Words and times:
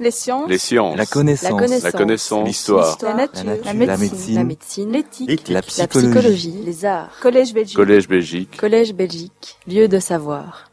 Les 0.00 0.10
sciences. 0.10 0.48
Les 0.48 0.56
sciences. 0.56 0.96
La 0.96 1.04
connaissance. 1.04 1.82
La 1.82 1.92
connaissance. 1.92 2.40
La. 2.40 2.46
L'histoire. 2.46 2.98
La 3.02 3.14
nature. 3.14 3.44
La 3.44 3.54
nature. 3.54 3.66
La 3.66 3.72
La 3.84 3.96
médecine. 4.44 4.90
La. 4.90 4.98
L'éthique. 4.98 5.48
La 5.48 5.54
La 5.56 5.62
psychologie. 5.62 6.54
Les 6.64 6.84
arts. 6.86 7.10
Collège 7.20 7.52
Belgique. 7.52 7.76
Collège 7.76 8.08
Belgique. 8.08 8.56
Collège 8.56 8.94
Belgique. 8.94 9.58
Lieu 9.68 9.88
de 9.88 9.98
savoir. 9.98 10.70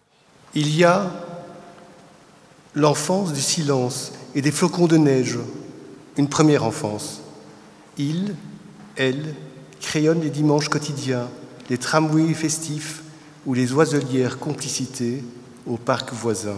Il 0.56 0.74
y 0.74 0.86
a 0.86 1.12
l'enfance 2.74 3.34
du 3.34 3.42
silence 3.42 4.14
et 4.34 4.42
des 4.42 4.52
flocons 4.52 4.88
de 4.88 4.96
neige, 4.96 5.40
une 6.16 6.30
première 6.30 6.64
enfance. 6.64 7.22
Il, 7.98 8.34
elle, 8.96 9.36
crayonnent 9.82 10.22
les 10.22 10.30
dimanches 10.30 10.70
quotidiens, 10.70 11.28
les 11.70 11.78
tramways 11.78 12.34
festifs 12.34 13.04
ou 13.46 13.54
les 13.54 13.74
oiselières 13.74 14.40
complicités 14.40 15.22
au 15.66 15.76
parc 15.76 16.14
voisin. 16.14 16.56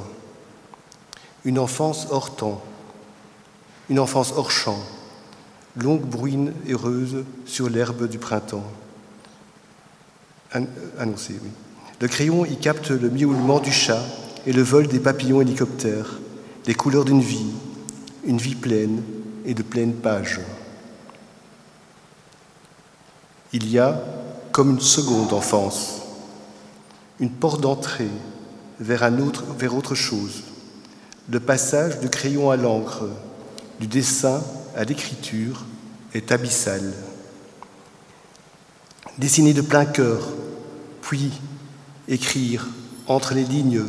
Une 1.45 1.59
enfance 1.59 2.07
hors 2.11 2.35
temps, 2.35 2.61
une 3.89 3.99
enfance 3.99 4.33
hors 4.35 4.51
champ, 4.51 4.79
longue 5.75 6.01
bruine 6.01 6.53
heureuse 6.69 7.23
sur 7.45 7.69
l'herbe 7.69 8.07
du 8.07 8.17
printemps. 8.17 8.65
An- 10.53 10.65
annoncé, 10.97 11.39
oui. 11.41 11.49
Le 12.01 12.07
crayon 12.07 12.45
y 12.45 12.57
capte 12.57 12.91
le 12.91 13.09
miaulement 13.09 13.59
du 13.59 13.71
chat 13.71 14.03
et 14.45 14.53
le 14.53 14.61
vol 14.61 14.87
des 14.87 14.99
papillons 14.99 15.41
hélicoptères, 15.41 16.19
les 16.65 16.73
couleurs 16.73 17.05
d'une 17.05 17.21
vie, 17.21 17.51
une 18.25 18.37
vie 18.37 18.55
pleine 18.55 19.03
et 19.45 19.53
de 19.53 19.63
pleines 19.63 19.93
pages. 19.93 20.39
Il 23.53 23.69
y 23.69 23.79
a 23.79 24.01
comme 24.51 24.71
une 24.71 24.79
seconde 24.79 25.33
enfance, 25.33 26.01
une 27.19 27.31
porte 27.31 27.61
d'entrée 27.61 28.09
vers, 28.79 29.03
un 29.03 29.19
autre, 29.19 29.43
vers 29.57 29.75
autre 29.75 29.95
chose, 29.95 30.43
le 31.31 31.39
passage 31.39 31.99
du 31.99 32.09
crayon 32.09 32.49
à 32.49 32.57
l'encre, 32.57 33.07
du 33.79 33.87
dessin 33.87 34.41
à 34.75 34.83
l'écriture 34.83 35.65
est 36.13 36.31
abyssal. 36.31 36.93
Dessiner 39.17 39.53
de 39.53 39.61
plein 39.61 39.85
cœur, 39.85 40.29
puis 41.01 41.31
écrire 42.07 42.67
entre 43.07 43.33
les 43.33 43.43
lignes 43.43 43.83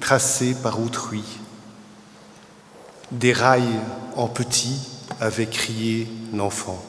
tracées 0.00 0.54
par 0.62 0.80
autrui. 0.80 1.24
Des 3.10 3.32
rails 3.32 3.80
en 4.16 4.28
petit 4.28 4.78
avait 5.20 5.46
crié 5.46 6.08
l'enfant. 6.32 6.82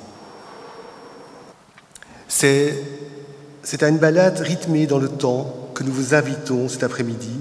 C'est 2.27 2.73
à 3.81 3.87
une 3.87 3.97
balade 3.97 4.39
rythmée 4.39 4.85
dans 4.85 4.99
le 4.99 5.09
temps 5.09 5.71
que 5.73 5.83
nous 5.83 5.91
vous 5.91 6.13
invitons 6.13 6.69
cet 6.69 6.83
après-midi, 6.83 7.39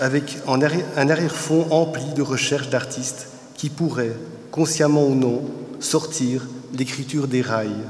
avec 0.00 0.38
un 0.48 0.62
arrière-fond 1.10 1.66
empli 1.70 2.04
de 2.14 2.22
recherches 2.22 2.70
d'artistes 2.70 3.28
qui 3.54 3.68
pourraient, 3.68 4.16
consciemment 4.50 5.06
ou 5.06 5.14
non, 5.14 5.42
sortir 5.78 6.46
l'écriture 6.76 7.28
des 7.28 7.42
rails 7.42 7.84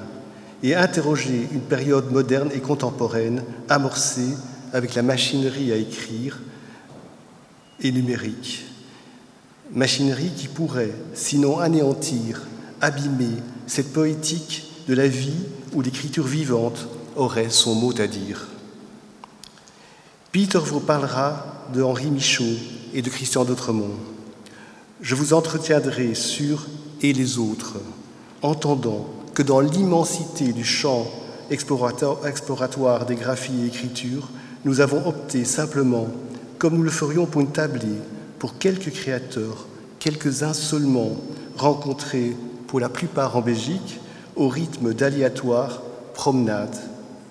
et 0.62 0.74
interroger 0.74 1.48
une 1.52 1.60
période 1.60 2.10
moderne 2.10 2.50
et 2.52 2.60
contemporaine 2.60 3.42
amorcée 3.68 4.36
avec 4.72 4.94
la 4.94 5.02
machinerie 5.02 5.72
à 5.72 5.76
écrire 5.76 6.38
et 7.80 7.92
numérique. 7.92 8.64
Machinerie 9.72 10.32
qui 10.36 10.48
pourrait, 10.48 10.94
sinon 11.14 11.60
anéantir, 11.60 12.42
abîmer 12.80 13.36
cette 13.66 13.92
poétique 13.92 14.64
de 14.88 14.94
la 14.94 15.06
vie 15.06 15.46
où 15.72 15.80
l'écriture 15.80 16.26
vivante 16.26 16.88
aurait 17.14 17.50
son 17.50 17.74
mot 17.74 17.94
à 18.00 18.06
dire. 18.06 18.48
Peter 20.32 20.58
vous 20.58 20.80
parlera 20.80 21.49
de 21.72 21.82
Henri 21.82 22.10
Michaud 22.10 22.56
et 22.94 23.02
de 23.02 23.08
Christian 23.08 23.44
d'Autremont. 23.44 23.94
Je 25.00 25.14
vous 25.14 25.32
entretiendrai 25.32 26.14
sur 26.14 26.66
et 27.02 27.12
les 27.12 27.38
autres, 27.38 27.76
entendant 28.42 29.06
que 29.34 29.42
dans 29.42 29.60
l'immensité 29.60 30.52
du 30.52 30.64
champ 30.64 31.06
explorato- 31.50 32.26
exploratoire 32.26 33.06
des 33.06 33.14
graphies 33.14 33.62
et 33.62 33.66
écritures, 33.66 34.28
nous 34.64 34.80
avons 34.80 35.06
opté 35.06 35.44
simplement, 35.44 36.08
comme 36.58 36.76
nous 36.76 36.82
le 36.82 36.90
ferions 36.90 37.26
pour 37.26 37.40
une 37.40 37.52
tablée, 37.52 37.98
pour 38.38 38.58
quelques 38.58 38.90
créateurs, 38.90 39.66
quelques-uns 39.98 40.52
seulement, 40.52 41.12
rencontrés 41.56 42.36
pour 42.66 42.80
la 42.80 42.88
plupart 42.88 43.36
en 43.36 43.40
Belgique, 43.40 44.00
au 44.36 44.48
rythme 44.48 44.92
d'aléatoires 44.94 45.82
promenades 46.14 46.76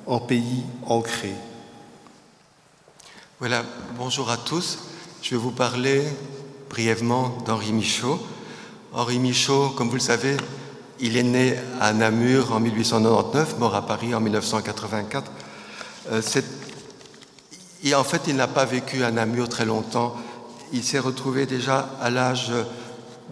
en 0.08 0.20
pays 0.20 0.64
ancré. 0.86 1.34
Voilà, 3.40 3.64
bonjour 3.98 4.30
à 4.30 4.38
tous. 4.38 4.80
Je 5.22 5.32
vais 5.32 5.38
vous 5.38 5.52
parler 5.52 6.04
brièvement 6.70 7.38
d'Henri 7.46 7.72
Michaud. 7.74 8.20
Henri 8.94 9.20
Michaud, 9.20 9.70
comme 9.78 9.88
vous 9.90 9.96
le 9.96 10.00
savez, 10.02 10.36
il 11.00 11.16
est 11.18 11.24
né 11.24 11.56
à 11.80 11.94
Namur 11.94 12.52
en 12.54 12.60
1899, 12.60 13.58
mort 13.60 13.76
à 13.76 13.86
Paris 13.86 14.14
en 14.14 14.20
1984. 14.20 15.32
Euh, 16.12 16.22
c'est- 16.22 16.46
et 17.84 17.96
en 17.96 18.04
fait, 18.04 18.24
il 18.28 18.36
n'a 18.36 18.48
pas 18.48 18.66
vécu 18.66 19.04
à 19.04 19.12
Namur 19.12 19.48
très 19.48 19.66
longtemps. 19.66 20.16
Il 20.74 20.84
s'est 20.84 21.00
retrouvé 21.00 21.46
déjà 21.46 21.90
à 22.02 22.10
l'âge 22.10 22.52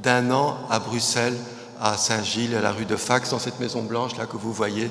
d'un 0.01 0.31
an 0.31 0.57
à 0.69 0.79
Bruxelles, 0.79 1.37
à 1.81 1.97
Saint-Gilles, 1.97 2.55
à 2.55 2.61
la 2.61 2.71
rue 2.71 2.85
de 2.85 2.95
Fax, 2.95 3.31
dans 3.31 3.39
cette 3.39 3.59
maison 3.59 3.83
blanche 3.83 4.15
là 4.17 4.25
que 4.25 4.37
vous 4.37 4.53
voyez. 4.53 4.89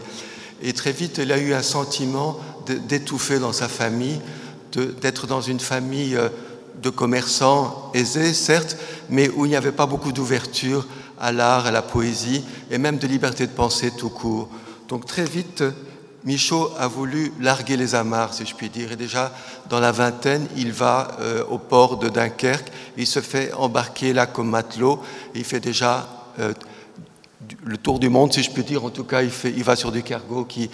Et 0.63 0.73
très 0.73 0.93
vite, 0.93 1.19
il 1.19 1.33
a 1.33 1.39
eu 1.39 1.55
un 1.55 1.63
sentiment 1.63 2.39
d'étouffer 2.67 3.39
dans 3.39 3.53
sa 3.53 3.69
famille, 3.69 4.21
d'être 4.81 5.27
dans 5.27 5.41
une 5.41 5.61
famille 5.61 6.17
euh, 6.17 6.29
de 6.83 6.91
commerçants 6.91 7.91
aisés, 7.95 8.35
certes, 8.35 8.77
mais 9.09 9.29
où 9.31 9.47
il 9.47 9.49
n'y 9.49 9.57
avait 9.57 9.73
pas 9.73 9.87
beaucoup 9.87 10.13
d'ouverture 10.13 10.87
à 11.19 11.33
l'art, 11.33 11.67
à 11.67 11.71
la 11.71 11.83
poésie, 11.83 12.45
et 12.71 12.79
même 12.79 12.99
de 12.99 13.07
liberté 13.07 13.47
de 13.47 13.53
penser 13.53 13.91
tout 13.91 14.11
court. 14.11 14.49
Donc 14.89 15.07
très 15.07 15.25
vite, 15.25 15.65
Michaud 16.27 16.73
a 16.77 16.89
voulu 16.89 17.33
larguer 17.41 17.77
les 17.77 17.95
amarres, 17.95 18.35
si 18.35 18.45
je 18.45 18.55
puis 18.55 18.69
dire. 18.69 18.91
Et 18.91 18.97
déjà, 18.97 19.33
dans 19.69 19.79
la 19.79 19.93
vingtaine, 19.93 20.49
il 20.57 20.73
va 20.73 21.17
euh, 21.21 21.45
au 21.49 21.59
port 21.59 21.99
de 21.99 22.09
Dunkerque. 22.09 22.71
Il 22.97 23.07
se 23.07 23.21
fait 23.21 23.53
embarquer 23.53 24.13
là 24.13 24.27
comme 24.27 24.51
matelot. 24.51 25.01
Et 25.37 25.39
il 25.39 25.45
fait 25.45 25.61
déjà 25.61 26.09
euh, 26.41 26.53
le 27.65 27.77
tour 27.77 28.01
du 28.01 28.09
monde, 28.09 28.33
si 28.33 28.43
je 28.43 28.51
puis 28.51 28.65
dire. 28.65 28.85
En 28.85 28.91
tout 28.91 29.05
cas, 29.05 29.23
il, 29.23 29.31
fait, 29.31 29.53
il 29.57 29.63
va 29.63 29.77
sur 29.77 29.93
des 29.93 30.03
cargos 30.03 30.45
qui, 30.45 30.69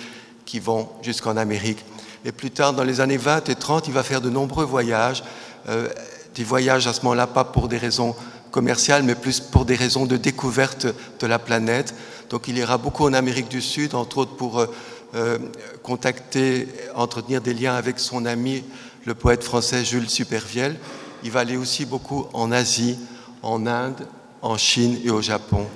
qui 0.47 0.59
vont 0.59 0.89
jusqu'en 1.03 1.37
Amérique. 1.37 1.85
Et 2.25 2.33
plus 2.33 2.51
tard, 2.51 2.73
dans 2.73 2.85
les 2.85 3.01
années 3.01 3.17
20 3.17 3.49
et 3.49 3.55
30, 3.55 3.89
il 3.89 3.93
va 3.93 4.03
faire 4.03 4.21
de 4.21 4.31
nombreux 4.31 4.65
voyages. 4.65 5.23
euh, 5.69 5.89
des 6.35 6.45
voyages 6.45 6.87
à 6.87 6.93
ce 6.93 7.03
moment-là, 7.03 7.27
pas 7.27 7.45
pour 7.45 7.69
des 7.69 7.79
raisons 7.79 8.15
commerciales, 8.51 9.03
mais 9.03 9.15
plus 9.15 9.41
pour 9.41 9.65
des 9.65 9.75
raisons 9.75 10.07
de 10.07 10.17
découverte 10.17 10.87
de 11.21 11.27
la 11.27 11.39
planète. 11.39 11.95
Donc 12.31 12.49
il 12.49 12.57
ira 12.57 12.79
beaucoup 12.79 13.05
en 13.05 13.13
Amérique 13.13 13.49
du 13.49 13.61
Sud, 13.61 13.95
entre 13.95 14.19
autres 14.19 14.37
pour 14.37 14.61
euh, 14.61 14.67
euh, 15.15 15.39
contacter, 15.83 16.69
entretenir 16.95 17.41
des 17.41 17.55
liens 17.55 17.75
avec 17.75 17.99
son 17.99 18.25
ami, 18.25 18.65
le 19.05 19.15
poète 19.15 19.45
français 19.45 19.85
Jules 19.85 20.09
Supervielle. 20.09 20.77
Il 21.25 21.31
va 21.31 21.41
aller 21.41 21.57
aussi 21.57 21.85
beaucoup 21.85 22.27
en 22.33 22.53
Asie, 22.53 22.99
en 23.43 23.67
Inde, 23.67 24.07
en 24.41 24.57
Chine 24.57 24.99
et 25.05 25.11
au 25.11 25.21
Japon. 25.21 25.67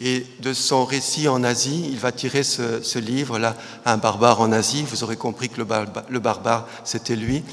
Et 0.00 0.26
de 0.40 0.52
son 0.52 0.84
récit 0.84 1.28
en 1.28 1.44
Asie, 1.44 1.88
il 1.88 1.98
va 1.98 2.10
tirer 2.10 2.42
ce, 2.42 2.98
livre-là, 2.98 3.56
Un 3.86 3.96
barbare 3.96 4.40
en 4.40 4.50
Asie. 4.50 4.84
Vous 4.88 5.04
aurez 5.04 5.16
compris 5.16 5.48
que 5.48 5.58
le, 5.58 5.64
barba- 5.64 6.04
le 6.08 6.18
barbare, 6.18 6.66
c'était 6.82 7.14
lui. 7.14 7.44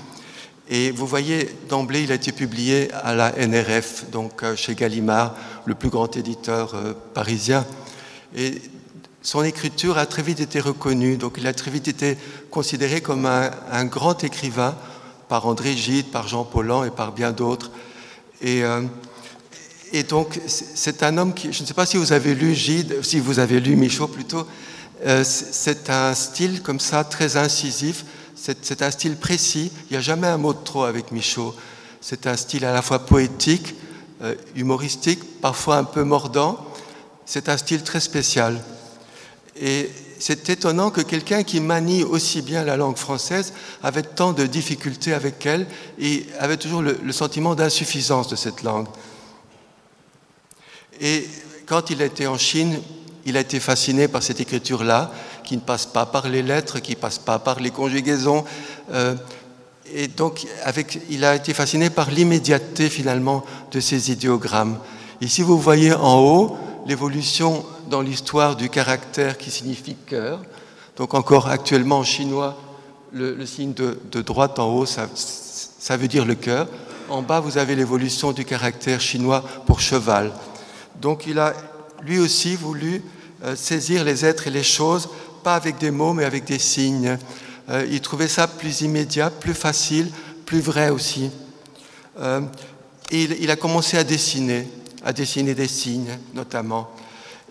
Et 0.67 0.91
vous 0.91 1.05
voyez, 1.05 1.49
d'emblée, 1.69 2.03
il 2.03 2.11
a 2.11 2.15
été 2.15 2.31
publié 2.31 2.91
à 2.93 3.13
la 3.13 3.33
NRF, 3.33 4.09
donc 4.09 4.41
euh, 4.41 4.55
chez 4.55 4.73
Gallimard, 4.73 5.35
le 5.65 5.75
plus 5.75 5.89
grand 5.89 6.15
éditeur 6.15 6.73
euh, 6.75 6.93
parisien. 7.13 7.65
Et 8.35 8.61
son 9.21 9.43
écriture 9.43 9.97
a 9.97 10.05
très 10.05 10.21
vite 10.23 10.39
été 10.39 10.59
reconnue, 10.59 11.17
donc 11.17 11.35
il 11.37 11.45
a 11.45 11.53
très 11.53 11.69
vite 11.69 11.89
été 11.89 12.17
considéré 12.49 13.01
comme 13.01 13.25
un, 13.25 13.85
grand 13.85 14.23
écrivain 14.23 14.75
par 15.27 15.45
André 15.45 15.75
Gide, 15.75 16.07
par 16.07 16.27
Jean 16.27 16.45
Paulhan 16.45 16.85
et 16.85 16.89
par 16.89 17.11
bien 17.11 17.31
d'autres. 17.31 17.69
Et, 18.41 18.63
euh, 18.63 18.81
et 19.93 20.03
donc, 20.03 20.39
c'est 20.47 21.03
un 21.03 21.17
homme 21.17 21.33
qui, 21.33 21.51
je 21.51 21.61
ne 21.61 21.67
sais 21.67 21.73
pas 21.73 21.85
si 21.85 21.97
vous 21.97 22.13
avez 22.13 22.33
lu 22.33 22.55
Gide, 22.55 23.03
si 23.03 23.19
vous 23.19 23.39
avez 23.39 23.59
lu 23.59 23.75
Michaud 23.75 24.07
plutôt, 24.07 24.47
euh, 25.05 25.23
c'est 25.25 25.89
un 25.89 26.13
style 26.13 26.61
comme 26.61 26.79
ça, 26.79 27.03
très 27.03 27.35
incisif, 27.35 28.05
c'est 28.35 28.81
un 28.81 28.91
style 28.91 29.17
précis, 29.17 29.71
il 29.89 29.93
n'y 29.93 29.97
a 29.97 30.01
jamais 30.01 30.27
un 30.27 30.37
mot 30.37 30.53
de 30.53 30.63
trop 30.63 30.83
avec 30.85 31.11
Michaud. 31.11 31.53
C'est 31.99 32.25
un 32.25 32.37
style 32.37 32.65
à 32.65 32.73
la 32.73 32.81
fois 32.81 33.05
poétique, 33.05 33.75
euh, 34.21 34.33
humoristique, 34.55 35.19
parfois 35.41 35.77
un 35.77 35.83
peu 35.83 36.03
mordant, 36.03 36.65
c'est 37.25 37.49
un 37.49 37.57
style 37.57 37.83
très 37.83 37.99
spécial. 37.99 38.61
Et 39.59 39.89
c'est 40.19 40.49
étonnant 40.49 40.89
que 40.89 41.01
quelqu'un 41.01 41.43
qui 41.43 41.59
manie 41.59 42.03
aussi 42.03 42.41
bien 42.41 42.63
la 42.63 42.77
langue 42.77 42.97
française 42.97 43.53
avait 43.83 44.03
tant 44.03 44.31
de 44.31 44.45
difficultés 44.45 45.13
avec 45.13 45.45
elle 45.45 45.67
et 45.99 46.25
avait 46.39 46.57
toujours 46.57 46.81
le 46.81 47.11
sentiment 47.11 47.55
d'insuffisance 47.55 48.27
de 48.27 48.35
cette 48.35 48.63
langue. 48.63 48.87
Et 51.01 51.27
quand 51.65 51.89
il 51.89 52.01
été 52.03 52.27
en 52.27 52.37
Chine, 52.37 52.79
il 53.25 53.35
a 53.35 53.39
été 53.39 53.59
fasciné 53.59 54.07
par 54.07 54.21
cette 54.21 54.39
écriture-là, 54.39 55.11
qui 55.43 55.55
ne 55.55 55.61
passe 55.61 55.87
pas 55.87 56.05
par 56.05 56.29
les 56.29 56.43
lettres, 56.43 56.79
qui 56.79 56.91
ne 56.91 56.97
passe 56.97 57.17
pas 57.17 57.39
par 57.39 57.59
les 57.59 57.71
conjugaisons. 57.71 58.45
euh, 58.93 59.15
et 59.93 60.07
donc, 60.07 60.47
il 61.09 61.25
a 61.25 61.35
été 61.35 61.53
fasciné 61.53 61.89
par 61.89 62.11
l'immédiateté 62.11 62.89
finalement 62.89 63.43
de 63.71 63.81
ces 63.81 64.11
idéogrammes. 64.11 64.77
Ici, 65.19 65.41
vous 65.41 65.59
voyez 65.59 65.91
en 65.91 66.19
haut 66.19 66.57
l'évolution 66.85 67.65
dans 67.89 67.99
l'histoire 67.99 68.55
du 68.55 68.69
caractère 68.69 69.37
qui 69.37 69.51
signifie 69.51 69.97
cœur. 70.05 70.39
Donc, 70.95 71.13
encore 71.13 71.49
actuellement 71.49 71.99
en 71.99 72.03
chinois, 72.03 72.57
le, 73.11 73.45
signe 73.45 73.73
de, 73.73 74.21
droite 74.21 74.59
en 74.59 74.69
haut, 74.69 74.85
ça 74.85 75.97
veut 75.97 76.07
dire 76.07 76.25
le 76.25 76.35
cœur. 76.35 76.67
En 77.09 77.21
bas, 77.21 77.41
vous 77.41 77.57
avez 77.57 77.75
l'évolution 77.75 78.31
du 78.31 78.45
caractère 78.45 79.01
chinois 79.01 79.43
pour 79.65 79.81
cheval. 79.81 80.31
Donc, 81.01 81.25
il 81.25 81.39
a 81.39 81.53
lui 82.03 82.19
aussi 82.19 82.55
voulu 82.55 83.01
euh, 83.43 83.55
saisir 83.55 84.03
les 84.03 84.23
êtres 84.23 84.45
et 84.47 84.51
les 84.51 84.63
choses, 84.63 85.09
pas 85.43 85.55
avec 85.55 85.79
des 85.79 85.89
mots, 85.89 86.13
mais 86.13 86.25
avec 86.25 86.45
des 86.45 86.59
signes. 86.59 87.17
Euh, 87.69 87.87
il 87.89 88.01
trouvait 88.01 88.27
ça 88.27 88.47
plus 88.47 88.81
immédiat, 88.81 89.31
plus 89.31 89.55
facile, 89.55 90.11
plus 90.45 90.61
vrai 90.61 90.89
aussi. 90.89 91.31
Euh, 92.19 92.41
et 93.09 93.23
il, 93.23 93.49
a 93.49 93.55
commencé 93.55 93.97
à 93.97 94.03
dessiner, 94.03 94.67
à 95.03 95.11
dessiner 95.11 95.55
des 95.55 95.67
signes 95.67 96.17
notamment. 96.35 96.91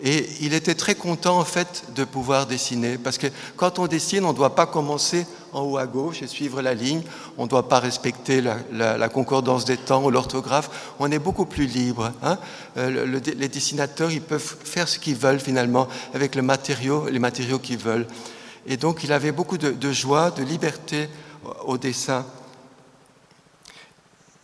Et 0.03 0.27
il 0.41 0.53
était 0.53 0.73
très 0.73 0.95
content 0.95 1.39
en 1.39 1.45
fait 1.45 1.83
de 1.95 2.03
pouvoir 2.03 2.47
dessiner, 2.47 2.97
parce 2.97 3.19
que 3.19 3.27
quand 3.55 3.77
on 3.77 3.85
dessine, 3.85 4.25
on 4.25 4.31
ne 4.31 4.37
doit 4.37 4.55
pas 4.55 4.65
commencer 4.65 5.27
en 5.53 5.61
haut 5.61 5.77
à 5.77 5.85
gauche 5.85 6.23
et 6.23 6.27
suivre 6.27 6.61
la 6.61 6.73
ligne, 6.73 7.03
on 7.37 7.43
ne 7.43 7.47
doit 7.49 7.69
pas 7.69 7.79
respecter 7.79 8.41
la, 8.41 9.09
concordance 9.09 9.65
des 9.65 9.77
temps 9.77 10.03
ou 10.03 10.09
l'orthographe, 10.09 10.93
on 10.99 11.11
est 11.11 11.19
beaucoup 11.19 11.45
plus 11.45 11.65
libre. 11.65 12.11
Hein. 12.23 12.37
Euh, 12.77 13.19
les 13.19 13.47
dessinateurs, 13.47 14.11
ils 14.11 14.21
peuvent 14.21 14.55
faire 14.63 14.87
ce 14.87 14.97
qu'ils 14.97 15.15
veulent 15.15 15.39
finalement 15.39 15.87
avec 16.13 16.35
le 16.35 16.41
matériau, 16.41 17.07
les 17.09 17.19
matériaux 17.19 17.59
qu'ils 17.59 17.77
veulent. 17.77 18.07
Et 18.65 18.77
donc 18.77 19.03
il 19.03 19.11
avait 19.11 19.31
beaucoup 19.31 19.57
de, 19.57 19.91
joie, 19.91 20.31
de 20.31 20.43
liberté 20.43 21.09
au 21.65 21.77
dessin. 21.77 22.25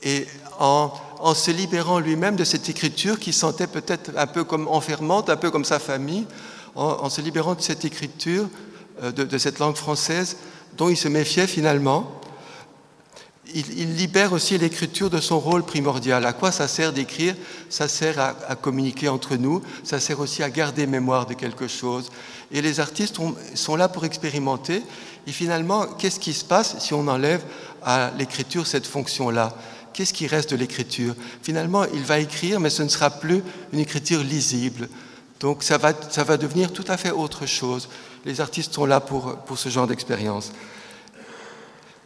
Et 0.04 0.27
en, 0.59 0.92
se 1.34 1.52
libérant 1.52 2.00
lui-même 2.00 2.36
de 2.36 2.44
cette 2.44 2.69
écriture 2.69 3.19
qui 3.19 3.34
sentait 3.34 3.68
peut-être 3.68 4.12
un 4.18 4.28
peu 4.28 4.44
comme 4.44 4.68
enfermante, 4.68 5.30
un 5.30 5.38
peu 5.38 5.52
comme 5.52 5.66
sa 5.66 5.80
famille, 5.80 6.25
en, 6.75 7.10
se 7.10 7.22
libérant 7.22 7.56
de 7.56 7.62
cette 7.62 7.86
écriture, 7.86 8.48
euh, 9.04 9.12
de, 9.12 9.38
cette 9.38 9.60
langue 9.60 9.75
française 9.75 10.38
dont 10.78 10.90
il 10.90 10.98
se 10.98 11.08
méfiait 11.08 11.48
finalement, 11.48 12.12
il, 13.54 13.96
libère 13.96 14.34
aussi 14.34 14.58
l'écriture 14.58 15.10
de 15.10 15.19
son 15.19 15.40
rôle 15.40 15.64
primordial. 15.64 16.25
À 16.25 16.34
quoi 16.34 16.52
ça 16.52 16.68
sert 16.68 16.94
d'écrire? 16.94 17.36
Ça 17.69 17.88
sert 17.88 18.19
à, 18.19 18.56
communiquer 18.56 19.08
entre 19.08 19.36
nous, 19.38 19.62
ça 19.84 20.00
sert 20.00 20.19
aussi 20.19 20.44
à 20.44 20.50
garder 20.50 20.86
mémoire 20.86 21.25
de 21.25 21.34
quelque 21.34 21.68
chose. 21.68 22.12
Et 22.52 22.62
les 22.62 22.80
artistes 22.80 23.18
sont 23.56 23.75
là 23.75 23.88
pour 23.88 24.06
expérimenter. 24.06 24.84
Et 25.25 25.31
finalement, 25.31 25.86
qu'est-ce 25.86 26.19
qui 26.19 26.34
se 26.34 26.46
passe 26.46 26.78
si 26.80 26.94
on 26.94 27.08
enlève 27.08 27.44
à 27.84 28.12
l'écriture 28.18 28.68
cette 28.68 28.86
fonction-là? 28.86 29.56
Qu'est-ce 29.97 30.13
qui 30.13 30.27
reste 30.27 30.51
de 30.51 30.55
l'écriture? 30.55 31.15
Finalement, 31.41 31.83
il 31.91 32.03
va 32.03 32.19
écrire, 32.19 32.59
mais 32.59 32.69
ce 32.69 32.83
ne 32.83 32.88
sera 32.88 33.09
plus 33.09 33.41
une 33.73 33.79
écriture 33.79 34.23
lisible. 34.23 34.89
Donc 35.39 35.63
ça 35.63 35.79
va, 35.79 35.91
ça 36.11 36.23
va 36.23 36.38
devenir 36.38 36.71
tout 36.71 36.85
à 36.88 36.97
fait 36.97 37.09
autre 37.09 37.47
chose. 37.47 37.89
Les 38.23 38.39
artistes 38.39 38.75
sont 38.75 38.85
là 38.85 38.99
pour, 38.99 39.38
pour 39.38 39.57
ce 39.57 39.69
genre 39.69 39.88
d'expérience. 39.88 40.51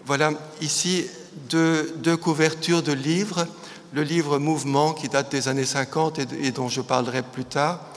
Voilà 0.05 0.31
ici 0.61 1.05
deux, 1.49 1.93
deux, 1.97 2.15
couvertures 2.15 2.81
de 2.81 2.93
livres. 2.93 3.45
Le 3.91 4.03
livre 4.03 4.39
Mouvement 4.39 4.93
qui 4.93 5.09
date 5.09 5.29
des 5.29 5.49
années 5.49 5.65
50 5.65 6.19
et, 6.41 6.51
dont 6.51 6.69
je 6.69 6.79
parlerai 6.79 7.23
plus 7.23 7.43
tard. 7.43 7.87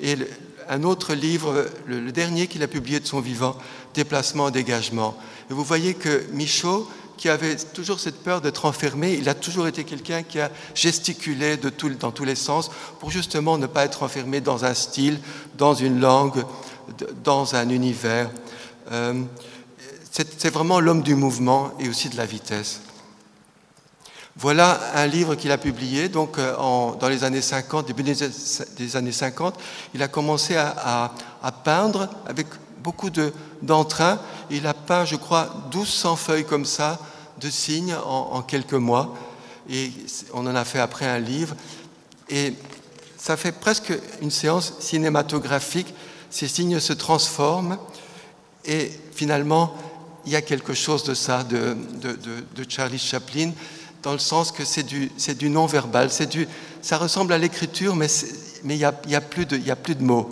Et 0.00 0.16
un 0.68 0.82
autre 0.82 1.14
livre, 1.14 1.66
le, 1.86 2.10
dernier 2.10 2.48
qu'il 2.48 2.64
a 2.64 2.66
publié 2.66 2.98
de 2.98 3.06
son 3.06 3.20
vivant, 3.20 3.56
Déplacement, 3.94 4.50
dégagement. 4.50 5.16
Et 5.48 5.54
vous 5.54 5.62
voyez 5.62 5.94
que 5.94 6.26
Michaud, 6.32 6.88
qui 7.16 7.28
avait 7.28 7.56
toujours 7.56 8.00
cette 8.00 8.22
peur 8.22 8.40
d'être 8.40 8.64
enfermé, 8.64 9.14
il 9.14 9.28
a 9.28 9.34
toujours 9.34 9.66
été 9.66 9.84
quelqu'un 9.84 10.22
qui 10.22 10.40
a 10.40 10.50
gesticulé 10.74 11.56
dans 11.56 12.10
tous 12.10 12.24
les 12.24 12.34
sens 12.34 12.70
pour 13.00 13.10
justement 13.10 13.58
ne 13.58 13.66
pas 13.66 13.84
être 13.84 14.02
enfermé 14.02 14.40
dans 14.40 14.64
un 14.64 14.74
style, 14.74 15.18
dans 15.56 15.74
une 15.74 16.00
langue, 16.00 16.44
dans 17.24 17.54
un 17.54 17.68
univers. 17.68 18.30
Euh, 18.92 19.22
c'est 20.10 20.50
vraiment 20.50 20.80
l'homme 20.80 21.02
du 21.02 21.14
mouvement 21.14 21.72
et 21.78 21.88
aussi 21.88 22.08
de 22.08 22.16
la 22.16 22.24
vitesse. 22.24 22.80
Voilà 24.38 24.78
un 24.94 25.06
livre 25.06 25.34
qu'il 25.34 25.50
a 25.50 25.56
publié 25.56 26.10
donc 26.10 26.38
euh, 26.38 26.54
dans 26.56 27.08
les 27.08 27.24
années 27.24 27.40
50, 27.40 27.86
début 27.86 28.02
des, 28.02 28.96
années 28.96 29.12
50. 29.12 29.58
Il 29.94 30.02
a 30.02 30.08
commencé 30.08 30.56
à, 30.56 31.10
peindre 31.64 32.08
avec 32.26 32.46
beaucoup 32.86 33.10
d'entrain. 33.62 34.20
il 34.48 34.64
a 34.64 34.72
peint, 34.72 35.04
je 35.04 35.16
crois, 35.16 35.52
1200 35.72 36.14
feuilles 36.14 36.44
comme 36.44 36.64
ça 36.64 37.00
de 37.40 37.50
signes 37.50 37.96
en, 38.06 38.42
quelques 38.42 38.74
mois. 38.74 39.12
Et 39.68 39.90
on 40.32 40.46
en 40.46 40.54
a 40.54 40.64
fait 40.64 40.78
après 40.78 41.04
un 41.04 41.18
livre. 41.18 41.56
Et 42.28 42.54
ça 43.18 43.36
fait 43.36 43.50
presque 43.50 43.92
une 44.22 44.30
séance 44.30 44.74
cinématographique. 44.78 45.92
Ces 46.30 46.46
signes 46.46 46.78
se 46.78 46.92
transforment. 46.92 47.76
Et 48.64 48.92
finalement, 49.12 49.74
il 50.24 50.30
y 50.30 50.36
a 50.36 50.42
quelque 50.42 50.72
chose 50.72 51.02
de 51.02 51.14
ça, 51.14 51.42
de, 51.42 51.76
Charlie 52.68 53.00
Chaplin, 53.00 53.50
dans 54.04 54.12
le 54.12 54.20
sens 54.20 54.52
que 54.52 54.64
c'est 54.64 54.84
du, 54.84 55.10
du 55.36 55.50
non-verbal. 55.50 56.08
Ça 56.82 56.98
ressemble 56.98 57.32
à 57.32 57.38
l'écriture, 57.38 57.96
mais 57.96 58.06
il 58.62 58.76
n'y 58.76 58.84
a, 58.84 58.94
y 59.08 59.10
de, 59.10 59.70
a 59.70 59.76
plus 59.76 59.96
de 59.96 60.04
mots. 60.04 60.30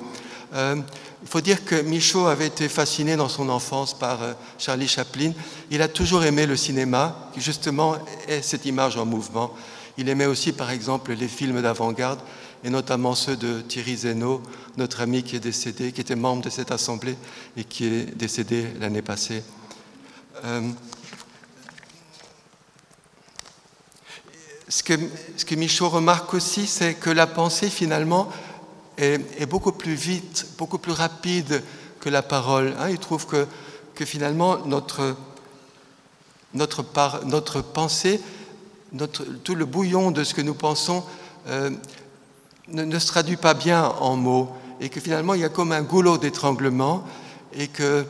Euh, 0.55 0.77
il 1.25 1.31
faut 1.31 1.41
dire 1.41 1.65
que 1.65 1.81
Michaud 1.81 2.26
avait 2.26 2.49
été 2.49 2.69
fasciné 2.69 3.17
dans 3.17 3.31
son 3.31 3.49
enfance 3.49 3.99
par 3.99 4.23
euh, 4.23 4.35
Charlie 4.59 4.87
Chaplin. 4.87 5.32
Il 5.71 5.81
a 5.81 5.88
toujours 5.88 6.23
aimé 6.23 6.44
le 6.44 6.55
cinéma, 6.55 7.31
qui 7.32 7.41
justement 7.41 7.97
est 8.29 8.43
cette 8.43 8.67
image 8.67 8.99
en 8.99 9.06
mouvement. 9.06 9.55
Il 9.97 10.11
aimait 10.11 10.26
aussi, 10.26 10.53
par 10.53 10.71
exemple, 10.71 11.15
les 11.15 11.29
films 11.29 11.62
d'avant-garde, 11.62 12.21
et 12.62 12.69
notamment 12.69 13.15
ceux 13.15 13.37
de 13.37 13.62
Thierry 13.62 13.97
Zeno, 13.97 14.43
notre 14.76 15.00
ami 15.00 15.23
qui 15.23 15.37
est 15.37 15.41
décédé, 15.41 15.93
qui 15.93 16.03
était 16.03 16.15
membre 16.15 16.43
de 16.43 16.50
cette 16.50 16.71
assemblée 16.71 17.17
et 17.56 17.65
qui 17.65 17.87
est 17.87 18.15
décédé 18.15 18.67
l'année 18.79 19.03
passée. 19.03 19.43
Euh, 20.44 20.61
ce, 24.69 24.82
que, 24.82 24.93
ce 25.38 25.47
que 25.47 25.55
Michaud 25.55 25.88
remarque 25.88 26.35
aussi, 26.35 26.67
c'est 26.67 26.94
que 26.94 27.11
la 27.11 27.26
pensée, 27.26 27.71
finalement, 27.71 28.29
est, 28.99 29.46
beaucoup 29.46 29.73
plus 29.73 29.94
vite, 29.94 30.46
beaucoup 30.58 30.79
plus 30.79 30.93
rapide 30.93 31.62
que 32.00 32.08
la 32.08 32.23
parole. 32.23 32.75
Hein. 32.79 32.91
il 32.91 32.99
trouve 32.99 33.26
que, 33.26 33.46
que 33.94 34.05
finalement, 34.05 34.58
notre, 34.67 35.17
notre, 36.55 36.85
notre 37.25 37.61
pensée, 37.62 38.20
notre, 38.93 39.25
tout 39.25 39.55
le 39.55 39.64
bouillon 39.64 40.11
de 40.11 40.25
ce 40.25 40.35
que 40.35 40.43
nous 40.43 40.55
pensons 40.55 41.05
euh, 41.49 41.70
ne, 42.69 42.99
se 42.99 43.07
traduit 43.07 43.37
pas 43.37 43.54
bien 43.54 43.85
en 43.85 44.16
mots, 44.16 44.50
et 44.80 44.88
que 44.88 45.00
finalement, 45.00 45.35
il 45.35 45.40
y 45.40 45.45
a 45.45 45.49
comme 45.49 45.73
un 45.73 45.83
goulot 45.83 46.19
d'étranglement, 46.19 47.04
et 47.52 47.69
que 47.69 48.07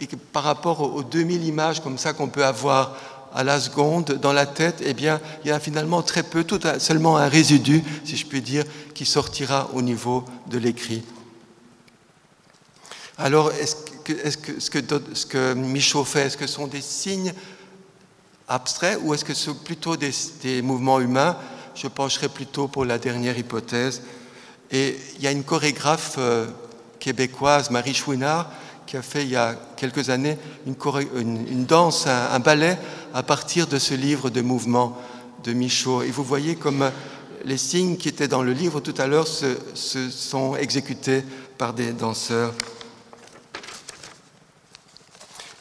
et 0.00 0.06
que 0.06 0.16
par 0.16 0.44
rapport 0.44 0.80
aux 0.80 1.02
2000 1.02 1.44
images 1.44 1.80
comme 1.80 1.98
ça 1.98 2.12
qu'on 2.12 2.28
peut 2.28 2.44
avoir 2.44 2.96
à 3.34 3.44
la 3.44 3.60
seconde 3.60 4.18
dans 4.20 4.32
la 4.32 4.46
tête, 4.46 4.82
eh 4.84 4.94
bien, 4.94 5.20
il 5.44 5.48
y 5.48 5.50
a 5.50 5.60
finalement 5.60 6.02
très 6.02 6.22
peu, 6.22 6.44
seulement 6.78 7.16
un 7.16 7.28
résidu, 7.28 7.82
si 8.04 8.16
je 8.16 8.26
puis 8.26 8.42
dire, 8.42 8.64
qui 8.94 9.04
sortira 9.04 9.70
au 9.74 9.82
niveau 9.82 10.24
de 10.48 10.58
l'écrit. 10.58 11.02
Alors, 13.18 13.52
est-ce 13.52 13.76
que, 14.04 14.12
est 14.12 14.30
ce, 14.30 14.70
que, 14.70 14.78
ce 15.12 15.54
Michaud 15.54 16.04
fait, 16.04 16.26
est-ce 16.26 16.36
que 16.36 16.46
ce 16.46 16.54
sont 16.54 16.68
des 16.68 16.80
signes 16.80 17.34
abstraits 18.46 18.98
ou 19.02 19.12
est-ce 19.12 19.24
que 19.24 19.34
ce 19.34 19.46
sont 19.46 19.54
plutôt 19.54 19.96
des, 19.96 20.12
des 20.42 20.62
mouvements 20.62 21.00
humains? 21.00 21.36
Je 21.74 21.88
pencherai 21.88 22.28
plutôt 22.28 22.68
pour 22.68 22.84
la 22.84 22.98
dernière 22.98 23.36
hypothèse. 23.36 24.02
Et 24.70 24.98
il 25.16 25.22
y 25.22 25.26
a 25.26 25.30
une 25.30 25.44
chorégraphe 25.44 26.16
euh, 26.18 26.46
québécoise, 26.98 27.70
Marie 27.70 27.94
Chouinard, 27.94 28.50
qui 28.88 28.96
a 28.96 29.02
fait 29.02 29.22
il 29.22 29.28
y 29.28 29.36
a 29.36 29.54
quelques 29.76 30.08
années 30.08 30.38
une, 30.66 31.66
danse, 31.66 32.06
un, 32.06 32.38
ballet 32.38 32.78
à 33.12 33.22
partir 33.22 33.66
de 33.66 33.78
ce 33.78 33.92
livre 33.92 34.30
de 34.30 34.40
mouvement 34.40 34.96
de 35.44 35.52
Michaud. 35.52 36.02
Et 36.02 36.10
vous 36.10 36.24
voyez 36.24 36.56
comme 36.56 36.90
les 37.44 37.58
signes 37.58 37.98
qui 37.98 38.08
étaient 38.08 38.28
dans 38.28 38.42
le 38.42 38.54
livre 38.54 38.80
tout 38.80 38.94
à 38.96 39.06
l'heure 39.06 39.28
se, 39.28 39.58
sont 39.74 40.56
exécutés 40.56 41.22
par 41.58 41.74
des 41.74 41.92
danseurs. 41.92 42.54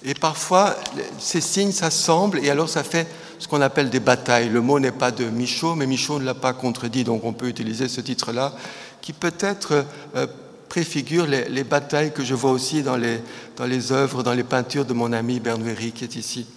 Et 0.05 0.13
parfois, 0.13 0.77
ces 1.19 1.41
signes 1.41 1.73
s'assemblent 1.73 2.39
et 2.39 2.49
alors 2.49 2.69
ça 2.69 2.83
fait 2.85 3.09
ce 3.39 3.47
qu'on 3.49 3.59
appelle 3.59 3.89
des 3.89 3.99
batailles. 3.99 4.47
Le 4.47 4.61
mot 4.61 4.79
n'est 4.79 4.93
pas 4.93 5.11
de 5.11 5.25
Michaud, 5.25 5.75
mais 5.75 5.85
Michaud 5.85 6.19
ne 6.19 6.23
l'a 6.23 6.33
pas 6.33 6.53
contredit, 6.53 7.03
donc 7.03 7.25
on 7.25 7.33
peut 7.33 7.49
utiliser 7.49 7.89
ce 7.89 7.99
titre-là, 7.99 8.55
qui 9.01 9.11
peut 9.11 9.35
être 9.41 9.83
euh, 10.15 10.27
préfigure 10.69 11.25
les, 11.25 11.63
batailles 11.63 12.13
que 12.13 12.23
je 12.23 12.33
vois 12.33 12.51
aussi 12.51 12.83
dans 12.83 12.97
les, 12.97 13.19
dans 13.55 13.91
œuvres, 13.91 14.23
dans 14.23 14.33
les 14.33 14.43
peintures 14.43 14.85
de 14.85 14.93
mon 14.93 15.13
ami 15.13 15.39
Bernouéry 15.39 15.91
qui 15.91 16.03
est 16.03 16.15
ici. 16.15 16.47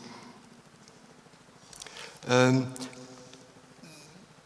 Euh, 2.28 2.60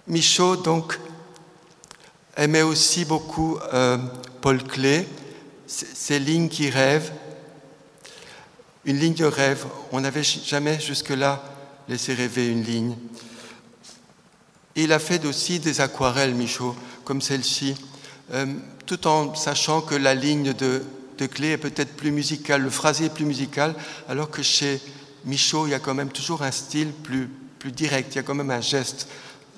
Michaud, 0.07 0.57
donc, 0.57 0.99
aimait 2.37 2.63
aussi 2.63 3.05
beaucoup 3.05 3.59
euh, 3.73 3.99
Paul 4.41 4.63
Klee, 4.63 5.07
ces 5.67 6.19
lignes 6.19 6.49
qui 6.49 6.71
rêvent. 6.71 7.13
Une 8.85 8.99
ligne 8.99 9.15
de 9.15 9.25
rêve, 9.25 9.65
on 9.93 10.01
n'avait 10.01 10.23
jamais 10.23 10.79
jusque-là 10.79 11.43
laisser 11.89 12.13
rêver 12.13 12.49
une 12.49 12.63
ligne. 12.63 12.97
Il 14.77 14.93
a 14.93 14.99
fait 14.99 15.25
aussi 15.25 15.59
des 15.59 15.81
aquarelles, 15.81 16.35
Michaud, 16.35 16.77
comme 17.05 17.23
celle-ci, 17.23 17.77
euh, 18.33 18.47
tout 18.87 19.07
en 19.07 19.35
sachant 19.35 19.81
que 19.81 19.95
la 19.95 20.15
ligne 20.15 20.53
de, 20.53 20.83
de 21.19 21.27
clé 21.27 21.49
est 21.49 21.59
peut-être 21.59 21.97
plus 21.97 22.11
musicale, 22.11 22.63
le 22.63 22.71
phrasé 22.71 23.07
est 23.07 23.15
plus 23.15 23.25
musical, 23.25 23.75
alors 24.09 24.31
que 24.31 24.43
chez 24.43 24.81
Michaud, 25.25 25.67
il 25.67 25.71
y 25.71 25.75
a 25.75 25.79
quand 25.79 25.95
même 25.95 26.11
toujours 26.11 26.43
un 26.43 26.51
style 26.51 26.93
plus, 26.93 27.29
plus 27.59 27.73
direct, 27.73 28.15
il 28.15 28.17
y 28.17 28.19
a 28.19 28.23
quand 28.23 28.35
même 28.35 28.51
un 28.51 28.61
geste 28.61 29.09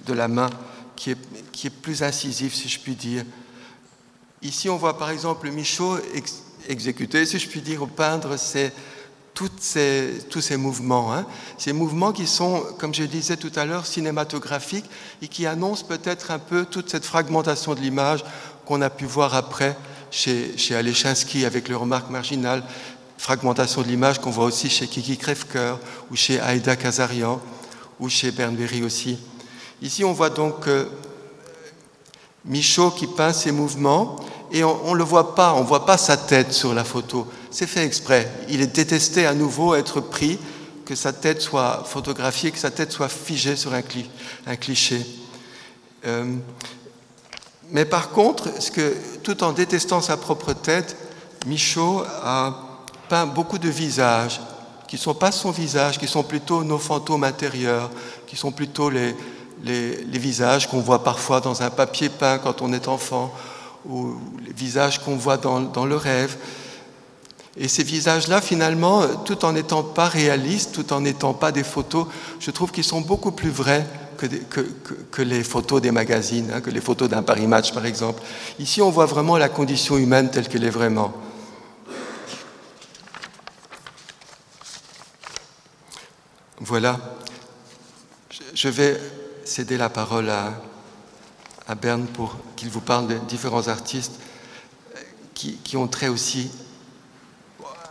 de 0.06 0.12
la 0.12 0.28
main 0.28 0.50
qui 0.94 1.10
est, 1.10 1.50
qui 1.52 1.66
est 1.66 1.70
plus 1.70 2.02
incisif, 2.02 2.54
si 2.54 2.68
je 2.68 2.78
puis 2.78 2.94
dire. 2.94 3.24
Ici, 4.42 4.68
on 4.68 4.76
voit 4.76 4.98
par 4.98 5.10
exemple 5.10 5.50
Michaud 5.50 5.98
exécuter, 6.68 7.26
si 7.26 7.38
je 7.38 7.48
puis 7.48 7.60
dire, 7.60 7.82
au 7.82 7.86
peindre 7.86 8.36
c'est 8.36 8.72
ces, 9.60 10.18
tous 10.30 10.40
ces 10.40 10.56
mouvements. 10.56 11.12
Hein. 11.12 11.26
Ces 11.58 11.72
mouvements 11.72 12.12
qui 12.12 12.26
sont, 12.26 12.62
comme 12.78 12.94
je 12.94 13.04
disais 13.04 13.36
tout 13.36 13.52
à 13.56 13.64
l'heure, 13.64 13.86
cinématographiques 13.86 14.88
et 15.22 15.28
qui 15.28 15.46
annoncent 15.46 15.84
peut-être 15.86 16.30
un 16.30 16.38
peu 16.38 16.64
toute 16.64 16.90
cette 16.90 17.04
fragmentation 17.04 17.74
de 17.74 17.80
l'image 17.80 18.24
qu'on 18.66 18.82
a 18.82 18.90
pu 18.90 19.06
voir 19.06 19.34
après 19.34 19.76
chez, 20.10 20.58
chez 20.58 20.74
Alechinsky 20.74 21.46
avec 21.46 21.68
les 21.68 21.74
remarques 21.74 22.10
marginales, 22.10 22.62
fragmentation 23.16 23.82
de 23.82 23.88
l'image 23.88 24.20
qu'on 24.20 24.30
voit 24.30 24.44
aussi 24.44 24.68
chez 24.68 24.86
Kiki 24.86 25.16
Krefker 25.16 25.76
ou 26.10 26.16
chez 26.16 26.40
Aïda 26.40 26.76
Kazarian 26.76 27.40
ou 27.98 28.08
chez 28.08 28.30
Bernberry 28.30 28.82
aussi. 28.82 29.18
Ici, 29.80 30.04
on 30.04 30.12
voit 30.12 30.30
donc 30.30 30.68
euh, 30.68 30.86
Michaud 32.44 32.90
qui 32.90 33.06
peint 33.06 33.32
ses 33.32 33.52
mouvements 33.52 34.16
et 34.52 34.62
on 34.64 34.92
ne 34.92 34.98
le 34.98 35.04
voit 35.04 35.34
pas, 35.34 35.54
on 35.54 35.62
ne 35.62 35.66
voit 35.66 35.86
pas 35.86 35.98
sa 35.98 36.16
tête 36.16 36.52
sur 36.52 36.74
la 36.74 36.84
photo. 36.84 37.26
C'est 37.50 37.66
fait 37.66 37.84
exprès. 37.84 38.30
Il 38.48 38.60
est 38.60 38.74
détesté 38.74 39.26
à 39.26 39.34
nouveau 39.34 39.74
être 39.74 40.00
pris, 40.00 40.38
que 40.84 40.94
sa 40.94 41.12
tête 41.12 41.42
soit 41.42 41.82
photographiée, 41.84 42.52
que 42.52 42.58
sa 42.58 42.70
tête 42.70 42.92
soit 42.92 43.08
figée 43.08 43.56
sur 43.56 43.72
un, 43.74 43.82
cliché. 44.56 45.04
Euh, 46.06 46.36
mais 47.70 47.84
par 47.84 48.10
contre, 48.10 48.48
tout 49.22 49.42
en 49.42 49.52
détestant 49.52 50.00
sa 50.00 50.16
propre 50.16 50.52
tête, 50.52 50.96
Michaud 51.46 52.02
a 52.22 52.54
peint 53.08 53.26
beaucoup 53.26 53.58
de 53.58 53.68
visages 53.68 54.40
qui 54.86 54.96
ne 54.96 55.00
sont 55.00 55.14
pas 55.14 55.32
son 55.32 55.50
visage, 55.50 55.98
qui 55.98 56.06
sont 56.06 56.22
plutôt 56.22 56.62
nos 56.62 56.78
fantômes 56.78 57.24
intérieurs, 57.24 57.90
qui 58.26 58.36
sont 58.36 58.52
plutôt 58.52 58.88
les, 58.90 59.14
visages 60.12 60.68
qu'on 60.68 60.80
voit 60.80 61.02
parfois 61.02 61.40
dans 61.40 61.62
un 61.62 61.70
papier 61.70 62.08
peint 62.08 62.38
quand 62.38 62.62
on 62.62 62.72
est 62.72 62.88
enfant, 62.88 63.32
ou 63.88 64.14
les 64.44 64.52
visages 64.52 65.00
qu'on 65.02 65.16
voit 65.16 65.36
dans, 65.36 65.86
le 65.86 65.96
rêve. 65.96 66.36
Et 67.56 67.68
ces 67.68 67.82
visages-là, 67.82 68.40
finalement, 68.40 69.02
tout 69.24 69.44
en 69.44 69.52
n'étant 69.52 69.82
pas 69.82 70.08
réalistes, 70.08 70.72
tout 70.72 70.92
en 70.92 71.00
n'étant 71.00 71.34
pas 71.34 71.52
des 71.52 71.64
photos, 71.64 72.06
je 72.38 72.50
trouve 72.50 72.70
qu'ils 72.70 72.84
sont 72.84 73.00
beaucoup 73.00 73.32
plus 73.32 73.50
vrais 73.50 73.86
que, 74.16 75.22
les 75.22 75.42
photos 75.44 75.80
des 75.80 75.90
magazines, 75.90 76.50
hein, 76.52 76.60
que 76.60 76.70
les 76.70 76.80
photos 76.80 77.08
d'un 77.08 77.22
Paris 77.22 77.46
Match, 77.46 77.72
par 77.72 77.86
exemple. 77.86 78.22
Ici, 78.58 78.82
on 78.82 78.90
voit 78.90 79.06
vraiment 79.06 79.36
la 79.36 79.48
condition 79.48 79.96
humaine 79.96 80.30
telle 80.30 80.48
qu'elle 80.48 80.64
est 80.64 80.70
vraiment. 80.70 81.12
Voilà. 86.60 86.98
Je 88.54 88.68
vais 88.68 89.00
céder 89.44 89.76
la 89.76 89.88
parole 89.88 90.30
à, 90.30 90.52
à 91.68 91.74
Berne 91.74 92.06
pour 92.06 92.36
qu'il 92.56 92.70
vous 92.70 92.80
parle 92.80 93.08
de 93.08 93.18
différents 93.28 93.68
artistes 93.68 94.14
qui, 95.34 95.58
qui 95.58 95.76
ont 95.76 95.86
trait 95.86 96.08
aussi 96.08 96.50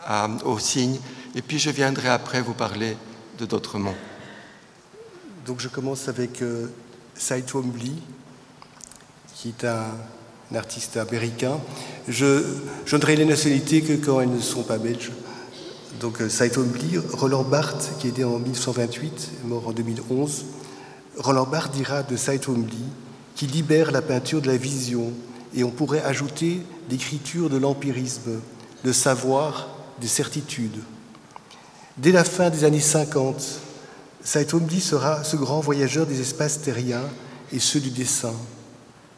à, 0.05 0.27
au 0.43 0.59
signe. 0.59 0.99
Et 1.35 1.41
puis 1.41 1.59
je 1.59 1.69
viendrai 1.69 2.09
après 2.09 2.41
vous 2.41 2.53
parler 2.53 2.97
de 3.37 3.45
d'autres 3.45 3.77
mots. 3.77 3.95
Donc 5.45 5.59
je 5.59 5.67
commence 5.67 6.07
avec 6.07 6.41
euh, 6.41 6.65
Twombly, 7.45 7.93
qui 9.35 9.49
est 9.49 9.65
un, 9.65 9.85
artiste 10.55 10.97
américain. 10.97 11.59
Je, 12.07 12.43
je 12.85 12.95
les 12.95 13.25
nationalités 13.25 13.81
que 13.81 13.93
quand 13.93 14.21
elles 14.21 14.31
ne 14.31 14.39
sont 14.39 14.63
pas 14.63 14.77
belges. 14.77 15.11
Donc 15.99 16.21
euh, 16.21 16.29
Twombly, 16.29 16.97
Roland 17.13 17.43
Barthes, 17.43 17.91
qui 17.99 18.07
est 18.07 18.17
né 18.17 18.23
en 18.23 18.39
1928, 18.39 19.31
mort 19.45 19.67
en 19.67 19.71
2011. 19.71 20.45
Roland 21.17 21.45
Barthes 21.45 21.73
dira 21.73 22.01
de 22.01 22.15
Saito 22.15 22.53
Twombly 22.53 22.83
qui 23.35 23.45
libère 23.45 23.91
la 23.91 24.01
peinture 24.01 24.41
de 24.41 24.47
la 24.47 24.57
vision, 24.57 25.11
et 25.53 25.63
on 25.63 25.69
pourrait 25.69 26.03
ajouter 26.03 26.61
l'écriture 26.89 27.49
de 27.49 27.57
l'empirisme, 27.57 28.39
le 28.83 28.93
savoir 28.93 29.67
des 29.99 30.07
certitudes. 30.07 30.79
Dès 31.97 32.11
la 32.11 32.23
fin 32.23 32.49
des 32.49 32.63
années 32.63 32.79
50, 32.79 33.59
Saito-Mdi 34.25 34.81
sera 34.81 35.23
ce 35.23 35.35
grand 35.35 35.59
voyageur 35.59 36.07
des 36.07 36.19
espaces 36.19 36.59
terriens 36.59 37.07
et 37.53 37.59
ceux 37.59 37.79
du 37.79 37.91
dessin. 37.91 38.33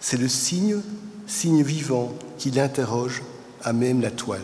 C'est 0.02 0.18
le 0.18 0.28
signe, 0.28 0.82
signe 1.26 1.64
vivant, 1.64 2.14
qui 2.38 2.52
l'interroge 2.52 3.24
à 3.64 3.72
même 3.72 4.02
la 4.02 4.12
toile. 4.12 4.42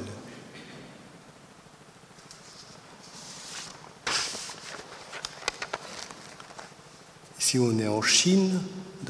Ici, 7.41 7.59
on 7.59 7.77
est 7.77 7.89
en 7.89 8.01
Chine, 8.01 8.61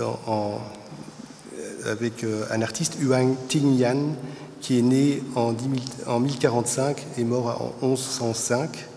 en, 0.02 0.60
avec 1.86 2.24
euh, 2.24 2.46
un 2.50 2.64
artiste, 2.64 2.98
Huang 3.00 3.36
Tingyan, 3.48 4.16
qui 4.60 4.80
est 4.80 4.82
né 4.82 5.22
en, 5.36 5.54
10, 5.54 5.68
en 6.08 6.20
1045 6.20 7.06
et 7.20 7.24
mort 7.24 7.76
en 7.82 7.88
1105. 7.88 8.88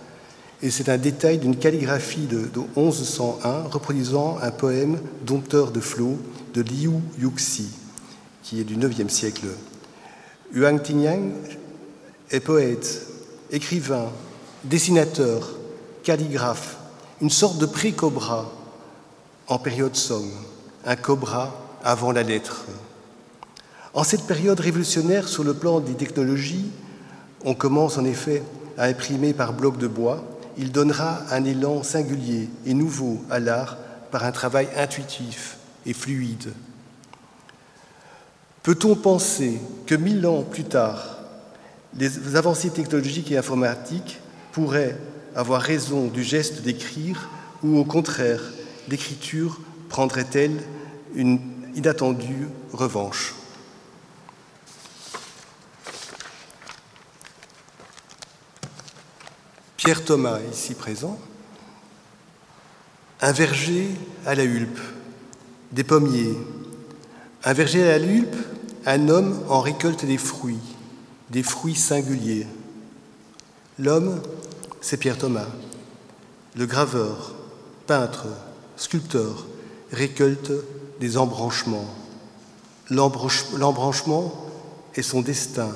Et 0.66 0.70
c'est 0.73 0.88
un 0.88 0.99
détail 0.99 1.38
d'une 1.38 1.54
calligraphie 1.54 2.26
de, 2.26 2.38
de, 2.38 2.61
1101 2.76 3.68
reproduisant 3.70 4.37
un 4.42 4.50
poème 4.50 4.99
dompteur 5.25 5.70
de 5.70 5.78
flots 5.78 6.18
de 6.54 6.61
Liu 6.61 6.90
Yuxi, 7.20 7.68
qui 8.42 8.61
est 8.61 8.64
du 8.64 8.75
IXe 8.75 9.06
siècle. 9.06 9.46
Huang 10.52 10.82
Tingyang 10.82 11.30
est 12.32 12.40
poète, 12.40 13.06
écrivain, 13.52 14.06
dessinateur, 14.64 15.50
calligraphe, 16.02 16.78
une 17.20 17.30
sorte 17.30 17.58
de 17.58 17.66
pré-cobra 17.66 18.50
en 19.46 19.58
période 19.61 19.94
Song, 19.94 20.28
un 20.85 20.96
cobra 20.96 21.54
avant 21.85 22.11
la 22.11 22.25
lettre. 22.25 22.64
En 23.94 24.02
cette 24.02 24.26
période 24.26 24.58
révolutionnaire 24.58 25.28
sur 25.28 25.44
le 25.44 25.54
plan 25.54 25.78
des 25.78 25.94
technologies, 25.94 26.73
on 27.44 27.54
commence 27.54 27.99
en 27.99 28.04
effet 28.04 28.42
à 28.76 28.87
imprimer 28.87 29.32
par 29.32 29.52
blocs 29.52 29.78
de 29.78 29.87
bois. 29.87 30.25
Il 30.59 30.73
donnera 30.73 31.23
un 31.31 31.45
élan 31.45 31.83
singulier 31.83 32.49
et 32.65 32.75
nouveau 32.75 33.23
à 33.31 33.39
l'art 33.39 33.77
par 34.11 34.25
un 34.25 34.33
travail 34.33 34.69
intuitif 34.77 35.59
et 35.85 35.93
fluide. 35.93 36.53
Peut-on 38.63 38.97
penser 38.97 39.61
que 39.87 39.95
mille 39.95 40.27
ans 40.27 40.43
plus 40.43 40.65
tard, 40.65 41.19
les 41.97 42.35
avancées 42.35 42.71
technologiques 42.71 43.31
et 43.31 43.39
informatiques 43.39 44.19
pourraient 44.51 44.97
avoir 45.37 45.63
raison 45.63 46.09
du 46.09 46.25
geste 46.25 46.63
d'écrire 46.63 47.29
ou 47.63 47.79
au 47.79 47.85
contraire, 47.85 48.43
l'écriture 48.89 49.61
prendrait-elle 49.89 50.57
une 51.15 51.39
inattendue 51.77 52.49
revanche? 52.73 53.36
Pierre 59.87 60.05
Thomas, 60.05 60.40
ici 60.52 60.75
présent, 60.75 61.16
un 63.21 63.31
verger 63.31 63.88
à 64.26 64.35
la 64.35 64.43
hulpe, 64.43 64.81
des 65.71 65.85
pommiers, 65.85 66.37
un 67.45 67.52
verger 67.52 67.88
à 67.88 67.97
la 67.97 68.05
hulpe, 68.05 68.35
un 68.85 69.09
homme 69.09 69.40
en 69.49 69.61
récolte 69.61 70.05
des 70.05 70.19
fruits, 70.19 70.59
des 71.31 71.45
fruits 71.45 71.76
singuliers. 71.76 72.49
L'homme, 73.78 74.21
c'est 74.81 74.97
Pierre 74.97 75.19
Thomas, 75.19 75.47
le 76.57 76.66
graveur, 76.66 77.37
peintre, 77.87 78.26
sculpteur, 78.76 79.47
récolte 79.93 80.50
des 80.99 81.16
embranchements. 81.16 81.95
L'embranchement 82.90 84.35
est 84.97 85.02
son 85.02 85.21
destin, 85.21 85.71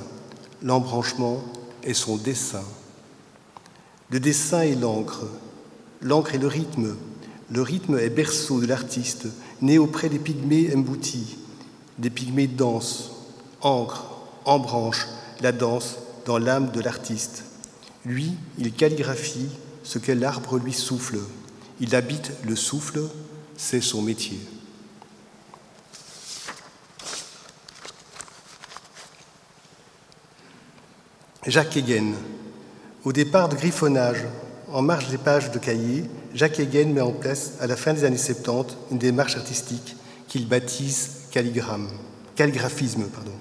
l'embranchement 0.65 1.45
est 1.85 1.95
son 1.95 2.17
dessin. 2.17 2.65
Le 4.11 4.19
dessin 4.19 4.63
est 4.63 4.75
l'encre, 4.75 5.25
l'encre 6.01 6.35
est 6.35 6.39
le 6.39 6.49
rythme, 6.49 6.97
le 7.49 7.63
rythme 7.63 7.97
est 7.97 8.11
berceau 8.11 8.61
de 8.61 8.67
l'artiste, 8.67 9.29
né 9.63 9.79
auprès 9.79 10.09
des 10.09 10.19
pygmées 10.19 10.75
emboutis, 10.75 11.37
des 11.99 12.11
pygmées 12.11 12.49
dansent, 12.49 13.13
encre, 13.61 14.07
embranche, 14.45 15.07
la 15.41 15.53
danse 15.53 15.97
dans 16.27 16.39
l'âme 16.39 16.73
de 16.73 16.81
l'artiste. 16.81 17.45
Lui, 18.05 18.33
il 18.59 18.73
calligraphie 18.73 19.49
ce 19.85 19.99
que 19.99 20.13
l'arbre 20.13 20.59
lui 20.59 20.73
souffle. 20.73 21.21
Il 21.79 21.95
habite 21.95 22.33
le 22.45 22.57
souffle, 22.57 23.03
c'est 23.57 23.81
son 23.81 24.03
métier. 24.03 24.41
Jacques 31.47 31.77
Hegen, 31.77 32.15
au 33.05 33.13
départ 33.13 33.49
de 33.49 33.57
griffonnage, 33.57 34.25
en 34.73 34.83
marge 34.83 35.09
des 35.09 35.19
pages 35.19 35.51
de 35.51 35.59
cahiers, 35.59 36.05
Jacques 36.35 36.61
Hegen 36.61 36.93
met 36.93 37.01
en 37.01 37.13
place, 37.13 37.53
à 37.61 37.67
la 37.67 37.77
fin 37.77 37.93
des 37.93 38.05
années 38.05 38.19
70, 38.19 38.77
une 38.93 38.99
démarche 38.99 39.37
artistique 39.37 39.97
qu'il 40.29 40.49
baptise 40.49 41.11
calligramme, 41.31 41.89
calligraphisme. 42.37 43.05
Pardon. 43.05 43.33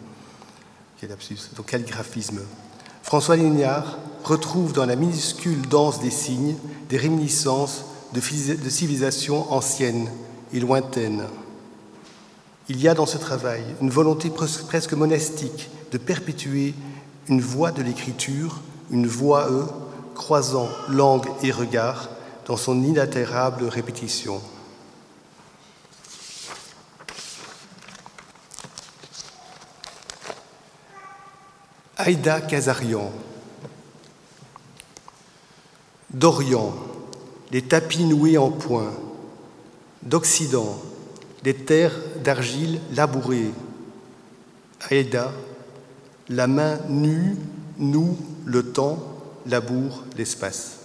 François 3.03 3.37
Lignard 3.37 3.97
retrouve 4.23 4.73
dans 4.73 4.85
la 4.85 4.95
minuscule 4.95 5.61
danse 5.69 6.01
des 6.01 6.11
signes 6.11 6.55
des 6.89 6.97
réminiscences 6.97 7.85
de, 8.13 8.19
de 8.55 8.69
civilisations 8.69 9.51
anciennes 9.53 10.09
et 10.53 10.59
lointaines. 10.59 11.23
Il 12.67 12.81
y 12.81 12.87
a 12.87 12.93
dans 12.93 13.05
ce 13.05 13.17
travail 13.17 13.63
une 13.81 13.89
volonté 13.89 14.29
presque 14.29 14.93
monastique 14.93 15.69
de 15.91 15.97
perpétuer 15.97 16.73
une 17.27 17.41
voie 17.41 17.71
de 17.71 17.81
l'écriture, 17.81 18.61
une 18.91 19.07
voie 19.07 19.49
E, 19.49 19.65
croisant 20.15 20.69
langue 20.89 21.27
et 21.43 21.51
regard 21.51 22.09
dans 22.45 22.57
son 22.57 22.83
inaltérable 22.83 23.65
répétition. 23.65 24.41
Aïda 31.97 32.41
Kazarian. 32.41 33.11
D'Orient, 36.11 36.73
les 37.51 37.61
tapis 37.61 38.03
noués 38.03 38.37
en 38.37 38.49
point. 38.49 38.93
D'Occident, 40.01 40.81
les 41.43 41.53
terres 41.53 41.99
d'argile 42.23 42.79
labourées. 42.93 43.51
Aïda, 44.89 45.31
la 46.29 46.47
main 46.47 46.79
nue 46.87 47.37
noue 47.79 48.17
le 48.45 48.71
temps, 48.71 48.99
laboure 49.47 50.03
l'espace. 50.17 50.75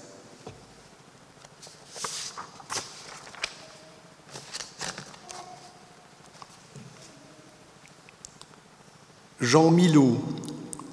Jean 9.40 9.70
Milot, 9.70 10.16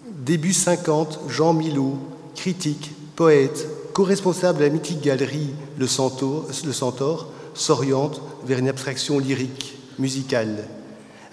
début 0.10 0.54
50, 0.54 1.22
Jean 1.30 1.54
Milot, 1.54 1.98
critique, 2.36 2.92
poète, 3.16 3.68
co-responsable 3.94 4.60
de 4.60 4.64
la 4.66 4.70
mythique 4.70 5.02
galerie 5.02 5.52
Le 5.78 5.88
Centaure, 5.88 7.28
s'oriente 7.54 8.22
vers 8.44 8.60
une 8.60 8.70
abstraction 8.70 9.20
lyrique, 9.20 9.78
musicale. 10.00 10.68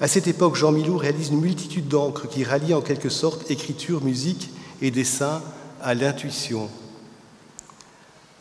À 0.00 0.06
cette 0.06 0.28
époque, 0.28 0.54
Jean 0.54 0.70
Milot 0.70 0.96
réalise 0.96 1.30
une 1.30 1.40
multitude 1.40 1.88
d'encres 1.88 2.28
qui 2.28 2.44
rallient 2.44 2.74
en 2.74 2.82
quelque 2.82 3.08
sorte 3.08 3.50
écriture, 3.50 4.04
musique 4.04 4.50
et 4.82 4.90
dessin 4.90 5.42
à 5.82 5.94
l'intuition. 5.94 6.68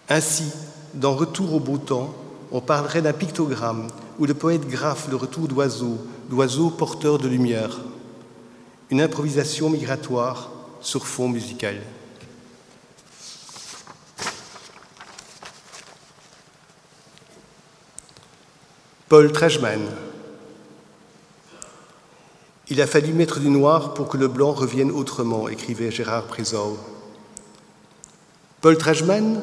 Ainsi, 0.09 0.51
dans 0.93 1.15
Retour 1.15 1.53
au 1.53 1.59
beau 1.59 1.77
temps, 1.77 2.13
on 2.51 2.61
parlerait 2.61 3.01
d'un 3.01 3.13
pictogramme 3.13 3.87
où 4.19 4.25
le 4.25 4.33
poète 4.33 4.67
graffe 4.67 5.09
le 5.09 5.15
retour 5.15 5.47
d'oiseaux, 5.47 5.97
d'oiseaux 6.29 6.69
porteurs 6.69 7.17
de 7.17 7.27
lumière 7.27 7.79
une 8.89 9.01
improvisation 9.01 9.69
migratoire 9.69 10.49
sur 10.81 11.05
fond 11.07 11.27
musical. 11.27 11.81
Paul 19.09 19.31
Trajman. 19.31 20.06
Il 22.69 22.81
a 22.81 22.87
fallu 22.87 23.13
mettre 23.13 23.39
du 23.39 23.49
noir 23.49 23.93
pour 23.93 24.09
que 24.09 24.17
le 24.17 24.27
blanc 24.27 24.51
revienne 24.51 24.91
autrement, 24.91 25.47
écrivait 25.47 25.91
Gérard 25.91 26.25
Prézor. 26.25 26.77
Paul 28.61 28.77
Trajman 28.77 29.39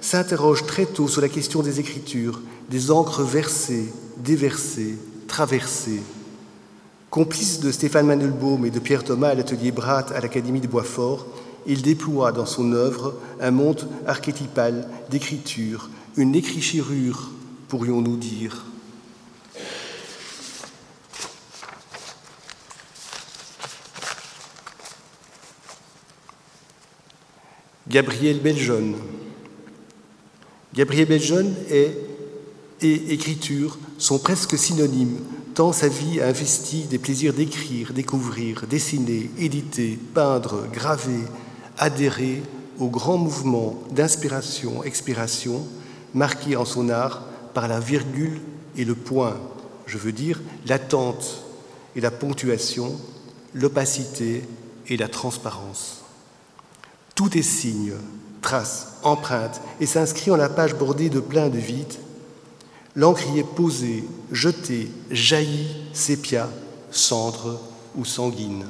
s'interroge 0.00 0.66
très 0.66 0.86
tôt 0.86 1.08
sur 1.08 1.20
la 1.20 1.28
question 1.28 1.62
des 1.62 1.80
écritures, 1.80 2.40
des 2.70 2.90
encres 2.90 3.22
versées, 3.22 3.92
déversées, 4.18 4.96
traversées, 5.26 6.02
Complice 7.12 7.60
de 7.60 7.70
Stéphane 7.70 8.06
Mandelbaum 8.06 8.64
et 8.64 8.70
de 8.70 8.78
Pierre 8.78 9.04
Thomas 9.04 9.28
à 9.28 9.34
l'atelier 9.34 9.70
Bratt 9.70 10.10
à 10.12 10.20
l'Académie 10.20 10.62
de 10.62 10.66
Boisfort, 10.66 11.26
il 11.66 11.82
déploie 11.82 12.32
dans 12.32 12.46
son 12.46 12.72
œuvre 12.72 13.12
un 13.38 13.50
monde 13.50 13.86
archétypal 14.06 14.88
d'écriture, 15.10 15.90
une 16.16 16.34
écrichirure, 16.34 17.30
pourrions-nous 17.68 18.16
dire. 18.16 18.64
Gabriel 27.92 28.40
Beljeune. 28.40 28.94
Gabriel 30.74 31.06
Beljeune 31.06 31.54
et 31.68 31.92
écriture 32.80 33.78
sont 33.98 34.18
presque 34.18 34.56
synonymes 34.56 35.18
tant 35.54 35.72
sa 35.72 35.88
vie 35.88 36.18
a 36.22 36.28
investi 36.28 36.84
des 36.84 36.98
plaisirs 36.98 37.34
d'écrire, 37.34 37.92
découvrir, 37.92 38.66
dessiner, 38.66 39.30
éditer, 39.36 39.98
peindre, 40.14 40.68
graver, 40.72 41.20
adhérer 41.76 42.42
au 42.78 42.88
grand 42.88 43.18
mouvement 43.18 43.78
d'inspiration-expiration 43.90 45.66
marqué 46.14 46.56
en 46.56 46.64
son 46.64 46.88
art 46.88 47.26
par 47.52 47.68
la 47.68 47.78
virgule 47.78 48.40
et 48.74 48.86
le 48.86 48.94
point, 48.94 49.38
je 49.84 49.98
veux 49.98 50.12
dire 50.12 50.40
l'attente 50.66 51.44
et 51.94 52.00
la 52.00 52.10
ponctuation, 52.10 52.98
l'opacité 53.52 54.44
et 54.88 54.96
la 54.96 55.08
transparence. 55.08 56.01
Tout 57.14 57.36
est 57.36 57.42
signe, 57.42 57.92
trace, 58.40 58.94
empreinte 59.02 59.60
et 59.80 59.86
s'inscrit 59.86 60.30
en 60.30 60.36
la 60.36 60.48
page 60.48 60.74
bordée 60.74 61.10
de 61.10 61.20
plein 61.20 61.48
de 61.48 61.58
vides 61.58 61.98
L'encre 62.94 63.26
y 63.28 63.38
est 63.38 63.44
posée, 63.44 64.04
jaillit, 65.10 65.74
sépia, 65.94 66.50
cendre 66.90 67.58
ou 67.94 68.04
sanguine. 68.04 68.66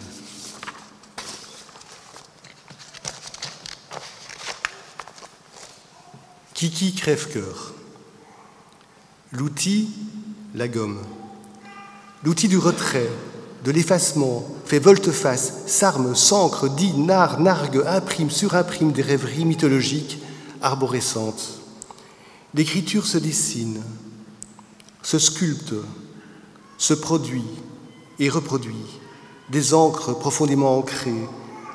Kiki 6.54 6.94
crève-cœur. 6.94 7.74
L'outil, 9.32 9.90
la 10.54 10.68
gomme. 10.68 11.02
L'outil 12.22 12.46
du 12.46 12.58
retrait, 12.58 13.10
de 13.64 13.70
l'effacement, 13.70 14.44
fait 14.64 14.78
volte-face, 14.78 15.62
s'arme, 15.66 16.14
s'ancre, 16.14 16.68
dit, 16.68 16.94
narre, 16.94 17.40
nargue, 17.40 17.82
imprime, 17.86 18.30
surimprime 18.30 18.92
des 18.92 19.02
rêveries 19.02 19.44
mythologiques 19.44 20.18
arborescentes. 20.60 21.60
L'écriture 22.54 23.06
se 23.06 23.18
dessine, 23.18 23.80
se 25.02 25.18
sculpte, 25.18 25.74
se 26.76 26.94
produit 26.94 27.44
et 28.18 28.28
reproduit 28.28 29.00
des 29.50 29.74
encres 29.74 30.18
profondément 30.18 30.78
ancrées, 30.78 31.28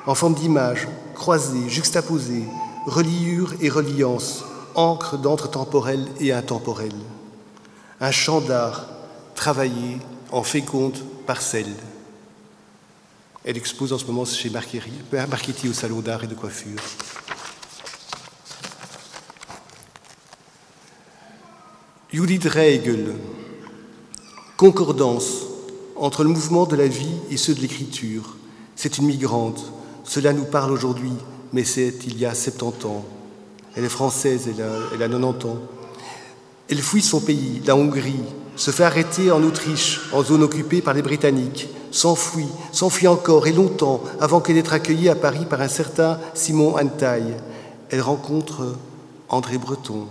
en 0.06 0.14
forme 0.14 0.34
d'images, 0.34 0.88
croisées, 1.14 1.68
juxtaposées, 1.68 2.44
reliures 2.86 3.54
et 3.60 3.68
reliances, 3.70 4.44
encre 4.74 5.18
d'entre 5.18 5.50
temporel 5.50 6.06
et 6.20 6.32
intemporel. 6.32 6.92
Un 8.00 8.10
champ 8.10 8.40
d'art 8.40 8.86
travaillé 9.34 9.98
en 10.30 10.42
féconde 10.42 10.98
parcelle. 11.26 11.74
Elle 13.44 13.56
expose 13.56 13.92
en 13.92 13.98
ce 13.98 14.04
moment 14.04 14.24
chez 14.24 14.50
Marchetti 14.50 15.68
au 15.68 15.72
Salon 15.72 16.00
d'art 16.00 16.24
et 16.24 16.26
de 16.26 16.34
coiffure. 16.34 16.80
Judith 22.12 22.44
Reigel, 22.44 23.14
concordance 24.56 25.44
entre 25.96 26.24
le 26.24 26.30
mouvement 26.30 26.66
de 26.66 26.74
la 26.74 26.88
vie 26.88 27.14
et 27.30 27.36
ceux 27.36 27.54
de 27.54 27.60
l'écriture. 27.60 28.36
C'est 28.76 28.98
une 28.98 29.06
migrante. 29.06 29.72
Cela 30.04 30.32
nous 30.32 30.44
parle 30.44 30.72
aujourd'hui, 30.72 31.12
mais 31.52 31.64
c'est 31.64 31.94
il 32.06 32.18
y 32.18 32.26
a 32.26 32.34
70 32.34 32.86
ans. 32.86 33.04
Elle 33.74 33.84
est 33.84 33.90
française, 33.90 34.48
elle 34.48 34.62
a, 34.62 34.72
elle 34.94 35.02
a 35.02 35.08
90 35.08 35.46
ans. 35.46 35.58
Elle 36.70 36.82
fuit 36.82 37.02
son 37.02 37.20
pays, 37.20 37.62
la 37.64 37.76
Hongrie, 37.76 38.20
se 38.58 38.72
fait 38.72 38.84
arrêter 38.84 39.30
en 39.30 39.42
Autriche, 39.44 40.00
en 40.12 40.24
zone 40.24 40.42
occupée 40.42 40.82
par 40.82 40.92
les 40.92 41.00
Britanniques, 41.00 41.68
s'enfuit, 41.92 42.48
s'enfuit 42.72 43.06
encore 43.06 43.46
et 43.46 43.52
longtemps 43.52 44.02
avant 44.20 44.40
qu'elle 44.40 44.56
d'être 44.56 44.72
accueillie 44.72 45.08
à 45.08 45.14
Paris 45.14 45.46
par 45.48 45.60
un 45.60 45.68
certain 45.68 46.18
Simon 46.34 46.76
Antaille. 46.76 47.36
Elle 47.88 48.00
rencontre 48.00 48.76
André 49.28 49.58
Breton, 49.58 50.08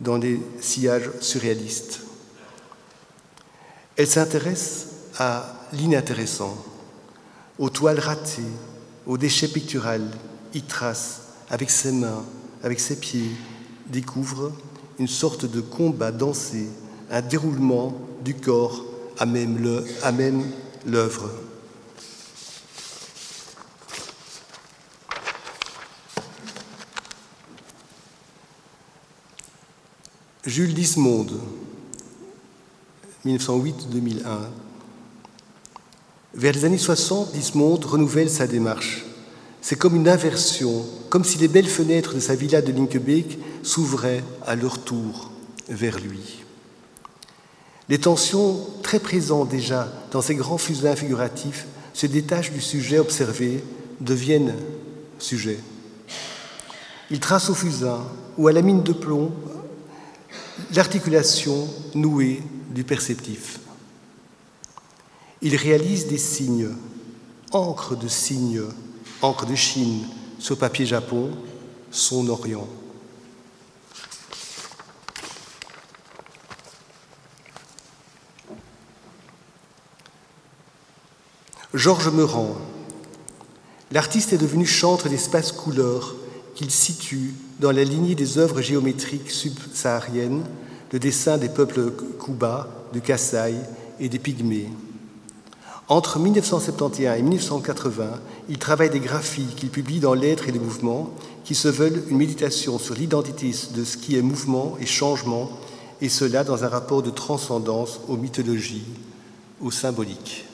dans 0.00 0.16
les 0.16 0.40
sillages 0.60 1.10
surréalistes. 1.20 2.00
Elle 3.96 4.08
s'intéresse 4.08 4.86
à 5.18 5.44
l'inintéressant, 5.74 6.56
aux 7.58 7.68
toiles 7.68 8.00
ratées, 8.00 8.42
aux 9.06 9.18
déchets 9.18 9.48
picturales, 9.48 10.10
y 10.54 10.62
trace, 10.62 11.20
avec 11.50 11.68
ses 11.68 11.92
mains, 11.92 12.24
avec 12.62 12.80
ses 12.80 12.96
pieds, 12.96 13.30
découvre 13.88 14.52
une 14.98 15.06
sorte 15.06 15.44
de 15.44 15.60
combat 15.60 16.12
dansé, 16.12 16.66
un 17.10 17.20
déroulement 17.22 17.96
du 18.24 18.34
corps 18.34 18.84
à 19.18 19.26
même 19.26 20.44
l'œuvre. 20.86 21.30
Jules 30.46 30.74
Dismonde, 30.74 31.40
1908-2001. 33.24 34.22
Vers 36.34 36.52
les 36.52 36.64
années 36.66 36.78
60, 36.78 37.32
Dismonde 37.32 37.84
renouvelle 37.84 38.28
sa 38.28 38.46
démarche. 38.46 39.04
C'est 39.62 39.76
comme 39.76 39.96
une 39.96 40.08
inversion, 40.08 40.84
comme 41.08 41.24
si 41.24 41.38
les 41.38 41.48
belles 41.48 41.66
fenêtres 41.66 42.14
de 42.14 42.20
sa 42.20 42.34
villa 42.34 42.60
de 42.60 42.72
Linkebeek 42.72 43.38
s'ouvraient 43.62 44.22
à 44.46 44.54
leur 44.54 44.78
tour 44.80 45.30
vers 45.68 45.98
lui. 45.98 46.43
Les 47.88 47.98
tensions, 47.98 48.60
très 48.82 48.98
présentes 48.98 49.48
déjà 49.48 49.92
dans 50.10 50.22
ces 50.22 50.34
grands 50.34 50.58
fusains 50.58 50.96
figuratifs, 50.96 51.66
se 51.92 52.06
détachent 52.06 52.52
du 52.52 52.60
sujet 52.60 52.98
observé, 52.98 53.62
deviennent 54.00 54.54
sujet. 55.18 55.58
Il 57.10 57.20
trace 57.20 57.50
au 57.50 57.54
fusain 57.54 58.00
ou 58.38 58.48
à 58.48 58.52
la 58.52 58.62
mine 58.62 58.82
de 58.82 58.92
plomb 58.92 59.32
l'articulation 60.74 61.68
nouée 61.94 62.42
du 62.70 62.84
perceptif. 62.84 63.60
Il 65.42 65.56
réalise 65.56 66.06
des 66.06 66.18
signes, 66.18 66.70
encre 67.52 67.96
de 67.96 68.08
signes, 68.08 68.62
encre 69.20 69.46
de 69.46 69.54
Chine 69.54 70.04
sur 70.38 70.56
papier 70.56 70.86
japon, 70.86 71.30
son 71.90 72.28
Orient. 72.28 72.68
Georges 81.74 82.12
Meurant. 82.12 82.54
L'artiste 83.90 84.32
est 84.32 84.38
devenu 84.38 84.64
chantre 84.64 85.08
d'espace 85.08 85.50
couleur 85.50 86.14
qu'il 86.54 86.70
situe 86.70 87.34
dans 87.58 87.72
la 87.72 87.82
lignée 87.82 88.14
des 88.14 88.38
œuvres 88.38 88.60
géométriques 88.60 89.32
subsahariennes, 89.32 90.44
le 90.92 91.00
dessin 91.00 91.36
des 91.36 91.48
peuples 91.48 91.90
Kuba, 92.24 92.68
de 92.92 93.00
Kassai 93.00 93.56
et 93.98 94.08
des 94.08 94.20
Pygmées. 94.20 94.70
Entre 95.88 96.20
1971 96.20 97.18
et 97.18 97.22
1980, 97.22 98.20
il 98.48 98.58
travaille 98.58 98.90
des 98.90 99.00
graphies 99.00 99.48
qu'il 99.56 99.70
publie 99.70 99.98
dans 99.98 100.14
L'être 100.14 100.48
et 100.48 100.52
le 100.52 100.60
mouvement, 100.60 101.12
qui 101.42 101.56
se 101.56 101.66
veulent 101.66 102.04
une 102.08 102.18
méditation 102.18 102.78
sur 102.78 102.94
l'identité 102.94 103.50
de 103.74 103.82
ce 103.82 103.96
qui 103.96 104.16
est 104.16 104.22
mouvement 104.22 104.76
et 104.80 104.86
changement, 104.86 105.50
et 106.00 106.08
cela 106.08 106.44
dans 106.44 106.62
un 106.62 106.68
rapport 106.68 107.02
de 107.02 107.10
transcendance 107.10 107.98
aux 108.06 108.16
mythologies, 108.16 108.86
aux 109.60 109.72
symboliques. 109.72 110.44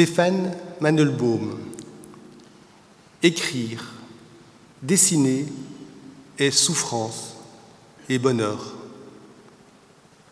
Stéphane 0.00 0.56
Mandelbaum. 0.80 1.58
Écrire, 3.22 3.84
dessiner 4.80 5.44
est 6.38 6.50
souffrance 6.50 7.34
et 8.08 8.18
bonheur. 8.18 8.76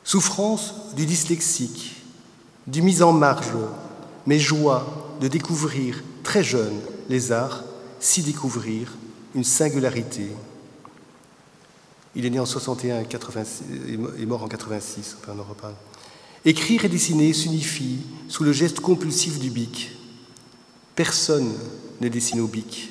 Souffrance 0.04 0.72
du 0.96 1.04
dyslexique, 1.04 1.96
du 2.66 2.80
mise 2.80 3.02
en 3.02 3.12
marge, 3.12 3.52
mais 4.24 4.38
joie 4.38 5.18
de 5.20 5.28
découvrir 5.28 6.02
très 6.22 6.42
jeune 6.42 6.80
les 7.10 7.30
arts, 7.30 7.62
s'y 8.00 8.22
découvrir 8.22 8.96
une 9.34 9.44
singularité. 9.44 10.30
Il 12.16 12.24
est 12.24 12.30
né 12.30 12.40
en 12.40 12.46
61 12.46 13.02
et 13.02 14.24
mort 14.24 14.42
en 14.42 14.48
86, 14.48 15.18
enfin 15.20 15.34
on 15.36 15.40
en 15.40 15.44
reparle. 15.44 15.74
Écrire 16.44 16.84
et 16.84 16.88
dessiner 16.88 17.32
s'unifient 17.32 18.00
sous 18.28 18.44
le 18.44 18.52
geste 18.52 18.80
compulsif 18.80 19.38
du 19.38 19.50
bic. 19.50 19.90
Personne 20.94 21.52
ne 22.00 22.08
dessine 22.08 22.40
au 22.40 22.46
bic. 22.46 22.90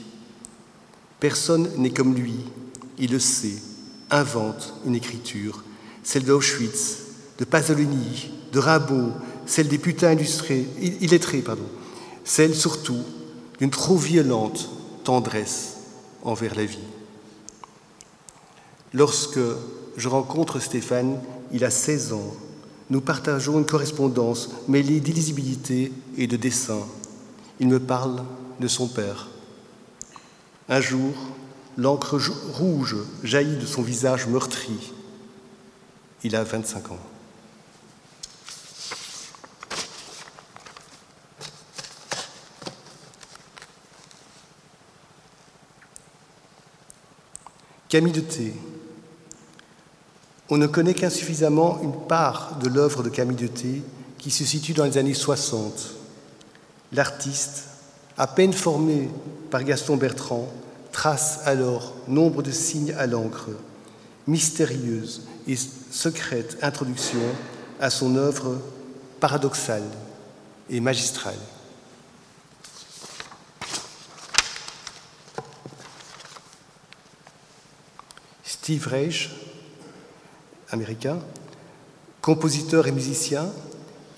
Personne 1.19 1.69
n'est 1.77 1.91
comme 1.91 2.15
lui. 2.15 2.35
Il 2.99 3.11
le 3.11 3.19
sait, 3.19 3.57
invente 4.09 4.73
une 4.85 4.95
écriture, 4.95 5.63
celle 6.03 6.23
d'Auschwitz, 6.23 6.99
de 7.37 7.45
Pasolini, 7.45 8.31
de 8.51 8.59
Rimbaud, 8.59 9.11
celle 9.45 9.67
des 9.67 9.77
putains 9.77 10.13
illustrés, 10.13 10.65
illettrés, 10.79 11.41
pardon, 11.41 11.67
celle 12.23 12.55
surtout 12.55 13.03
d'une 13.59 13.69
trop 13.69 13.97
violente 13.97 14.69
tendresse 15.03 15.77
envers 16.23 16.55
la 16.55 16.65
vie. 16.65 16.77
Lorsque 18.93 19.39
je 19.95 20.07
rencontre 20.07 20.59
Stéphane, 20.59 21.19
il 21.51 21.63
a 21.63 21.69
16 21.69 22.13
ans, 22.13 22.35
nous 22.89 23.01
partageons 23.01 23.59
une 23.59 23.65
correspondance 23.65 24.49
mêlée 24.67 24.99
d'illisibilité 24.99 25.91
et 26.17 26.27
de 26.27 26.37
dessin. 26.37 26.79
Il 27.59 27.67
me 27.67 27.79
parle 27.79 28.23
de 28.59 28.67
son 28.67 28.87
père. 28.87 29.27
Un 30.69 30.79
jour, 30.79 31.13
l'encre 31.77 32.19
rouge 32.53 32.95
jaillit 33.23 33.57
de 33.57 33.65
son 33.65 33.81
visage 33.81 34.27
meurtri. 34.27 34.93
Il 36.23 36.35
a 36.35 36.43
25 36.43 36.91
ans. 36.91 36.99
Camille 47.89 48.11
de 48.11 48.19
Thé, 48.19 48.53
on 50.49 50.57
ne 50.57 50.67
connaît 50.67 50.93
qu'insuffisamment 50.93 51.79
une 51.81 51.93
part 52.07 52.57
de 52.59 52.69
l'œuvre 52.69 53.03
de 53.03 53.09
Camille 53.09 53.35
de 53.35 53.47
Thé 53.47 53.81
qui 54.17 54.31
se 54.31 54.45
situe 54.45 54.73
dans 54.73 54.85
les 54.85 54.97
années 54.97 55.13
60. 55.13 55.93
L'artiste, 56.93 57.65
à 58.17 58.27
peine 58.27 58.53
formé 58.53 59.09
par 59.51 59.63
Gaston 59.63 59.97
Bertrand, 59.97 60.47
trace 60.91 61.41
alors 61.45 61.93
nombre 62.07 62.41
de 62.41 62.51
signes 62.51 62.93
à 62.97 63.07
l'encre, 63.07 63.49
mystérieuse 64.25 65.23
et 65.47 65.55
secrète 65.91 66.57
introduction 66.61 67.19
à 67.79 67.89
son 67.89 68.15
œuvre 68.15 68.57
paradoxale 69.19 69.83
et 70.69 70.79
magistrale. 70.79 71.35
Steve 78.43 78.87
Reich 78.87 79.29
américain. 80.69 81.19
Compositeur 82.21 82.87
et 82.87 82.91
musicien, 82.91 83.47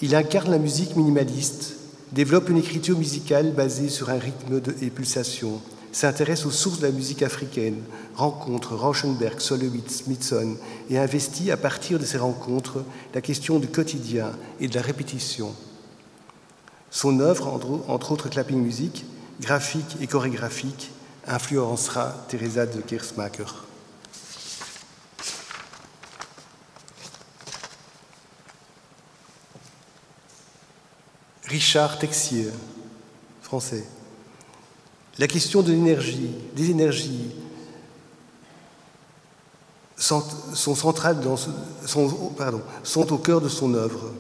il 0.01 0.15
incarne 0.15 0.51
la 0.51 0.57
musique 0.57 0.95
minimaliste, 0.95 1.75
développe 2.11 2.49
une 2.49 2.57
écriture 2.57 2.97
musicale 2.97 3.51
basée 3.51 3.89
sur 3.89 4.09
un 4.09 4.17
rythme 4.17 4.59
de, 4.59 4.75
et 4.81 4.89
pulsation, 4.89 5.61
s'intéresse 5.91 6.45
aux 6.45 6.51
sources 6.51 6.79
de 6.79 6.87
la 6.87 6.91
musique 6.91 7.23
africaine, 7.23 7.81
rencontre 8.15 8.75
Rauschenberg, 8.75 9.39
Solowitz, 9.39 10.03
Smithson 10.03 10.55
et 10.89 10.97
investit 10.97 11.51
à 11.51 11.57
partir 11.57 11.99
de 11.99 12.05
ces 12.05 12.17
rencontres 12.17 12.83
la 13.13 13.21
question 13.21 13.59
du 13.59 13.67
quotidien 13.67 14.31
et 14.59 14.67
de 14.67 14.75
la 14.75 14.81
répétition. 14.81 15.53
Son 16.91 17.19
œuvre, 17.19 17.47
entre 17.87 18.11
autres 18.11 18.29
clapping 18.29 18.61
music, 18.61 19.05
graphique 19.41 19.97
et 20.01 20.07
chorégraphique, 20.07 20.91
influencera 21.27 22.25
Teresa 22.27 22.65
de 22.65 22.81
Kersmacher. 22.81 23.68
Richard 31.49 31.97
Texier, 31.97 32.47
français. 33.41 33.83
La 35.17 35.27
question 35.27 35.63
de 35.63 35.71
l'énergie, 35.71 36.29
des 36.55 36.69
énergies, 36.69 37.31
sont, 39.97 40.23
sont 40.53 40.85
au 43.11 43.17
cœur 43.17 43.41
de 43.41 43.49
son 43.49 43.73
œuvre. 43.73 44.11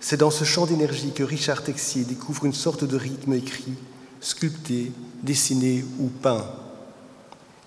C'est 0.00 0.16
dans 0.16 0.32
ce 0.32 0.42
champ 0.42 0.66
d'énergie 0.66 1.12
que 1.12 1.22
Richard 1.22 1.62
Texier 1.62 2.02
découvre 2.02 2.44
une 2.44 2.52
sorte 2.52 2.82
de 2.82 2.96
rythme 2.96 3.34
écrit, 3.34 3.74
sculpté, 4.20 4.90
dessiné 5.22 5.84
ou 6.00 6.08
peint. 6.08 6.44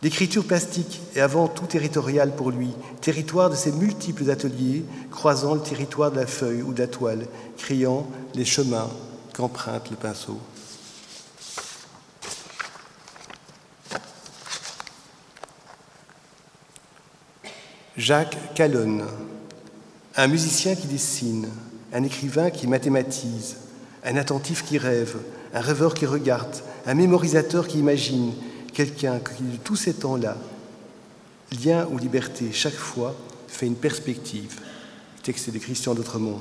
L'écriture 0.04 0.46
plastique 0.46 1.02
est 1.16 1.22
avant 1.22 1.48
tout 1.48 1.66
territoriale 1.66 2.36
pour 2.36 2.52
lui, 2.52 2.70
territoire 3.02 3.50
de 3.50 3.56
ses 3.56 3.72
multiples 3.72 4.30
ateliers 4.30 4.86
croisant 5.10 5.56
le 5.56 5.62
territoire 5.62 6.12
de 6.12 6.18
la 6.18 6.28
feuille 6.28 6.62
ou 6.62 6.74
de 6.74 6.80
la 6.80 6.88
toile, 6.88 7.26
créant 7.58 8.08
les 8.36 8.46
chemins 8.46 8.90
qu'emprunte 9.34 9.90
le 9.90 9.96
pinceau. 9.96 10.40
Jacques 17.98 18.38
Calonne, 18.54 19.04
un 20.16 20.28
musicien 20.28 20.76
qui 20.76 20.86
dessine, 20.86 21.50
un 21.92 22.04
écrivain 22.04 22.52
qui 22.52 22.68
mathématise, 22.68 23.58
un 24.06 24.16
attentif 24.18 24.64
qui 24.64 24.78
rêve, 24.78 25.18
un 25.56 25.62
rêveur 25.62 25.96
qui 25.96 26.06
regarde, 26.06 26.56
un 26.86 26.94
mémorisateur 26.94 27.68
qui 27.68 27.80
imagine, 27.80 28.34
quelqu'un 28.78 29.18
qui, 29.18 29.42
de 29.42 29.58
tous 29.58 29.76
ces 29.76 29.94
temps-là, 29.96 30.38
lien 31.66 31.88
ou 31.92 31.98
liberté, 31.98 32.52
chaque 32.54 32.76
fois, 32.76 33.16
fait 33.48 33.66
une 33.66 33.76
perspective. 33.76 34.60
Texte 35.24 35.50
de 35.50 35.58
Christian 35.58 35.96
d'Autremont. 35.96 36.40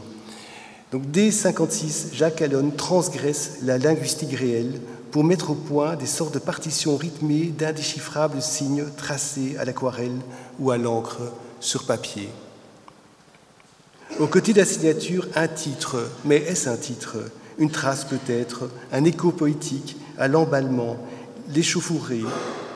Donc 0.92 1.10
dès 1.10 1.30
56, 1.30 2.10
Jacques 2.12 2.42
Allon 2.42 2.70
transgresse 2.70 3.60
la 3.62 3.78
linguistique 3.78 4.34
réelle 4.34 4.78
pour 5.10 5.24
mettre 5.24 5.48
au 5.50 5.54
point 5.54 5.96
des 5.96 6.04
sortes 6.04 6.34
de 6.34 6.38
partitions 6.38 6.98
rythmées 6.98 7.54
d'indéchiffrables 7.56 8.42
signes 8.42 8.84
tracés 8.98 9.56
à 9.58 9.64
l'aquarelle 9.64 10.18
ou 10.58 10.70
à 10.70 10.76
l'encre 10.76 11.20
sur 11.58 11.86
papier. 11.86 12.28
Au 14.20 14.26
côté 14.26 14.52
de 14.52 14.58
la 14.58 14.66
signature, 14.66 15.26
un 15.34 15.48
titre, 15.48 16.10
mais 16.26 16.36
est-ce 16.36 16.68
un 16.68 16.76
titre? 16.76 17.16
Une 17.58 17.70
trace 17.70 18.04
peut-être, 18.04 18.68
un 18.92 19.04
écho 19.04 19.32
poétique 19.32 19.96
à 20.18 20.28
l'emballement, 20.28 20.98
l'échauffourée 21.48 22.24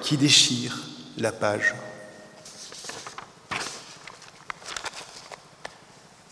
qui 0.00 0.16
déchire 0.16 0.78
la 1.18 1.32
page. 1.32 1.74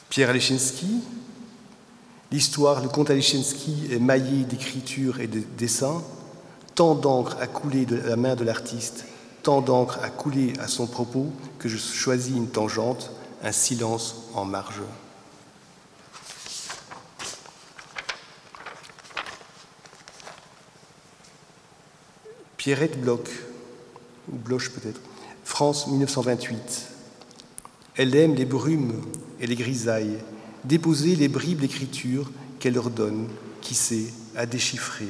Pierre 0.09 0.31
Alechinsky, 0.31 1.03
l'histoire, 2.33 2.83
le 2.83 2.88
conte 2.88 3.11
Alechinsky 3.11 3.88
est 3.90 3.98
maillé 3.98 4.44
d'écriture 4.44 5.20
et 5.20 5.27
de 5.27 5.42
dessins, 5.57 6.03
tant 6.74 6.94
d'encre 6.94 7.37
a 7.40 7.46
coulé 7.46 7.87
de 7.87 7.96
la 7.96 8.16
main 8.16 8.35
de 8.35 8.44
l'artiste, 8.44 9.05
tant 9.42 9.61
d'encre 9.61 9.98
a 10.03 10.11
coulé 10.11 10.55
à 10.61 10.66
son 10.66 10.87
propos 10.87 11.33
que 11.59 11.68
je 11.68 11.77
choisis 11.77 12.37
une 12.37 12.48
tangente, 12.48 13.12
un 13.42 13.53
silence 13.53 14.16
en 14.35 14.44
marge. 14.44 14.83
Pierrette 22.59 23.01
Bloch, 23.01 23.31
ou 24.31 24.37
Bloch 24.37 24.71
peut-être, 24.71 25.01
France 25.44 25.87
1928. 25.87 26.88
Elle 27.94 28.14
aime 28.16 28.35
les 28.35 28.44
brumes 28.44 29.01
et 29.40 29.47
les 29.47 29.55
grisailles, 29.55 30.18
déposer 30.64 31.14
les 31.14 31.29
bribes 31.29 31.61
d'écriture 31.61 32.31
qu'elle 32.59 32.75
leur 32.75 32.90
donne, 32.90 33.29
qui 33.61 33.77
sait, 33.77 34.12
à 34.35 34.44
déchiffrer. 34.44 35.07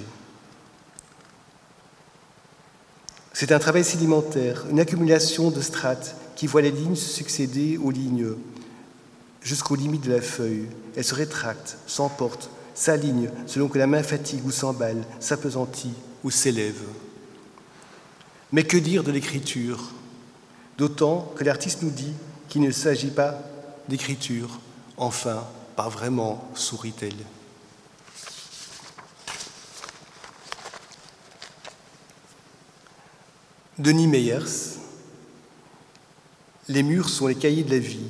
C'est 3.32 3.52
un 3.52 3.58
travail 3.58 3.84
sédimentaire, 3.84 4.66
une 4.70 4.80
accumulation 4.80 5.50
de 5.50 5.62
strates 5.62 6.16
qui 6.36 6.46
voit 6.46 6.60
les 6.60 6.70
lignes 6.70 6.96
se 6.96 7.08
succéder 7.08 7.78
aux 7.78 7.90
lignes 7.90 8.34
jusqu'aux 9.40 9.74
limites 9.74 10.04
de 10.04 10.12
la 10.12 10.20
feuille. 10.20 10.66
Elle 10.96 11.04
se 11.04 11.14
rétracte, 11.14 11.78
s'emporte, 11.86 12.50
s'aligne 12.74 13.30
selon 13.46 13.68
que 13.68 13.78
la 13.78 13.86
main 13.86 14.02
fatigue 14.02 14.44
ou 14.44 14.50
s'emballe, 14.50 15.02
s'apesantit 15.18 15.94
ou 16.24 16.30
s'élève. 16.30 16.82
Mais 18.52 18.64
que 18.64 18.76
dire 18.76 19.04
de 19.04 19.12
l'écriture? 19.12 19.92
D'autant 20.78 21.32
que 21.36 21.44
l'artiste 21.44 21.82
nous 21.82 21.90
dit 21.90 22.14
qu'il 22.48 22.62
ne 22.62 22.70
s'agit 22.70 23.10
pas 23.10 23.38
d'écriture. 23.88 24.60
Enfin, 24.96 25.44
pas 25.76 25.88
vraiment, 25.88 26.48
sourit-elle. 26.54 27.14
Denis 33.78 34.08
Meyers, 34.08 34.78
les 36.68 36.82
murs 36.82 37.08
sont 37.08 37.28
les 37.28 37.36
cahiers 37.36 37.62
de 37.62 37.70
la 37.70 37.78
vie. 37.78 38.06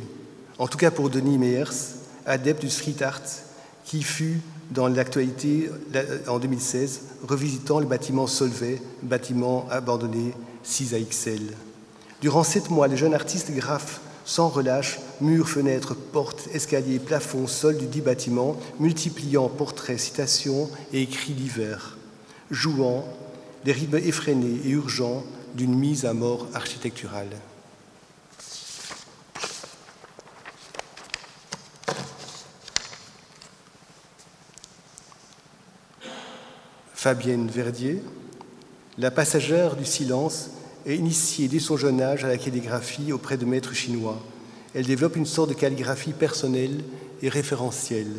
En 0.58 0.66
tout 0.66 0.78
cas 0.78 0.90
pour 0.90 1.10
Denis 1.10 1.36
Meyers, 1.36 1.96
adepte 2.24 2.62
du 2.62 2.70
street 2.70 3.02
art, 3.02 3.20
qui 3.84 4.02
fut 4.02 4.40
dans 4.70 4.88
l'actualité 4.88 5.70
en 6.26 6.38
2016, 6.38 7.00
revisitant 7.26 7.80
le 7.80 7.86
bâtiment 7.86 8.26
Solvay, 8.26 8.80
bâtiment 9.02 9.66
abandonné 9.70 10.34
6 10.62 10.94
AXL. 10.94 11.40
Durant 12.20 12.42
sept 12.42 12.70
mois, 12.70 12.88
les 12.88 12.96
jeunes 12.96 13.14
artistes 13.14 13.52
graffent 13.52 14.00
sans 14.24 14.48
relâche 14.48 14.98
murs, 15.22 15.48
fenêtres, 15.48 15.94
portes, 15.94 16.48
escaliers, 16.52 16.98
plafonds, 16.98 17.46
sol 17.46 17.78
du 17.78 17.86
dit 17.86 18.02
bâtiment, 18.02 18.56
multipliant 18.78 19.48
portraits, 19.48 19.98
citations 19.98 20.68
et 20.92 21.02
écrits 21.02 21.32
divers, 21.32 21.96
jouant 22.50 23.06
des 23.64 23.72
rythmes 23.72 23.96
effrénés 23.96 24.60
et 24.66 24.70
urgents 24.70 25.24
d'une 25.54 25.74
mise 25.74 26.04
à 26.04 26.12
mort 26.12 26.46
architecturale. 26.52 27.30
Fabienne 37.08 37.48
Verdier, 37.48 38.02
la 38.98 39.10
passagère 39.10 39.76
du 39.76 39.86
silence, 39.86 40.50
est 40.84 40.94
initiée 40.94 41.48
dès 41.48 41.58
son 41.58 41.78
jeune 41.78 42.02
âge 42.02 42.22
à 42.22 42.28
la 42.28 42.36
calligraphie 42.36 43.14
auprès 43.14 43.38
de 43.38 43.46
maîtres 43.46 43.72
chinois. 43.72 44.18
Elle 44.74 44.84
développe 44.84 45.16
une 45.16 45.24
sorte 45.24 45.48
de 45.48 45.54
calligraphie 45.54 46.12
personnelle 46.12 46.84
et 47.22 47.30
référentielle. 47.30 48.12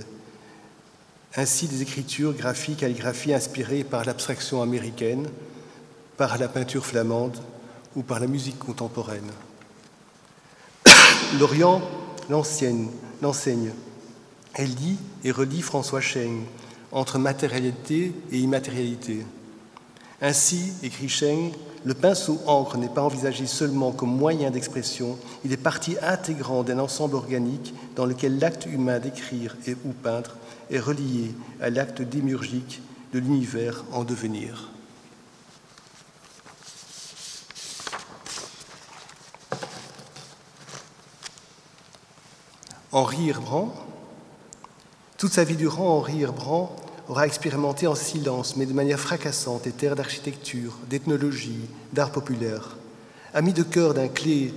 Ainsi, 1.35 1.67
des 1.67 1.83
écritures 1.83 2.33
graphiques, 2.33 2.79
calligraphies 2.79 3.35
inspirées 3.35 3.83
par 3.83 4.05
l'abstraction 4.05 4.63
américaine, 4.63 5.27
par 6.17 6.39
la 6.39 6.47
peinture 6.47 6.83
flamande 6.83 7.37
ou 7.95 8.01
par 8.01 8.19
la 8.19 8.25
musique 8.25 8.57
contemporaine. 8.57 9.29
L'Orient 11.39 11.83
l'enseigne. 12.27 12.89
Elle 14.55 14.73
lit 14.73 14.97
et 15.23 15.29
relit 15.29 15.61
François 15.61 16.01
Cheng, 16.01 16.41
entre 16.91 17.19
matérialité 17.19 18.13
et 18.31 18.39
immatérialité. 18.39 19.25
Ainsi, 20.21 20.73
écrit 20.83 21.07
Cheng, 21.07 21.51
le 21.85 21.93
pinceau 21.93 22.41
encre 22.45 22.77
n'est 22.77 22.89
pas 22.89 23.03
envisagé 23.03 23.45
seulement 23.45 23.91
comme 23.91 24.15
moyen 24.15 24.51
d'expression, 24.51 25.17
il 25.45 25.53
est 25.53 25.57
partie 25.57 25.95
intégrante 26.01 26.67
d'un 26.67 26.79
ensemble 26.79 27.15
organique 27.15 27.73
dans 27.95 28.05
lequel 28.05 28.37
l'acte 28.37 28.65
humain 28.65 28.99
d'écrire 28.99 29.55
et 29.65 29.75
ou 29.85 29.93
peindre 29.93 30.35
est 30.69 30.79
relié 30.79 31.31
à 31.61 31.69
l'acte 31.69 32.01
démurgique 32.01 32.81
de 33.13 33.19
l'univers 33.19 33.85
en 33.93 34.03
devenir. 34.03 34.69
Henri 42.91 43.29
Herbrand, 43.29 43.73
toute 45.19 45.33
sa 45.33 45.43
vie 45.43 45.57
durant, 45.57 45.97
Henri 45.97 46.21
Herbrand 46.21 46.73
aura 47.09 47.27
expérimenté 47.27 47.87
en 47.87 47.95
silence, 47.95 48.55
mais 48.55 48.65
de 48.65 48.71
manière 48.71 49.01
fracassante, 49.01 49.65
des 49.65 49.73
terres 49.73 49.97
d'architecture, 49.97 50.77
d'ethnologie, 50.89 51.59
d'art 51.91 52.13
populaire. 52.13 52.77
Ami 53.33 53.51
de 53.51 53.63
cœur 53.63 53.93
d'un 53.93 54.07
clé 54.07 54.53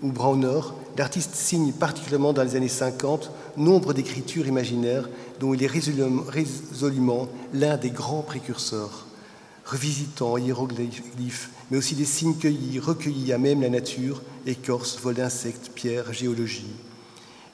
ou 0.00 0.10
Browner, 0.10 0.60
l'artiste 0.96 1.34
signe 1.34 1.70
particulièrement 1.70 2.32
dans 2.32 2.42
les 2.42 2.56
années 2.56 2.66
50 2.66 3.30
nombre 3.58 3.92
d'écritures 3.92 4.46
imaginaires 4.46 5.06
dont 5.38 5.52
il 5.52 5.62
est 5.62 5.66
résolument 5.66 7.28
l'un 7.52 7.76
des 7.76 7.90
grands 7.90 8.22
précurseurs, 8.22 9.06
revisitant 9.66 10.38
hiéroglyphes, 10.38 11.50
mais 11.70 11.76
aussi 11.76 11.94
des 11.94 12.06
signes 12.06 12.36
cueillis, 12.36 12.78
recueillis 12.78 13.34
à 13.34 13.38
même 13.38 13.60
la 13.60 13.68
nature, 13.68 14.22
écorces, 14.46 14.98
vols 14.98 15.16
d'insectes, 15.16 15.72
pierres, 15.74 16.14
géologie. 16.14 16.72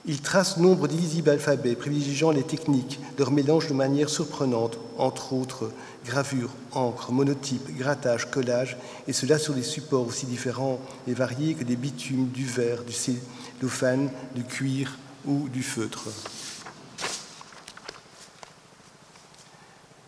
Il 0.05 0.21
trace 0.21 0.57
nombre 0.57 0.89
d'illisibles 0.89 1.31
alphabets, 1.31 1.77
privilégiant 1.77 2.33
les 2.33 2.43
techniques, 2.43 2.99
leur 3.19 3.31
mélange 3.31 3.69
de 3.69 3.75
manière 3.75 4.09
surprenante, 4.09 4.77
entre 4.99 5.33
autres 5.33 5.71
gravure, 6.05 6.51
encre, 6.73 7.13
monotype, 7.13 7.77
grattage, 7.77 8.29
collage, 8.29 8.77
et 9.07 9.13
cela 9.13 9.39
sur 9.39 9.55
des 9.55 9.63
supports 9.63 10.07
aussi 10.07 10.27
différents 10.27 10.81
et 11.07 11.15
variés 11.15 11.55
que 11.55 11.63
des 11.63 11.77
bitumes, 11.77 12.29
du 12.29 12.45
verre, 12.45 12.83
du 12.83 12.93
cellophane, 12.93 14.11
du 14.35 14.43
cuir 14.43 14.99
ou 15.25 15.49
du 15.49 15.63
feutre. 15.63 16.09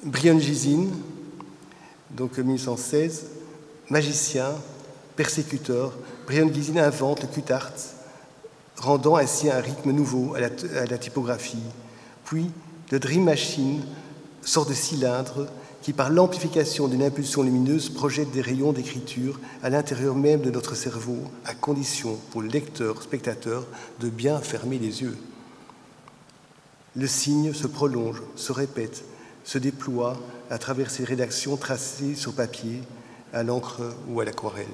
Brian 0.02 0.40
Gizine, 0.40 0.90
donc 2.11 2.37
1916, 2.37 3.26
magicien, 3.90 4.50
persécuteur, 5.14 5.92
Brian 6.26 6.52
Gizine 6.52 6.80
invente 6.80 7.22
le 7.22 7.28
cut-art 7.28 7.72
rendant 8.84 9.16
ainsi 9.16 9.50
un 9.50 9.60
rythme 9.60 9.90
nouveau 9.90 10.34
à 10.34 10.40
la, 10.40 10.98
typographie. 10.98 11.58
Puis, 12.24 12.50
le 12.90 12.98
Dream 12.98 13.24
Machine 13.24 13.82
sort 14.42 14.66
de 14.66 14.74
cylindre 14.74 15.48
qui, 15.82 15.92
par 15.92 16.10
l'amplification 16.10 16.88
d'une 16.88 17.02
impulsion 17.02 17.42
lumineuse, 17.42 17.88
projette 17.88 18.30
des 18.30 18.40
rayons 18.40 18.72
d'écriture 18.72 19.40
à 19.62 19.70
l'intérieur 19.70 20.14
même 20.14 20.40
de 20.40 20.50
notre 20.50 20.74
cerveau, 20.74 21.18
à 21.44 21.54
condition 21.54 22.18
pour 22.30 22.42
le 22.42 22.48
lecteur, 22.48 23.02
spectateur, 23.02 23.66
de 24.00 24.08
bien 24.08 24.38
fermer 24.38 24.78
les 24.78 25.02
yeux. 25.02 25.16
Le 26.96 27.06
signe 27.06 27.52
se 27.52 27.66
prolonge, 27.66 28.22
se 28.36 28.52
répète, 28.52 29.04
se 29.44 29.58
déploie 29.58 30.16
à 30.50 30.58
travers 30.58 30.90
ces 30.90 31.04
rédactions 31.04 31.56
tracées 31.56 32.14
sur 32.14 32.32
papier, 32.32 32.80
à 33.32 33.42
l'encre 33.42 33.82
ou 34.08 34.20
à 34.20 34.24
l'aquarelle. 34.24 34.66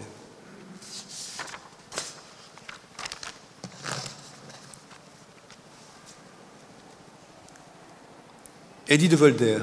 Eddie 8.90 9.09
de 9.09 9.14
Volder, 9.14 9.61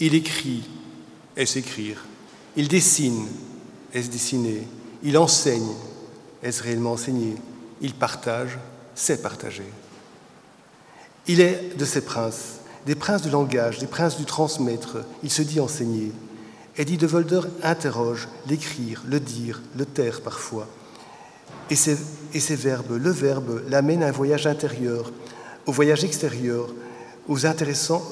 il 0.00 0.16
écrit, 0.16 0.68
est-ce 1.36 1.56
écrire? 1.56 2.04
Il 2.56 2.66
dessine, 2.66 3.28
est-ce 3.94 4.10
dessiner? 4.10 4.66
Il 5.04 5.16
enseigne, 5.16 5.70
est-ce 6.42 6.64
réellement 6.64 6.94
enseigner? 6.94 7.36
Il 7.80 7.94
partage, 7.94 8.58
c'est 8.96 9.22
partager. 9.22 9.70
Il 11.28 11.40
est 11.40 11.76
de 11.78 11.84
ces 11.84 12.00
princes, 12.00 12.56
des 12.86 12.96
princes 12.96 13.22
du 13.22 13.30
langage, 13.30 13.78
des 13.78 13.86
princes 13.86 14.18
du 14.18 14.24
transmettre. 14.24 14.96
Il 15.22 15.30
se 15.30 15.42
dit 15.42 15.60
enseigner. 15.60 16.10
Eddie 16.76 16.96
de 16.96 17.06
Volder 17.06 17.42
interroge 17.62 18.26
l'écrire, 18.48 19.04
le 19.06 19.20
dire, 19.20 19.62
le 19.76 19.86
taire 19.86 20.22
parfois. 20.22 20.66
Et 21.70 21.76
ces, 21.76 21.96
et 22.34 22.40
ces 22.40 22.56
verbes, 22.56 22.98
le 23.00 23.10
verbe, 23.10 23.62
l'amène 23.68 24.02
à 24.02 24.08
un 24.08 24.12
voyage 24.12 24.48
intérieur, 24.48 25.12
au 25.66 25.72
voyage 25.72 26.02
extérieur, 26.02 26.66
s'intéressant 27.28 28.02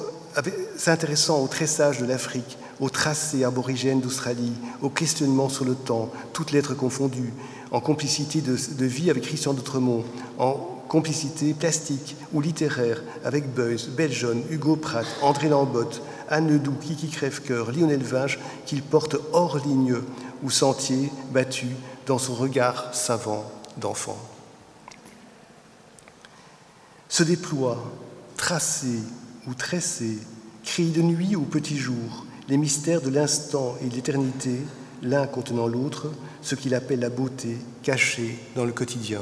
au 1.41 1.47
tressage 1.47 1.99
de 1.99 2.05
l'Afrique, 2.05 2.57
au 2.79 2.89
tracé 2.89 3.43
aborigène 3.43 4.01
d'Australie, 4.01 4.53
au 4.81 4.89
questionnement 4.89 5.49
sur 5.49 5.65
le 5.65 5.75
temps, 5.75 6.09
toutes 6.33 6.51
lettres 6.51 6.75
confondues, 6.75 7.33
en 7.71 7.81
complicité 7.81 8.41
de, 8.41 8.85
vie 8.85 9.09
avec 9.09 9.23
Christian 9.23 9.53
d'Outremont, 9.53 10.03
en 10.37 10.53
complicité 10.87 11.53
plastique 11.53 12.15
ou 12.33 12.41
littéraire 12.41 13.03
avec 13.23 13.53
Beuys, 13.53 13.89
Beljon, 13.95 14.43
Hugo 14.49 14.75
Pratt, 14.75 15.05
André 15.21 15.49
Lambotte, 15.49 16.01
Anne 16.29 16.49
Ledoux, 16.49 16.75
Kiki 16.81 17.09
Crèvecoeur, 17.09 17.71
Lionel 17.71 18.01
Vinge, 18.01 18.39
qu'il 18.65 18.81
porte 18.81 19.17
hors 19.33 19.57
ligne 19.57 19.97
ou 20.43 20.49
sentier 20.49 21.11
battu 21.31 21.67
dans 22.07 22.17
son 22.17 22.33
regard 22.33 22.93
savant 22.93 23.43
d'enfant. 23.77 24.17
Se 27.07 27.23
déploie, 27.23 27.83
tracé 28.39 28.99
ou 29.47 29.53
tressé, 29.53 30.17
crie 30.63 30.91
de 30.91 31.01
nuit 31.01 31.35
ou 31.35 31.41
petit 31.41 31.77
jour, 31.77 32.25
les 32.47 32.55
mystères 32.55 33.01
de 33.01 33.09
l'instant 33.09 33.75
et 33.83 33.89
de 33.89 33.95
l'éternité, 33.95 34.55
l'un 35.03 35.27
contenant 35.27 35.67
l'autre, 35.67 36.07
ce 36.41 36.55
qu'il 36.55 36.73
appelle 36.73 37.01
la 37.01 37.09
beauté 37.09 37.57
cachée 37.83 38.39
dans 38.55 38.63
le 38.63 38.71
quotidien. 38.71 39.19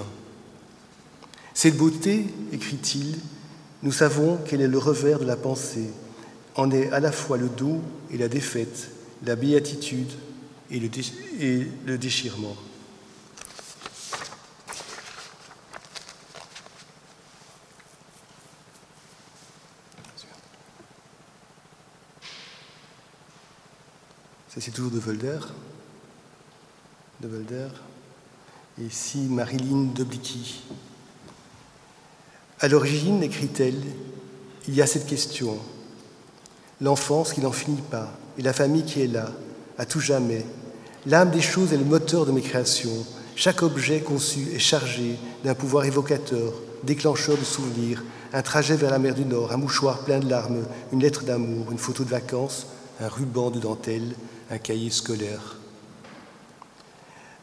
Cette 1.55 1.77
beauté, 1.77 2.27
écrit-il, 2.53 3.17
nous 3.81 3.91
savons 3.91 4.37
qu'elle 4.37 4.61
est 4.61 4.67
le 4.67 4.77
revers 4.77 5.19
de 5.19 5.25
la 5.25 5.35
pensée, 5.35 5.89
en 6.53 6.69
est 6.69 6.91
à 6.91 6.99
la 6.99 7.11
fois 7.11 7.37
le 7.37 7.49
dos 7.49 7.81
et 8.11 8.19
la 8.19 8.27
défaite, 8.27 8.91
la 9.25 9.35
béatitude 9.35 10.11
et 10.69 10.79
le 10.79 11.97
déchirement. 11.97 12.55
C'est 24.59 24.71
toujours 24.71 24.91
de 24.91 24.99
Volder. 24.99 25.39
De 27.21 27.27
Volder. 27.27 27.67
Et 28.81 28.85
ici, 28.85 29.19
Marilyn 29.29 29.93
de 29.93 30.03
Blicky. 30.03 30.63
À 32.59 32.67
l'origine, 32.67 33.21
écrit-elle, 33.21 33.81
il 34.67 34.75
y 34.75 34.81
a 34.81 34.87
cette 34.87 35.05
question 35.05 35.57
l'enfance 36.79 37.33
qui 37.33 37.41
n'en 37.41 37.51
finit 37.51 37.81
pas, 37.81 38.11
et 38.37 38.43
la 38.43 38.53
famille 38.53 38.83
qui 38.83 39.01
est 39.01 39.07
là, 39.07 39.31
à 39.77 39.85
tout 39.85 39.99
jamais. 39.99 40.45
L'âme 41.05 41.31
des 41.31 41.41
choses 41.41 41.73
est 41.73 41.77
le 41.77 41.85
moteur 41.85 42.25
de 42.25 42.31
mes 42.31 42.41
créations. 42.41 43.05
Chaque 43.35 43.63
objet 43.63 44.01
conçu 44.01 44.47
est 44.53 44.59
chargé 44.59 45.17
d'un 45.43 45.55
pouvoir 45.55 45.85
évocateur, 45.85 46.53
déclencheur 46.83 47.37
de 47.37 47.43
souvenirs, 47.43 48.03
un 48.33 48.41
trajet 48.43 48.75
vers 48.75 48.91
la 48.91 48.99
mer 48.99 49.15
du 49.15 49.25
Nord, 49.25 49.51
un 49.53 49.57
mouchoir 49.57 49.99
plein 49.99 50.19
de 50.19 50.29
larmes, 50.29 50.65
une 50.91 51.01
lettre 51.01 51.23
d'amour, 51.23 51.71
une 51.71 51.79
photo 51.79 52.03
de 52.03 52.09
vacances, 52.09 52.67
un 52.99 53.07
ruban 53.07 53.49
de 53.49 53.59
dentelle, 53.59 54.13
un 54.49 54.57
cahier 54.57 54.89
scolaire. 54.89 55.57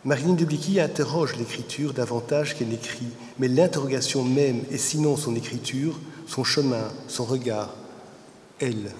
Marilyn 0.04 0.34
Dublicky 0.34 0.80
interroge 0.80 1.36
l'écriture 1.36 1.94
davantage 1.94 2.54
qu'elle 2.54 2.68
n'écrit, 2.68 3.08
mais 3.38 3.48
l'interrogation 3.48 4.22
même, 4.22 4.60
et 4.70 4.76
sinon 4.76 5.16
son 5.16 5.34
écriture, 5.34 5.98
son 6.26 6.44
chemin, 6.44 6.92
son 7.08 7.24
regard, 7.24 7.74
elle. 8.60 8.92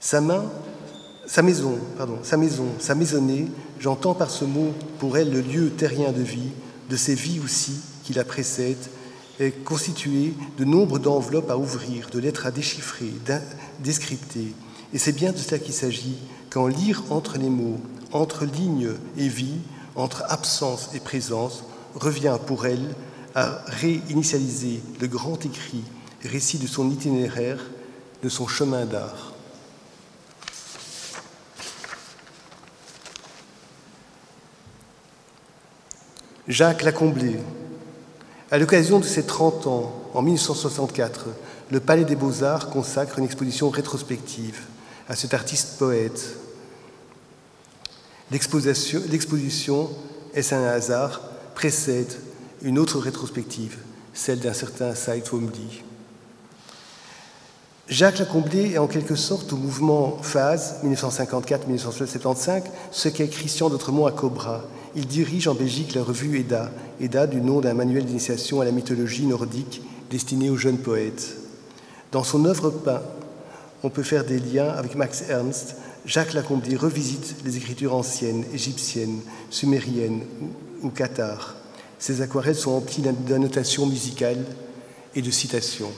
Sa 0.00 0.20
maison, 1.42 1.78
pardon, 1.96 2.18
sa 2.22 2.36
maison, 2.36 2.66
sa 2.78 2.94
maisonnée, 2.94 3.46
j'entends 3.78 4.14
par 4.14 4.30
ce 4.30 4.44
mot 4.44 4.72
pour 4.98 5.16
elle 5.16 5.32
le 5.32 5.40
lieu 5.40 5.70
terrien 5.70 6.12
de 6.12 6.22
vie, 6.22 6.50
de 6.90 6.96
ces 6.96 7.14
vies 7.14 7.40
aussi 7.40 7.80
qui 8.04 8.12
la 8.12 8.24
précèdent, 8.24 8.88
est 9.38 9.52
constituée 9.64 10.34
de 10.58 10.64
nombre 10.64 10.98
d'enveloppes 10.98 11.50
à 11.50 11.58
ouvrir, 11.58 12.08
de 12.10 12.18
lettres 12.18 12.46
à 12.46 12.50
déchiffrer, 12.50 13.12
descripter. 13.80 14.54
Et 14.92 14.98
c'est 14.98 15.12
bien 15.12 15.32
de 15.32 15.38
cela 15.38 15.58
qu'il 15.58 15.74
s'agit, 15.74 16.16
quand 16.50 16.66
lire 16.66 17.02
entre 17.10 17.38
les 17.38 17.50
mots, 17.50 17.80
entre 18.12 18.44
lignes 18.44 18.92
et 19.16 19.28
vie, 19.28 19.58
entre 19.94 20.24
absence 20.28 20.90
et 20.94 21.00
présence, 21.00 21.64
revient 21.94 22.38
pour 22.46 22.66
elle 22.66 22.94
à 23.34 23.62
réinitialiser 23.66 24.80
le 25.00 25.06
grand 25.08 25.44
écrit, 25.44 25.84
récit 26.22 26.58
de 26.58 26.66
son 26.66 26.90
itinéraire, 26.90 27.58
de 28.22 28.28
son 28.28 28.46
chemin 28.46 28.84
d'art. 28.84 29.32
Jacques 36.48 36.82
Lacomblé. 36.82 37.40
À 38.52 38.58
l'occasion 38.58 39.00
de 39.00 39.04
ses 39.04 39.26
30 39.26 39.66
ans, 39.66 39.92
en 40.14 40.22
1964, 40.22 41.26
le 41.72 41.80
Palais 41.80 42.04
des 42.04 42.14
Beaux-Arts 42.14 42.70
consacre 42.70 43.18
une 43.18 43.24
exposition 43.24 43.68
rétrospective 43.68 44.62
à 45.08 45.16
cet 45.16 45.34
artiste 45.34 45.78
poète. 45.78 46.36
L'exposition, 48.30 49.90
est-ce 50.34 50.54
un 50.54 50.66
hasard, 50.66 51.20
précède 51.54 52.12
une 52.62 52.78
autre 52.78 52.98
rétrospective, 52.98 53.78
celle 54.14 54.40
d'un 54.40 54.52
certain 54.52 54.94
Saïd 54.94 55.24
Fomdi. 55.26 55.82
Jacques 57.88 58.18
Lacomblé 58.18 58.72
est 58.72 58.78
en 58.78 58.88
quelque 58.88 59.14
sorte 59.14 59.52
au 59.52 59.56
mouvement 59.56 60.18
phase 60.20 60.76
1954-1975 60.84 62.62
ce 62.90 63.08
qu'est 63.08 63.28
Christian 63.28 63.68
d'Autremont 63.68 64.06
à 64.06 64.12
Cobra, 64.12 64.64
il 64.96 65.06
dirige 65.06 65.46
en 65.46 65.54
Belgique 65.54 65.94
la 65.94 66.02
revue 66.02 66.40
EDA, 66.40 66.70
EDA 67.00 67.26
du 67.26 67.42
nom 67.42 67.60
d'un 67.60 67.74
manuel 67.74 68.06
d'initiation 68.06 68.62
à 68.62 68.64
la 68.64 68.72
mythologie 68.72 69.26
nordique 69.26 69.82
destiné 70.10 70.48
aux 70.48 70.56
jeunes 70.56 70.78
poètes. 70.78 71.36
Dans 72.12 72.24
son 72.24 72.46
œuvre 72.46 72.70
peint, 72.70 73.02
on 73.82 73.90
peut 73.90 74.02
faire 74.02 74.24
des 74.24 74.38
liens 74.38 74.68
avec 74.68 74.94
Max 74.94 75.24
Ernst. 75.28 75.76
Jacques 76.04 76.32
Lacombe 76.32 76.62
revisite 76.76 77.36
les 77.44 77.56
écritures 77.56 77.94
anciennes, 77.94 78.44
égyptiennes, 78.52 79.20
sumériennes 79.50 80.22
ou, 80.82 80.90
cathares. 80.90 81.56
Ses 81.98 82.22
aquarelles 82.22 82.56
sont 82.56 82.72
emplies 82.72 83.02
d'annotations 83.02 83.86
musicales 83.86 84.44
et 85.14 85.22
de 85.22 85.30
citations. 85.30 85.92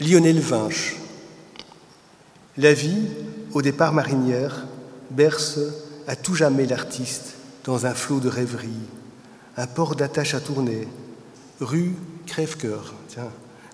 Lionel 0.00 0.38
Vinche, 0.38 0.94
la 2.56 2.72
vie, 2.72 3.08
au 3.52 3.62
départ 3.62 3.92
marinière, 3.92 4.66
berce 5.10 5.58
à 6.06 6.14
tout 6.14 6.34
jamais 6.34 6.66
l'artiste 6.66 7.34
dans 7.64 7.84
un 7.86 7.94
flot 7.94 8.20
de 8.20 8.28
rêverie, 8.28 8.68
un 9.58 9.66
port 9.66 9.96
d'attache 9.96 10.34
à 10.34 10.40
tourner, 10.40 10.86
rue 11.60 11.92
crève-cœur, 12.26 12.94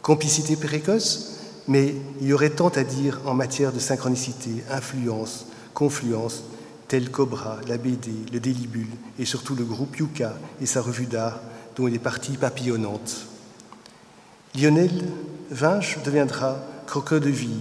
complicité 0.01 0.57
précoce, 0.57 1.37
mais 1.69 1.95
il 2.23 2.29
y 2.29 2.33
aurait 2.33 2.51
tant 2.51 2.71
à 2.71 2.85
dire 2.85 3.21
en 3.27 3.35
matière 3.35 3.71
de 3.71 3.79
synchronicité, 3.79 4.65
influence, 4.71 5.47
confluence, 5.75 6.45
tel 6.89 7.11
Cobra, 7.11 7.59
la 7.69 7.77
BD, 7.77 8.13
le 8.33 8.41
Délibule 8.41 8.89
et 9.19 9.27
surtout 9.27 9.55
le 9.55 9.65
groupe 9.65 9.99
Yuka 9.99 10.39
et 10.61 10.67
sa 10.67 10.81
revue 10.81 11.07
d'art 11.07 11.41
dont 11.77 11.87
il 11.87 11.95
est 11.95 11.99
partie 11.99 12.39
papillonnante. 12.39 13.27
Lionel 14.55 14.91
Vinche 15.51 15.99
deviendra 16.03 16.61
croqueur 16.87 17.21
de 17.21 17.29
vie, 17.29 17.61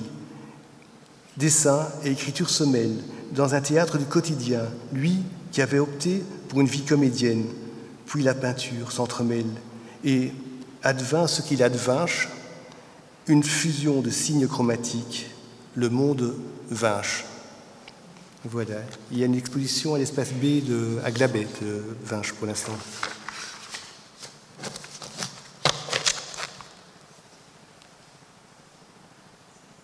dessin 1.35 1.89
et 2.05 2.11
écriture 2.11 2.49
se 2.49 2.63
mêlent 2.63 3.03
dans 3.33 3.53
un 3.53 3.61
théâtre 3.61 3.97
du 3.97 4.05
quotidien, 4.05 4.61
lui 4.93 5.23
qui 5.51 5.61
avait 5.61 5.79
opté 5.79 6.23
pour 6.47 6.61
une 6.61 6.67
vie 6.67 6.83
comédienne, 6.83 7.45
puis 8.05 8.23
la 8.23 8.33
peinture 8.33 8.91
s'entremêle 8.91 9.49
et 10.03 10.31
advint 10.83 11.27
ce 11.27 11.41
qu'il 11.41 11.63
advinche, 11.63 12.29
une 13.27 13.43
fusion 13.43 14.01
de 14.01 14.09
signes 14.09 14.47
chromatiques, 14.47 15.27
le 15.75 15.89
monde 15.89 16.35
vinche. 16.69 17.25
Voilà, 18.45 18.75
il 19.09 19.19
y 19.19 19.23
a 19.23 19.25
une 19.25 19.35
exposition 19.35 19.95
à 19.95 19.97
l'espace 19.97 20.33
B 20.33 20.65
de, 20.65 20.99
à 21.05 21.11
Glabet, 21.11 21.47
de 21.61 21.81
Vinche 22.03 22.33
pour 22.33 22.45
l'instant. 22.45 22.73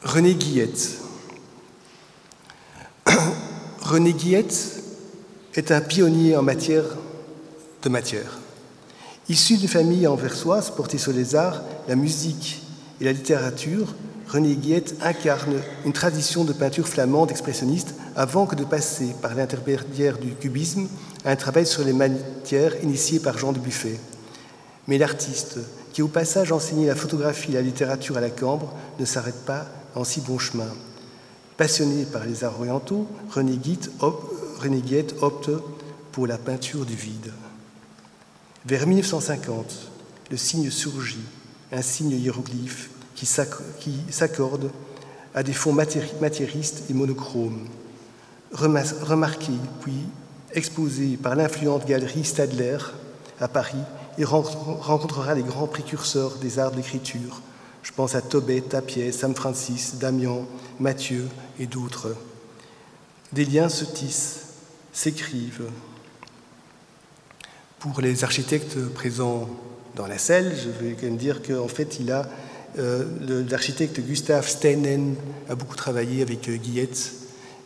René 0.03 0.33
Guillette, 0.35 0.97
René 3.81 4.11
Guillette 4.11 4.83
est 5.53 5.71
un 5.71 5.79
pionnier 5.79 6.35
en 6.35 6.41
matière 6.41 6.83
de 7.83 7.89
matière. 7.89 8.39
Issu 9.29 9.57
d'une 9.57 9.67
famille 9.67 10.07
anversoise 10.07 10.71
portée 10.71 10.97
sur 10.97 11.13
les 11.13 11.35
arts, 11.35 11.61
la 11.87 11.95
musique 11.95 12.61
et 12.99 13.05
la 13.05 13.13
littérature, 13.13 13.93
René 14.27 14.55
Guillette 14.55 14.95
incarne 15.01 15.55
une 15.85 15.93
tradition 15.93 16.43
de 16.43 16.53
peinture 16.53 16.87
flamande 16.87 17.31
expressionniste 17.31 17.95
avant 18.15 18.45
que 18.45 18.55
de 18.55 18.63
passer 18.63 19.15
par 19.21 19.33
l'intermédiaire 19.33 20.17
du 20.17 20.33
cubisme, 20.35 20.87
un 21.25 21.35
travail 21.35 21.65
sur 21.65 21.83
les 21.83 21.93
matières 21.93 22.83
initié 22.83 23.19
par 23.19 23.37
Jean 23.37 23.53
de 23.53 23.59
Buffet. 23.59 23.99
Mais 24.87 24.97
l'artiste, 24.97 25.59
qui 25.93 26.01
au 26.01 26.07
passage 26.07 26.51
enseignait 26.51 26.87
la 26.87 26.95
photographie 26.95 27.51
et 27.51 27.55
la 27.55 27.61
littérature 27.61 28.17
à 28.17 28.21
la 28.21 28.29
Cambre, 28.29 28.73
ne 28.99 29.05
s'arrête 29.05 29.45
pas 29.45 29.65
en 29.95 30.03
si 30.03 30.21
bon 30.21 30.37
chemin. 30.37 30.69
Passionné 31.57 32.05
par 32.05 32.25
les 32.25 32.43
arts 32.43 32.59
orientaux, 32.59 33.07
René 33.31 33.57
Guette 33.57 33.89
opte 35.21 35.49
pour 36.11 36.27
la 36.27 36.37
peinture 36.37 36.85
du 36.85 36.95
vide. 36.95 37.31
Vers 38.65 38.85
1950, 38.85 39.73
le 40.31 40.37
signe 40.37 40.69
surgit, 40.69 41.23
un 41.71 41.81
signe 41.81 42.11
hiéroglyphe 42.11 42.89
qui 43.15 43.25
s'accorde 43.25 44.71
à 45.33 45.43
des 45.43 45.53
fonds 45.53 45.73
matéristes 45.73 46.83
et 46.89 46.93
monochromes. 46.93 47.67
Remarqué 48.51 49.53
puis 49.81 50.03
exposé 50.53 51.15
par 51.15 51.35
l'influente 51.35 51.85
galerie 51.85 52.25
Stadler 52.25 52.77
à 53.39 53.47
Paris, 53.47 53.77
il 54.17 54.25
rencontrera 54.25 55.35
les 55.35 55.43
grands 55.43 55.67
précurseurs 55.67 56.35
des 56.35 56.59
arts 56.59 56.71
d'écriture. 56.71 57.41
Je 57.83 57.93
pense 57.93 58.15
à 58.15 58.21
Tobet, 58.21 58.61
Tapiet, 58.61 59.13
Sam 59.13 59.35
Francis, 59.35 59.95
Damian, 59.95 60.45
Mathieu 60.79 61.29
et 61.59 61.65
d'autres. 61.65 62.13
Des 63.31 63.45
liens 63.45 63.69
se 63.69 63.85
tissent, 63.85 64.47
s'écrivent. 64.91 65.69
Pour 67.79 68.01
les 68.01 68.25
architectes 68.25 68.77
présents 68.93 69.47
dans 69.95 70.05
la 70.05 70.17
salle, 70.17 70.51
je 70.53 70.85
vais 70.85 70.95
quand 70.95 71.05
même 71.05 71.15
dire 71.15 71.41
qu'en 71.41 71.69
fait, 71.69 71.97
il 72.01 72.11
a 72.11 72.27
euh, 72.77 73.05
l'architecte 73.49 74.01
Gustave 74.01 74.49
Steinen 74.49 75.15
a 75.47 75.55
beaucoup 75.55 75.77
travaillé 75.77 76.21
avec 76.21 76.49
euh, 76.49 76.57
Guillette. 76.57 77.13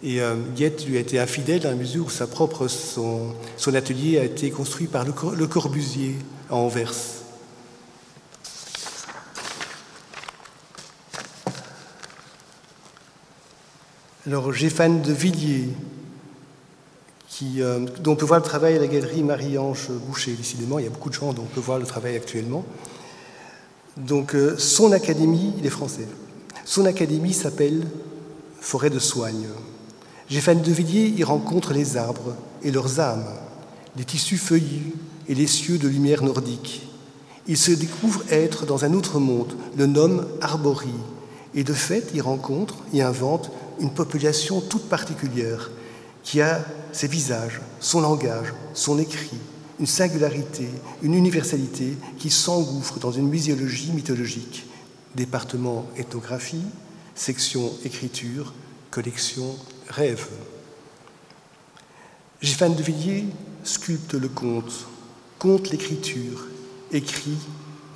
Et 0.04 0.22
euh, 0.22 0.36
Guillette 0.56 0.86
lui 0.86 0.98
a 0.98 1.00
été 1.00 1.20
infidèle 1.20 1.62
dans 1.62 1.72
la 1.72 1.76
mesure 1.76 2.06
où 2.06 2.10
sa 2.12 2.28
propre, 2.28 2.68
son, 2.68 3.34
son 3.58 3.74
atelier 3.74 4.20
a 4.20 4.24
été 4.24 4.52
construit 4.52 4.86
par 4.86 5.04
le, 5.04 5.14
le 5.36 5.48
Corbusier 5.48 6.16
à 6.48 6.56
Anvers. 6.58 6.94
Alors, 14.28 14.54
Géphane 14.54 15.02
de 15.02 15.12
Villiers, 15.12 15.70
qui, 17.34 17.62
dont 18.04 18.12
on 18.12 18.16
peut 18.16 18.26
voir 18.26 18.40
le 18.40 18.46
travail 18.46 18.76
à 18.76 18.80
la 18.80 18.88
galerie 18.88 19.24
Marie-Ange 19.24 19.90
Boucher. 20.08 20.34
Décidément, 20.34 20.78
il 20.78 20.86
y 20.86 20.88
a 20.88 20.92
beaucoup 20.92 21.10
de 21.10 21.16
gens 21.16 21.34
dont 21.34 21.42
on 21.42 21.54
peut 21.54 21.60
voir 21.60 21.80
le 21.80 21.86
travail 21.86 22.16
actuellement. 22.16 22.64
Donc 23.98 24.36
euh, 24.36 24.56
son 24.58 24.92
académie, 24.92 25.54
il 25.58 25.66
est 25.66 25.72
français, 25.72 26.08
son 26.66 26.86
académie 26.86 27.34
s'appelle 27.34 27.86
Forêt 28.60 28.90
de 28.90 29.00
Soigne. 29.00 29.48
Géphane 30.30 30.62
de 30.62 30.72
Villiers 30.72 31.14
y 31.16 31.24
rencontre 31.24 31.74
les 31.74 31.98
arbres 31.98 32.36
et 32.64 32.72
leurs 32.72 33.00
âmes, 33.00 33.26
les 33.98 34.06
tissus 34.06 34.38
feuillus 34.38 34.94
et 35.28 35.36
les 35.36 35.48
cieux 35.48 35.78
de 35.78 35.88
lumière 35.88 36.24
nordique. 36.24 36.88
Il 37.48 37.58
se 37.58 37.72
découvre 37.72 38.24
être 38.32 38.66
dans 38.66 38.86
un 38.86 38.94
autre 38.94 39.20
monde, 39.20 39.54
le 39.78 39.86
nomme 39.86 40.26
Arborie, 40.42 40.90
et 41.54 41.64
de 41.64 41.74
fait 41.74 42.16
y 42.16 42.22
rencontre 42.22 42.78
y 42.94 43.02
invente 43.02 43.52
une 43.80 43.94
population 43.94 44.62
toute 44.62 44.90
particulière 44.90 45.70
qui 46.24 46.42
a 46.42 46.64
ses 46.92 47.08
visages, 47.08 47.62
son 47.80 48.02
langage, 48.02 48.54
son 48.74 48.98
écrit, 48.98 49.38
une 49.80 49.86
singularité, 49.86 50.70
une 51.02 51.14
universalité 51.14 51.98
qui 52.18 52.30
s'engouffre 52.30 53.00
dans 53.00 53.12
une 53.12 53.28
muséologie 53.28 53.92
mythologique. 53.92 54.66
Département 55.16 55.86
ethnographie, 55.98 56.66
section 57.16 57.72
écriture, 57.84 58.54
collection 58.90 59.56
rêve. 59.90 60.28
Géphane 62.42 62.76
de 62.76 62.84
Villiers 62.84 63.26
sculpte 63.64 64.14
le 64.14 64.30
conte, 64.30 64.88
conte 65.40 65.70
l'écriture, 65.70 66.48
écrit 66.92 67.38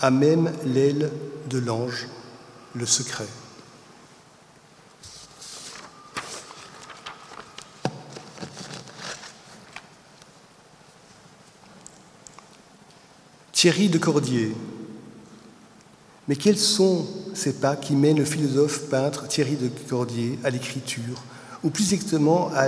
à 0.02 0.12
même 0.12 0.52
l'aile 0.66 1.12
de 1.50 1.60
l'ange, 1.60 2.08
le 2.76 2.86
secret. 2.86 3.28
Thierry 13.58 13.90
de 13.90 13.98
Cordier. 13.98 14.52
Mais 16.28 16.36
quels 16.36 16.60
sont 16.60 17.08
ces 17.34 17.54
pas 17.54 17.76
qui 17.76 17.96
mènent 17.96 18.20
le 18.20 18.24
philosophe 18.24 18.82
peintre 18.88 19.28
Thierry 19.28 19.56
de 19.56 19.68
Cordier 19.90 20.38
à 20.44 20.52
l'écriture, 20.52 21.24
ou 21.64 21.72
plus 21.72 21.92
exactement 21.92 22.52
à 22.54 22.68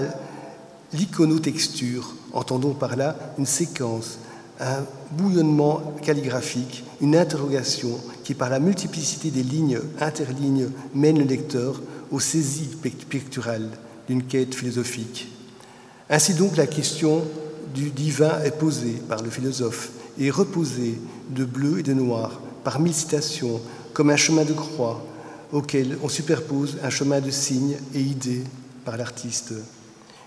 l'iconotexture 0.94 2.16
Entendons 2.34 2.74
par 2.74 2.96
là 2.96 3.16
une 3.38 3.46
séquence, 3.46 4.18
un 4.60 4.84
bouillonnement 5.12 5.94
calligraphique, 6.02 6.84
une 7.02 7.16
interrogation 7.16 7.92
qui, 8.24 8.34
par 8.34 8.50
la 8.50 8.60
multiplicité 8.60 9.30
des 9.30 9.44
lignes 9.44 9.82
interlignes, 10.00 10.72
mène 10.96 11.20
le 11.20 11.26
lecteur 11.26 11.84
aux 12.10 12.20
saisies 12.20 12.78
picturales 13.08 13.70
d'une 14.08 14.24
quête 14.24 14.56
philosophique. 14.56 15.32
Ainsi 16.10 16.34
donc 16.34 16.58
la 16.58 16.66
question 16.66 17.22
du 17.76 17.92
divin 17.92 18.42
est 18.44 18.58
posée 18.58 19.00
par 19.08 19.22
le 19.22 19.30
philosophe 19.30 19.92
et 20.20 20.30
reposé 20.30 21.00
de 21.30 21.46
bleu 21.46 21.80
et 21.80 21.84
de 21.84 21.94
noir 21.94 22.42
par 22.64 22.80
mille 22.80 22.94
citations, 22.94 23.62
comme 23.94 24.10
un 24.10 24.18
chemin 24.18 24.44
de 24.44 24.54
croix 24.54 25.04
auquel 25.52 25.98
on 26.04 26.10
superpose 26.10 26.78
un 26.84 26.90
chemin 26.90 27.22
de 27.22 27.32
signes 27.32 27.78
et 27.94 28.02
idées 28.02 28.44
par 28.86 28.98
l'artiste. 28.98 29.54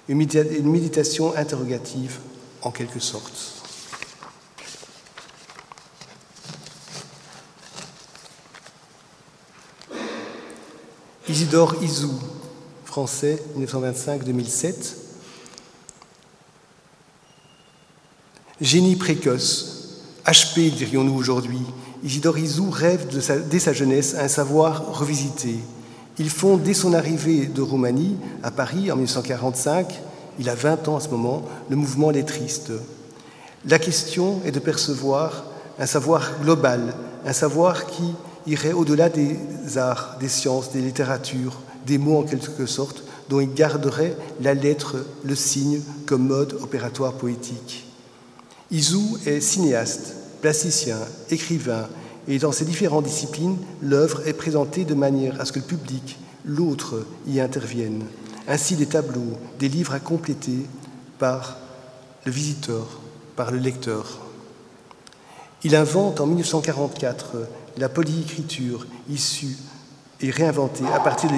Une 0.08 0.18
méditation 0.18 1.36
interrogative 1.36 2.18
en 2.62 2.70
quelque 2.70 3.00
sorte. 3.00 3.62
Isidore 11.28 11.76
Isou, 11.82 12.12
français, 12.84 13.42
1925-2007. 13.56 14.96
Génie 18.60 18.96
précoce, 18.96 19.81
HP, 20.26 20.70
dirions-nous 20.70 21.14
aujourd'hui, 21.14 21.58
Isidore 22.04 22.38
Isou 22.38 22.70
rêve 22.70 23.08
dès 23.48 23.58
sa 23.58 23.72
jeunesse 23.72 24.14
un 24.16 24.28
savoir 24.28 24.96
revisité. 24.96 25.56
Il 26.16 26.30
fonde 26.30 26.62
dès 26.62 26.74
son 26.74 26.94
arrivée 26.94 27.46
de 27.46 27.60
Roumanie 27.60 28.16
à 28.44 28.52
Paris 28.52 28.92
en 28.92 28.94
1945, 28.94 30.00
il 30.38 30.48
a 30.48 30.54
20 30.54 30.86
ans 30.86 30.96
à 30.96 31.00
ce 31.00 31.08
moment, 31.08 31.42
le 31.68 31.74
mouvement 31.74 32.10
lettriste. 32.10 32.70
La 33.66 33.80
question 33.80 34.40
est 34.44 34.52
de 34.52 34.60
percevoir 34.60 35.44
un 35.80 35.86
savoir 35.86 36.38
global, 36.40 36.94
un 37.26 37.32
savoir 37.32 37.86
qui 37.86 38.14
irait 38.46 38.72
au-delà 38.72 39.08
des 39.08 39.36
arts, 39.76 40.18
des 40.20 40.28
sciences, 40.28 40.70
des 40.70 40.82
littératures, 40.82 41.58
des 41.84 41.98
mots 41.98 42.20
en 42.20 42.22
quelque 42.22 42.66
sorte, 42.66 43.02
dont 43.28 43.40
il 43.40 43.52
garderait 43.52 44.16
la 44.40 44.54
lettre, 44.54 45.04
le 45.24 45.34
signe 45.34 45.80
comme 46.06 46.28
mode 46.28 46.56
opératoire 46.62 47.14
poétique. 47.14 47.86
Isou 48.72 49.18
est 49.26 49.42
cinéaste, 49.42 50.14
plasticien, 50.40 50.96
écrivain, 51.28 51.88
et 52.26 52.38
dans 52.38 52.52
ses 52.52 52.64
différentes 52.64 53.04
disciplines, 53.04 53.58
l'œuvre 53.82 54.26
est 54.26 54.32
présentée 54.32 54.86
de 54.86 54.94
manière 54.94 55.38
à 55.38 55.44
ce 55.44 55.52
que 55.52 55.58
le 55.58 55.66
public, 55.66 56.18
l'autre, 56.46 57.04
y 57.26 57.38
intervienne. 57.38 58.02
Ainsi 58.48 58.76
des 58.76 58.86
tableaux, 58.86 59.36
des 59.58 59.68
livres 59.68 59.92
à 59.92 60.00
compléter 60.00 60.66
par 61.18 61.58
le 62.24 62.32
visiteur, 62.32 63.00
par 63.36 63.50
le 63.50 63.58
lecteur. 63.58 64.20
Il 65.64 65.76
invente 65.76 66.20
en 66.20 66.26
1944 66.26 67.36
la 67.76 67.90
polyécriture 67.90 68.86
issue 69.10 69.56
et 70.22 70.30
réinventée 70.30 70.84
à 70.94 71.00
partir 71.00 71.30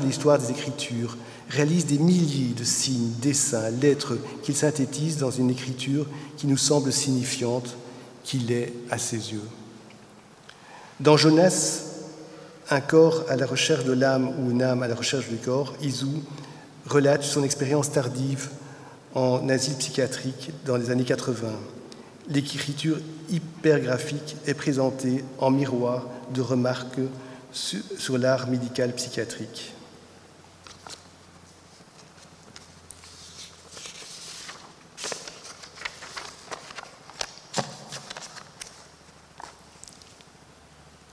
de, 0.00 0.06
l'histoire 0.06 0.38
des 0.38 0.50
écritures, 0.50 1.16
réalise 1.48 1.86
des 1.86 1.98
milliers 1.98 2.54
de 2.54 2.64
signes, 2.64 3.12
dessins, 3.20 3.70
lettres 3.70 4.18
qu'il 4.42 4.56
synthétise 4.56 5.18
dans 5.18 5.30
une 5.30 5.50
écriture 5.50 6.06
qui 6.38 6.46
nous 6.46 6.56
semble 6.56 6.92
signifiante 6.92 7.76
qu'il 8.24 8.50
est 8.52 8.72
à 8.90 8.96
ses 8.96 9.32
yeux. 9.32 9.42
Dans 11.00 11.16
Jonas, 11.16 11.84
un 12.70 12.80
corps 12.80 13.24
à 13.28 13.36
la 13.36 13.44
recherche 13.44 13.84
de 13.84 13.92
l'âme 13.92 14.28
ou 14.38 14.50
une 14.50 14.62
âme 14.62 14.82
à 14.82 14.88
la 14.88 14.94
recherche 14.94 15.28
du 15.28 15.36
corps, 15.36 15.74
Isou 15.82 16.22
relate 16.86 17.22
son 17.22 17.42
expérience 17.42 17.90
tardive 17.90 18.48
en 19.14 19.48
asile 19.48 19.74
psychiatrique 19.74 20.50
dans 20.64 20.76
les 20.76 20.90
années 20.90 21.04
80. 21.04 21.48
L'écriture 22.28 22.98
hypergraphique 23.30 24.36
est 24.46 24.54
présentée 24.54 25.24
en 25.38 25.50
miroir 25.50 26.06
de 26.32 26.40
remarques 26.40 27.00
sur 27.52 28.18
l'art 28.18 28.48
médical 28.48 28.92
psychiatrique. 28.92 29.72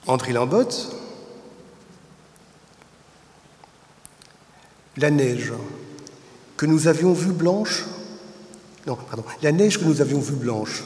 André 0.07 0.33
Lambotte, 0.33 0.91
la 4.97 5.09
neige 5.09 5.53
que 6.57 6.65
nous 6.65 6.87
avions 6.87 7.13
vue 7.13 7.33
blanche 7.33 7.85
non, 8.87 8.95
pardon, 8.95 9.23
la 9.41 9.51
neige 9.51 9.79
que 9.79 9.85
nous 9.85 10.01
avions 10.01 10.19
vue 10.19 10.35
blanche. 10.35 10.83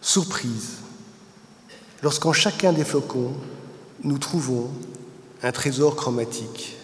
Surprise, 0.00 0.76
lorsqu'en 2.02 2.32
chacun 2.32 2.72
des 2.72 2.84
flocons, 2.84 3.34
nous 4.02 4.18
trouvons 4.18 4.70
un 5.42 5.52
trésor 5.52 5.96
chromatique. 5.96 6.76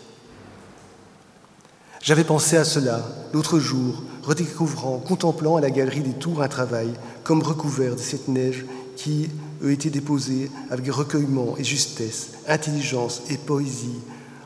J'avais 2.02 2.24
pensé 2.24 2.58
à 2.58 2.64
cela 2.64 3.02
l'autre 3.32 3.58
jour, 3.58 4.02
redécouvrant, 4.22 4.98
contemplant 4.98 5.56
à 5.56 5.62
la 5.62 5.70
galerie 5.70 6.02
des 6.02 6.12
tours 6.12 6.42
un 6.42 6.48
travail 6.48 6.92
comme 7.22 7.42
recouvert 7.42 7.96
de 7.96 8.00
cette 8.00 8.28
neige 8.28 8.66
qui 8.96 9.30
a 9.68 9.72
été 9.72 9.90
déposée 9.90 10.50
avec 10.70 10.88
recueillement 10.88 11.56
et 11.58 11.64
justesse, 11.64 12.32
intelligence 12.46 13.22
et 13.30 13.36
poésie, 13.36 14.00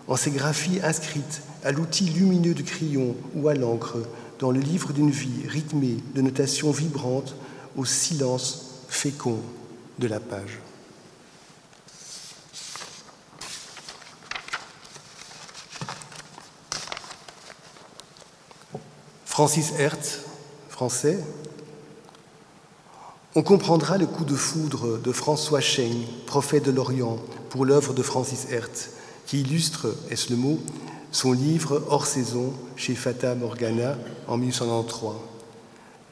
en 0.06 0.16
ces 0.16 0.30
graphies 0.30 0.80
inscrites 0.82 1.42
à 1.64 1.72
l'outil 1.72 2.04
lumineux 2.04 2.54
du 2.54 2.64
crayon 2.64 3.14
ou 3.34 3.48
à 3.48 3.54
l'encre, 3.54 3.98
dans 4.38 4.50
le 4.50 4.60
livre 4.60 4.92
d'une 4.92 5.10
vie 5.10 5.46
rythmée 5.46 5.96
de 6.14 6.22
notations 6.22 6.70
vibrantes 6.70 7.34
au 7.76 7.84
silence 7.84 8.84
fécond 8.88 9.40
de 9.98 10.06
la 10.06 10.20
page. 10.20 10.60
Francis 19.38 19.72
Hertz, 19.78 20.20
français, 20.68 21.18
on 23.38 23.42
comprendra 23.42 23.98
le 23.98 24.06
coup 24.06 24.24
de 24.24 24.34
foudre 24.34 24.98
de 24.98 25.12
François 25.12 25.60
Cheng, 25.60 25.94
prophète 26.26 26.64
de 26.64 26.72
l'Orient, 26.72 27.18
pour 27.50 27.64
l'œuvre 27.64 27.94
de 27.94 28.02
Francis 28.02 28.48
Hertz, 28.50 28.90
qui 29.26 29.42
illustre, 29.42 29.94
est-ce 30.10 30.30
le 30.30 30.36
mot, 30.36 30.58
son 31.12 31.30
livre 31.30 31.84
Hors 31.88 32.06
saison 32.06 32.52
chez 32.74 32.96
Fata 32.96 33.36
Morgana 33.36 33.96
en 34.26 34.38
1893. 34.38 35.12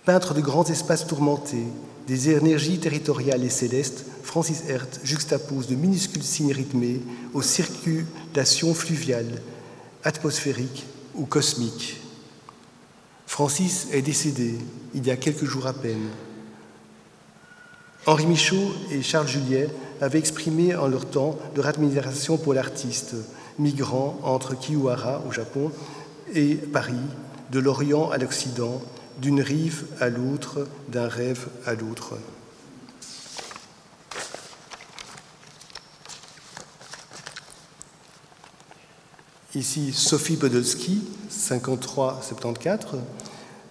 Peintre 0.04 0.34
de 0.34 0.40
grands 0.40 0.66
espaces 0.66 1.08
tourmentés, 1.08 1.66
des 2.06 2.30
énergies 2.30 2.78
territoriales 2.78 3.42
et 3.42 3.50
célestes, 3.50 4.04
Francis 4.22 4.62
Hertz 4.68 5.00
juxtapose 5.02 5.66
de 5.66 5.74
minuscules 5.74 6.22
signes 6.22 6.52
rythmés 6.52 7.00
aux 7.34 7.42
circulations 7.42 8.72
fluviales, 8.72 9.42
atmosphériques 10.04 10.86
ou 11.16 11.26
cosmiques. 11.26 12.00
Francis 13.26 13.88
est 13.90 14.02
décédé 14.02 14.54
il 14.94 15.04
y 15.04 15.10
a 15.10 15.16
quelques 15.16 15.44
jours 15.44 15.66
à 15.66 15.72
peine. 15.72 16.06
Henri 18.08 18.26
Michaud 18.26 18.72
et 18.92 19.02
Charles 19.02 19.26
Juliet 19.26 19.68
avaient 20.00 20.20
exprimé 20.20 20.76
en 20.76 20.86
leur 20.86 21.06
temps 21.06 21.36
leur 21.56 21.66
admiration 21.66 22.38
pour 22.38 22.54
l'artiste, 22.54 23.16
migrant 23.58 24.20
entre 24.22 24.56
Kiwara 24.56 25.24
au 25.28 25.32
Japon 25.32 25.72
et 26.32 26.54
Paris, 26.54 26.94
de 27.50 27.58
l'Orient 27.58 28.10
à 28.10 28.18
l'Occident, 28.18 28.80
d'une 29.20 29.40
rive 29.40 29.86
à 29.98 30.08
l'autre, 30.08 30.68
d'un 30.88 31.08
rêve 31.08 31.48
à 31.66 31.74
l'autre. 31.74 32.14
Ici, 39.56 39.92
Sophie 39.92 40.36
Podolski, 40.36 41.02
53-74. 41.28 42.98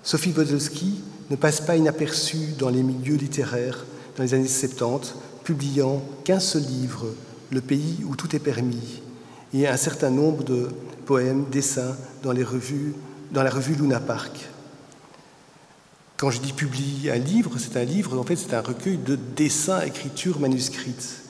Sophie 0.03 0.31
Podolski 0.31 1.01
ne 1.29 1.37
passe 1.37 1.61
pas 1.61 1.77
inaperçue 1.77 2.53
dans 2.57 2.69
les 2.69 2.83
milieux 2.83 3.15
littéraires 3.15 3.85
dans 4.15 4.23
les 4.23 4.33
années 4.33 4.47
70, 4.47 5.15
publiant 5.43 6.01
qu'un 6.23 6.39
seul 6.39 6.63
livre, 6.63 7.07
Le 7.51 7.61
pays 7.61 8.03
où 8.05 8.15
tout 8.15 8.35
est 8.35 8.39
permis, 8.39 9.01
et 9.53 9.67
un 9.67 9.77
certain 9.77 10.09
nombre 10.09 10.43
de 10.43 10.67
poèmes, 11.05 11.45
dessins 11.51 11.95
dans, 12.23 12.33
la 12.33 12.43
revue 12.43 13.75
Luna 13.75 13.99
Park. 13.99 14.49
Quand 16.17 16.31
je 16.31 16.41
dis 16.41 16.53
publie 16.53 17.09
un 17.11 17.17
livre, 17.17 17.57
c'est 17.57 17.77
un 17.77 17.83
livre, 17.83 18.17
en 18.17 18.23
fait, 18.23 18.35
c'est 18.35 18.53
un 18.53 18.61
recueil 18.61 18.97
de 18.97 19.17
dessins, 19.35 19.81
écritures 19.81 20.39
manuscrites. 20.39 21.21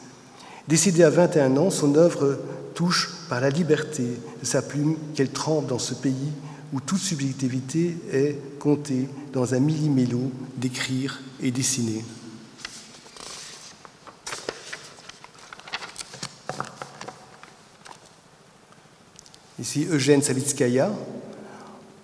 Décédée 0.68 1.04
à 1.04 1.10
21 1.10 1.58
ans, 1.58 1.70
son 1.70 1.96
œuvre 1.96 2.40
touche 2.74 3.12
par 3.30 3.42
la 3.42 3.50
liberté 3.50 4.04
de 4.42 4.46
sa 4.46 4.62
plume 4.62 4.96
qu'elle 5.16 5.30
trempe 5.30 5.68
dans 5.68 5.80
ce 5.80 5.94
pays 5.94 6.32
où 6.74 6.80
toute 6.80 7.00
subjectivité 7.00 7.98
est 8.12 8.38
comptée 8.60 9.08
dans 9.34 9.54
un 9.54 9.60
millimélo 9.60 10.32
d'écrire 10.58 11.22
et 11.42 11.52
dessiner. 11.52 12.04
Ici 19.60 19.88
Eugène 19.90 20.22
Savitskaya, 20.22 20.92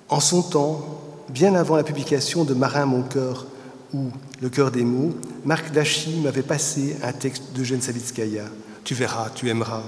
en 0.07 0.19
son 0.19 0.41
temps, 0.41 1.01
bien 1.29 1.55
avant 1.55 1.75
la 1.75 1.83
publication 1.83 2.43
de 2.43 2.53
Marin 2.53 2.85
mon 2.85 3.03
cœur 3.03 3.45
ou 3.93 4.09
Le 4.41 4.49
cœur 4.49 4.71
des 4.71 4.83
mots, 4.83 5.11
Marc 5.43 5.71
Dachy 5.71 6.15
m'avait 6.23 6.43
passé 6.43 6.95
un 7.03 7.11
texte 7.11 7.43
d'Eugène 7.53 7.81
Savitskaya. 7.81 8.45
Tu 8.83 8.93
verras, 8.93 9.29
tu 9.35 9.49
aimeras. 9.49 9.83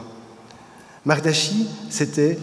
Marc 1.06 1.24
Dachy, 1.24 1.68
c'était 1.90 2.38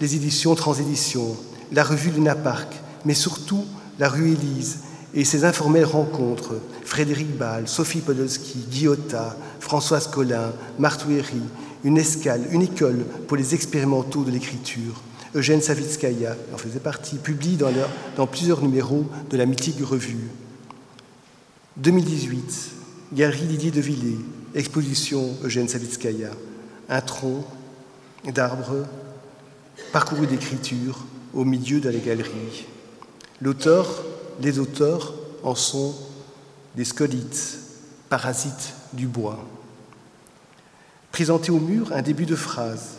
les 0.00 0.16
éditions 0.16 0.54
Transéditions, 0.54 1.36
la 1.72 1.84
revue 1.84 2.10
Luna 2.10 2.34
Park, 2.34 2.74
mais 3.04 3.14
surtout 3.14 3.64
la 3.98 4.08
rue 4.08 4.32
Élise 4.32 4.80
et 5.14 5.24
ses 5.24 5.44
informelles 5.44 5.84
rencontres. 5.84 6.54
Frédéric 6.84 7.36
Ball, 7.36 7.68
Sophie 7.68 8.00
Podolski, 8.00 8.58
Guillotta, 8.70 9.36
Françoise 9.60 10.08
Collin, 10.08 10.52
Martouéry, 10.78 11.42
une 11.84 11.98
escale, 11.98 12.42
une 12.50 12.62
école 12.62 13.04
pour 13.28 13.36
les 13.36 13.54
expérimentaux 13.54 14.24
de 14.24 14.30
l'écriture. 14.30 15.02
Eugène 15.34 15.60
Savitskaya 15.60 16.36
en 16.52 16.56
faisait 16.56 16.80
partie, 16.80 17.16
publie 17.16 17.56
dans, 17.56 18.26
plusieurs 18.26 18.62
numéros 18.62 19.04
de 19.30 19.36
la 19.36 19.46
mythique 19.46 19.84
revue. 19.84 20.30
2018, 21.76 22.70
Galerie 23.12 23.46
Didier 23.46 23.70
de 23.70 23.80
Villers, 23.80 24.18
exposition 24.54 25.30
Eugène 25.42 25.68
Savitskaya, 25.68 26.30
un 26.88 27.00
tronc 27.00 27.44
d'arbres 28.32 28.86
parcouru 29.92 30.26
d'écriture 30.26 31.04
au 31.34 31.44
milieu 31.44 31.80
de 31.80 31.90
la 31.90 31.98
galerie. 31.98 32.66
L'auteur, 33.40 34.04
les 34.40 34.58
auteurs 34.58 35.14
en 35.42 35.56
sont 35.56 35.94
des 36.76 36.84
scolites, 36.84 37.58
parasites 38.08 38.74
du 38.92 39.08
bois. 39.08 39.44
Présenté 41.14 41.52
au 41.52 41.60
mur 41.60 41.92
un 41.92 42.02
début 42.02 42.26
de 42.26 42.34
phrase, 42.34 42.94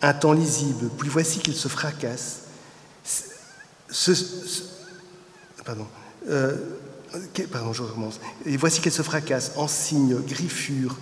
un 0.00 0.14
temps 0.14 0.32
lisible, 0.32 0.88
puis 0.96 1.10
voici 1.10 1.40
qu'il 1.40 1.52
se 1.54 1.68
fracasse. 1.68 2.44
pardon, 5.62 5.86
euh, 6.30 6.56
pardon, 7.52 7.74
je 7.74 7.82
recommence. 7.82 8.18
Et 8.46 8.56
voici 8.56 8.80
qu'elle 8.80 8.94
se 8.94 9.02
fracasse 9.02 9.52
en 9.56 9.68
signes, 9.68 10.16
griffures, 10.26 10.96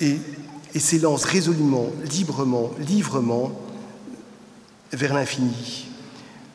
et, 0.00 0.16
s'élance 0.78 1.24
résolument, 1.24 1.92
librement, 2.10 2.70
librement 2.78 3.52
vers 4.90 5.12
l'infini. 5.12 5.88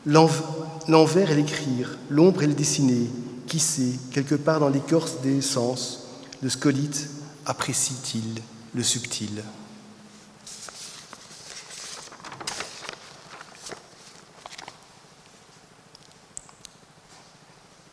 L'envers 0.06 1.30
et 1.30 1.36
l'écrire, 1.36 1.96
l'ombre 2.08 2.42
et 2.42 2.48
le 2.48 2.54
dessiner, 2.54 3.08
qui 3.46 3.60
sait, 3.60 3.92
quelque 4.10 4.34
part 4.34 4.58
dans 4.58 4.70
l'écorce 4.70 5.20
des 5.22 5.40
sens, 5.40 6.08
le 6.42 6.48
scolite 6.48 7.10
apprécie-t-il 7.46 8.42
le 8.74 8.82
subtil 8.82 9.42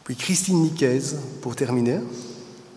Puis 0.04 0.16
Christine 0.16 0.62
Niquez, 0.62 1.02
pour 1.42 1.56
terminer, 1.58 2.00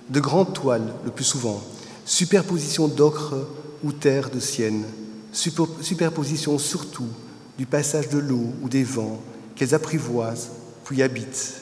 de 0.09 0.19
grandes 0.19 0.53
toiles 0.53 0.93
le 1.05 1.13
plus 1.13 1.25
souvent, 1.25 1.63
superposition 2.05 2.89
d'ocre 2.89 3.47
ou 3.85 3.93
terre 3.93 4.31
de 4.31 4.41
sienne, 4.41 4.85
superposition 5.33 6.59
surtout 6.59 7.09
du 7.57 7.67
passage 7.67 8.09
de 8.09 8.19
l'eau 8.19 8.53
ou 8.63 8.69
des 8.69 8.83
vents 8.83 9.21
qu'elles 9.55 9.77
apprivoisent 9.77 10.51
puis 10.85 11.03
habitent, 11.03 11.61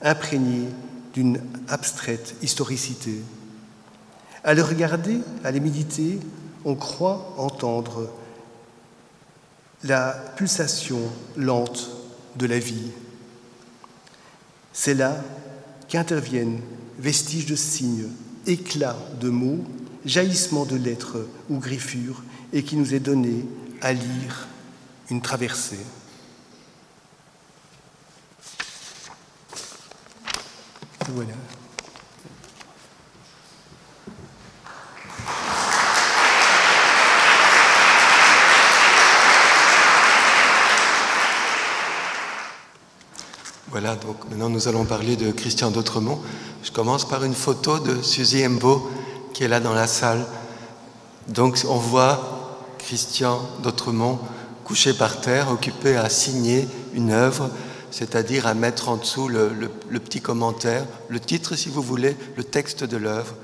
imprégnées 0.00 0.68
d'une 1.12 1.42
abstraite 1.68 2.34
historicité. 2.40 3.20
À 4.42 4.54
le 4.54 4.62
regarder, 4.62 5.20
à 5.44 5.50
les 5.50 5.60
méditer, 5.60 6.18
on 6.64 6.74
croit 6.74 7.34
entendre 7.36 8.10
la 9.84 10.12
pulsation 10.36 11.00
lente 11.36 11.90
de 12.36 12.46
la 12.46 12.58
vie. 12.58 12.90
C'est 14.72 14.94
là 14.94 15.16
qu'interviennent 15.88 16.60
vestiges 16.98 17.46
de 17.46 17.56
signes, 17.56 18.08
éclats 18.46 18.96
de 19.20 19.30
mots, 19.30 19.64
jaillissements 20.04 20.66
de 20.66 20.76
lettres 20.76 21.26
ou 21.48 21.58
griffures, 21.58 22.22
et 22.52 22.62
qui 22.62 22.76
nous 22.76 22.94
est 22.94 23.00
donné 23.00 23.44
à 23.80 23.92
lire 23.92 24.48
une 25.10 25.20
traversée. 25.20 25.78
Voilà. 31.08 31.34
Voilà, 43.80 43.96
donc 43.96 44.28
maintenant 44.28 44.50
nous 44.50 44.68
allons 44.68 44.84
parler 44.84 45.16
de 45.16 45.32
Christian 45.32 45.70
d'Autremont. 45.70 46.20
Je 46.62 46.70
commence 46.70 47.08
par 47.08 47.24
une 47.24 47.32
photo 47.32 47.78
de 47.78 48.02
Suzy 48.02 48.46
Embo 48.46 48.90
qui 49.32 49.42
est 49.44 49.48
là 49.48 49.58
dans 49.58 49.72
la 49.72 49.86
salle. 49.86 50.26
Donc 51.28 51.58
on 51.66 51.78
voit 51.78 52.76
Christian 52.76 53.40
d'Autremont 53.62 54.18
couché 54.64 54.92
par 54.92 55.22
terre, 55.22 55.50
occupé 55.50 55.96
à 55.96 56.10
signer 56.10 56.68
une 56.92 57.10
œuvre, 57.10 57.48
c'est-à-dire 57.90 58.46
à 58.46 58.52
mettre 58.52 58.90
en 58.90 58.98
dessous 58.98 59.28
le, 59.28 59.50
petit 59.98 60.20
commentaire, 60.20 60.84
le 61.08 61.18
titre 61.18 61.56
si 61.56 61.70
vous 61.70 61.80
voulez, 61.80 62.18
le 62.36 62.44
texte 62.44 62.84
de 62.84 62.98
l'œuvre, 62.98 63.34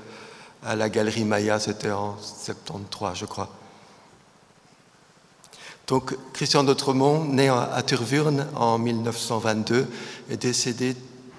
à 0.63 0.75
la 0.75 0.89
galerie 0.89 1.25
Maya, 1.25 1.59
c'était 1.59 1.89
en 1.89 2.15
73 2.21 3.17
je 3.17 3.25
crois. 3.25 3.49
Donc 5.87 6.17
Christian 6.33 6.65
d'Autremont, 6.65 7.23
né 7.23 7.47
à 7.47 7.81
Turvurne 7.81 8.45
en 8.55 8.77
1922, 8.77 9.87
est 10.29 10.37
décédé 10.37 10.95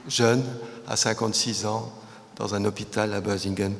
jeune, 0.08 0.42
à 0.86 0.96
56 0.96 1.66
ans, 1.66 1.92
dans 2.36 2.54
un 2.54 2.64
hôpital 2.64 3.12
à 3.12 3.20
Bösingen. 3.20 3.74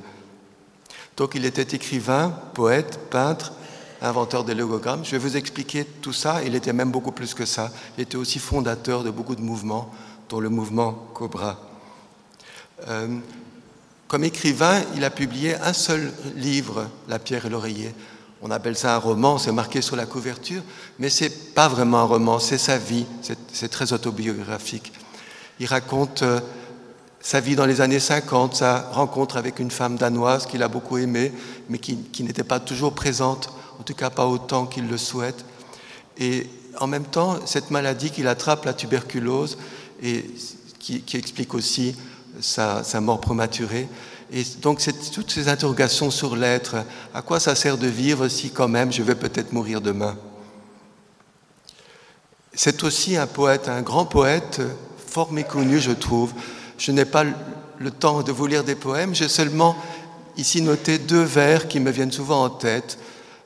Donc 1.17 1.35
il 1.35 1.47
était 1.47 1.75
écrivain, 1.75 2.35
poète, 2.53 3.01
peintre, 3.11 3.55
inventeur 4.03 4.45
des 4.45 4.55
logogrammes. 4.55 5.07
Je 5.07 5.13
vais 5.13 5.19
vous 5.19 5.37
expliquer 5.39 5.85
tout 5.85 6.13
ça. 6.13 6.43
Il 6.45 6.55
était 6.55 6.75
même 6.75 6.91
beaucoup 6.91 7.13
plus 7.13 7.33
que 7.33 7.47
ça. 7.47 7.73
Il 7.97 8.03
était 8.03 8.17
aussi 8.17 8.39
fondateur 8.39 9.05
de 9.05 9.11
beaucoup 9.11 9.37
de 9.37 9.41
mouvements, 9.41 9.91
dont 10.29 10.39
le 10.39 10.51
mouvement 10.51 10.93
Cobra. 11.15 11.59
Euh, 12.89 13.19
comme 14.07 14.25
écrivain, 14.25 14.83
il 14.97 15.05
a 15.05 15.11
publié 15.11 15.55
un 15.57 15.73
seul 15.73 16.13
livre, 16.37 16.89
La 17.09 17.19
pierre 17.19 17.47
et 17.47 17.51
l'oreiller, 17.51 17.95
on 18.43 18.51
appelle 18.51 18.77
ça 18.77 18.95
un 18.95 18.99
roman, 18.99 19.39
c'est 19.39 19.53
marqué 19.53 19.83
sur 19.83 19.97
la 19.97 20.07
couverture, 20.07 20.63
mais 20.99 21.11
ce 21.11 21.25
n'est 21.25 21.31
pas 21.31 21.69
vraiment 21.69 21.99
un 21.99 22.05
roman, 22.05 22.39
c'est 22.39 22.59
sa 22.59 22.79
vie, 22.79 23.07
c'est 23.53 23.69
très 23.69 23.93
autobiographique. 23.93 24.93
Il 25.61 25.67
raconte 25.67 26.23
euh, 26.23 26.41
sa 27.21 27.41
vie 27.41 27.57
dans 27.57 27.67
les 27.67 27.81
années 27.81 27.99
50, 27.99 28.55
sa 28.55 28.81
rencontre 28.93 29.37
avec 29.37 29.59
une 29.59 29.73
femme 29.73 29.97
danoise 29.97 30.47
qu'il 30.47 30.63
a 30.63 30.69
beaucoup 30.69 30.99
aimée, 30.99 31.33
mais 31.69 31.79
qui, 31.79 31.99
n'était 32.21 32.45
pas 32.45 32.61
toujours 32.61 32.95
présente, 32.95 33.51
en 33.81 33.83
tout 33.83 33.95
cas 33.95 34.11
pas 34.11 34.27
autant 34.27 34.67
qu'il 34.67 34.89
le 34.89 34.99
souhaite. 34.99 35.45
Et 36.17 36.47
en 36.79 36.87
même 36.87 37.05
temps, 37.05 37.45
cette 37.45 37.73
maladie 37.73 38.11
qu'il 38.11 38.29
attrape, 38.29 38.65
la 38.65 38.73
tuberculose, 38.73 39.59
et 40.01 40.25
qui, 40.79 41.03
explique 41.15 41.55
aussi 41.55 41.97
sa 42.41 43.01
mort 43.01 43.21
prématurée, 43.21 43.89
et 44.31 44.43
donc, 44.61 44.81
toutes 45.13 45.31
ces 45.31 45.49
interrogations 45.49 46.11
sur 46.11 46.37
l'être. 46.37 46.77
À 47.15 47.23
quoi 47.23 47.41
ça 47.41 47.55
sert 47.55 47.79
de 47.79 47.87
vivre 47.87 48.29
si 48.29 48.51
quand 48.51 48.69
même 48.69 48.93
je 48.93 49.03
vais 49.03 49.15
peut-être 49.15 49.53
mourir 49.53 49.81
demain? 49.81 50.17
C'est 52.53 52.83
aussi 52.83 53.17
un 53.17 53.27
poète, 53.27 53.69
un 53.69 53.83
grand 53.83 54.05
poète, 54.05 54.61
fort 55.07 55.33
méconnu, 55.33 55.79
je 55.79 55.93
trouve. 55.93 56.33
Je 56.77 56.93
n'ai 56.93 57.05
pas 57.05 57.25
le 57.79 57.91
temps 57.91 58.23
de 58.23 58.33
vous 58.33 58.47
lire 58.47 58.65
des 58.65 58.75
poèmes, 58.75 59.15
j'ai 59.15 59.29
seulement 59.29 59.77
ici 60.37 60.61
noté 60.61 60.99
deux 60.99 61.23
vers 61.23 61.69
qui 61.69 61.81
me 61.81 61.91
viennent 61.91 62.13
souvent 62.13 62.45
en 62.45 62.51
tête 62.51 62.99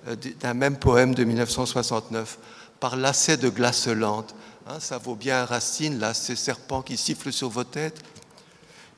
euh, 0.09 0.17
d'un 0.41 0.55
même 0.55 0.77
poème 0.77 1.15
de 1.15 1.25
1969, 1.25 2.39
par 2.81 2.97
lacet 2.97 3.37
de 3.37 3.49
glace 3.49 3.87
lente. 3.87 4.35
Hein, 4.67 4.79
ça 4.81 4.99
vaut 4.99 5.15
bien 5.15 5.45
Racine, 5.45 5.99
là, 5.99 6.15
ces 6.15 6.37
serpents 6.37 6.83
qui 6.83 6.97
sifflent 6.97 7.33
sur 7.33 7.49
vos 7.49 7.65
têtes 7.65 8.03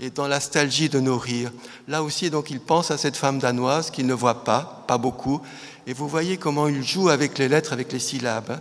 et 0.01 0.11
dans 0.11 0.27
la 0.27 0.37
nostalgie 0.37 0.89
de 0.89 1.01
nos 1.01 1.19
rires. 1.19 1.53
Là 1.89 2.03
aussi, 2.03 2.31
donc, 2.31 2.51
il 2.51 2.61
pense 2.61 2.91
à 2.91 2.99
cette 2.99 3.17
femme 3.17 3.39
danoise 3.39 3.91
qu'il 3.91 4.07
ne 4.07 4.15
voit 4.15 4.45
pas, 4.45 4.85
pas 4.87 4.99
beaucoup, 4.99 5.41
et 5.87 5.93
vous 5.93 6.09
voyez 6.09 6.37
comment 6.37 6.69
il 6.69 6.83
joue 6.83 7.09
avec 7.09 7.39
les 7.39 7.49
lettres, 7.49 7.73
avec 7.73 7.93
les 7.93 7.99
syllabes. 7.99 8.51
Hein. 8.51 8.61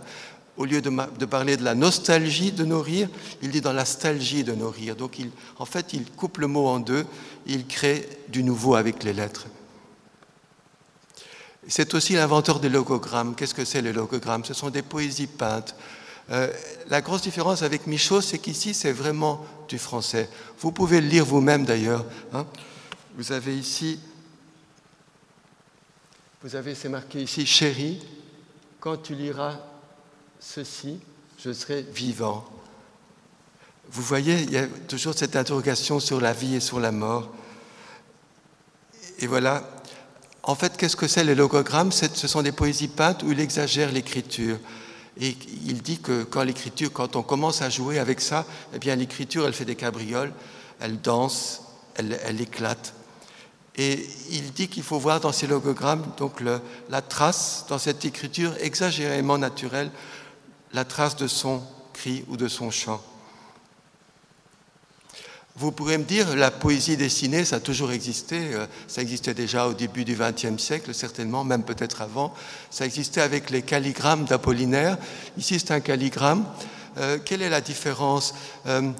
Au 0.56 0.66
lieu 0.66 0.80
de, 0.80 1.24
parler 1.24 1.56
de 1.56 1.64
la 1.64 1.74
nostalgie 1.74 2.52
de 2.52 2.64
nos 2.64 2.80
rires, 2.80 3.08
il 3.42 3.50
dit 3.50 3.60
dans 3.60 3.72
la 3.72 3.82
nostalgie 3.82 4.44
de 4.44 4.52
nos 4.52 4.70
rires. 4.70 4.94
Donc, 4.94 5.18
en 5.58 5.64
fait, 5.64 5.92
il 5.92 6.04
coupe 6.04 6.38
le 6.38 6.46
mot 6.46 6.68
en 6.68 6.78
deux, 6.78 7.04
il 7.46 7.66
crée 7.66 8.08
du 8.28 8.44
nouveau 8.44 8.76
avec 8.76 9.02
les 9.02 9.12
lettres. 9.12 9.46
C'est 11.66 11.94
aussi 11.94 12.12
l'inventeur 12.12 12.60
des 12.60 12.68
logogrammes. 12.68 13.34
Qu'est-ce 13.34 13.54
que 13.54 13.64
c'est 13.64 13.82
les 13.82 13.92
logogrammes? 13.92 14.44
Ce 14.44 14.54
sont 14.54 14.70
des 14.70 14.82
poésies 14.82 15.26
peintes 15.26 15.74
euh, 16.30 16.50
la 16.88 17.00
grosse 17.00 17.22
différence 17.22 17.62
avec 17.62 17.86
Michaud, 17.86 18.20
c'est 18.20 18.38
qu'ici, 18.38 18.72
c'est 18.72 18.92
vraiment 18.92 19.44
du 19.68 19.78
français. 19.78 20.28
Vous 20.58 20.72
pouvez 20.72 21.00
le 21.00 21.08
lire 21.08 21.24
vous-même 21.24 21.64
d'ailleurs. 21.64 22.04
Hein. 22.32 22.46
Vous 23.16 23.32
avez 23.32 23.56
ici, 23.56 24.00
vous 26.42 26.56
avez, 26.56 26.74
c'est 26.74 26.88
marqué 26.88 27.22
ici, 27.22 27.46
chérie, 27.46 28.02
quand 28.80 28.98
tu 28.98 29.14
liras 29.14 29.58
ceci, 30.40 30.98
je 31.42 31.52
serai 31.52 31.82
vivant. 31.82 32.44
Vous 33.90 34.02
voyez, 34.02 34.42
il 34.42 34.50
y 34.50 34.58
a 34.58 34.66
toujours 34.66 35.14
cette 35.14 35.36
interrogation 35.36 36.00
sur 36.00 36.20
la 36.20 36.32
vie 36.32 36.56
et 36.56 36.60
sur 36.60 36.80
la 36.80 36.92
mort. 36.92 37.30
Et 39.18 39.26
voilà. 39.26 39.70
En 40.42 40.54
fait, 40.54 40.76
qu'est-ce 40.76 40.96
que 40.96 41.06
c'est 41.06 41.24
les 41.24 41.34
logogrammes 41.34 41.92
Ce 41.92 42.28
sont 42.28 42.42
des 42.42 42.52
poésies 42.52 42.88
peintes 42.88 43.22
où 43.22 43.32
il 43.32 43.40
exagère 43.40 43.92
l'écriture. 43.92 44.58
Et 45.20 45.36
il 45.64 45.82
dit 45.82 45.98
que 45.98 46.24
quand 46.24 46.42
l'écriture, 46.42 46.92
quand 46.92 47.16
on 47.16 47.22
commence 47.22 47.62
à 47.62 47.70
jouer 47.70 47.98
avec 47.98 48.20
ça, 48.20 48.44
eh 48.74 48.78
bien 48.78 48.96
l'écriture, 48.96 49.46
elle 49.46 49.52
fait 49.52 49.64
des 49.64 49.76
cabrioles, 49.76 50.32
elle 50.80 51.00
danse, 51.00 51.62
elle, 51.94 52.18
elle 52.24 52.40
éclate. 52.40 52.94
Et 53.76 54.06
il 54.30 54.52
dit 54.52 54.68
qu'il 54.68 54.82
faut 54.82 54.98
voir 54.98 55.20
dans 55.20 55.32
ces 55.32 55.46
logogrammes 55.46 56.06
donc 56.16 56.40
la 56.40 57.02
trace 57.02 57.66
dans 57.68 57.78
cette 57.78 58.04
écriture 58.04 58.52
exagérément 58.60 59.38
naturelle, 59.38 59.90
la 60.72 60.84
trace 60.84 61.16
de 61.16 61.26
son 61.26 61.62
cri 61.92 62.24
ou 62.28 62.36
de 62.36 62.48
son 62.48 62.70
chant. 62.70 63.02
Vous 65.56 65.70
pourrez 65.70 65.98
me 65.98 66.04
dire, 66.04 66.34
la 66.34 66.50
poésie 66.50 66.96
dessinée, 66.96 67.44
ça 67.44 67.56
a 67.56 67.60
toujours 67.60 67.92
existé. 67.92 68.54
Euh, 68.54 68.66
ça 68.88 69.02
existait 69.02 69.34
déjà 69.34 69.68
au 69.68 69.72
début 69.72 70.04
du 70.04 70.16
XXe 70.16 70.60
siècle, 70.60 70.92
certainement, 70.92 71.44
même 71.44 71.62
peut-être 71.62 72.02
avant. 72.02 72.34
Ça 72.70 72.84
existait 72.84 73.20
avec 73.20 73.50
les 73.50 73.62
calligrammes 73.62 74.24
d'Apollinaire. 74.24 74.98
Ici, 75.38 75.60
c'est 75.60 75.70
un 75.70 75.78
calligramme. 75.78 76.44
Euh, 76.98 77.18
quelle 77.24 77.40
est 77.40 77.48
la 77.48 77.60
différence 77.60 78.34
euh, 78.66 78.90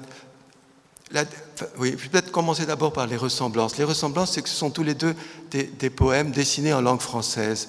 Oui, 1.77 1.91
je 1.97 2.03
vais 2.03 2.09
peut-être 2.09 2.31
commencer 2.31 2.65
d'abord 2.65 2.93
par 2.93 3.07
les 3.07 3.17
ressemblances. 3.17 3.75
Les 3.75 3.83
ressemblances, 3.83 4.31
c'est 4.31 4.41
que 4.41 4.49
ce 4.49 4.55
sont 4.55 4.71
tous 4.71 4.83
les 4.83 4.95
deux 4.95 5.13
des, 5.51 5.89
poèmes 5.89 6.31
dessinés 6.31 6.73
en 6.73 6.81
langue 6.81 7.01
française. 7.01 7.67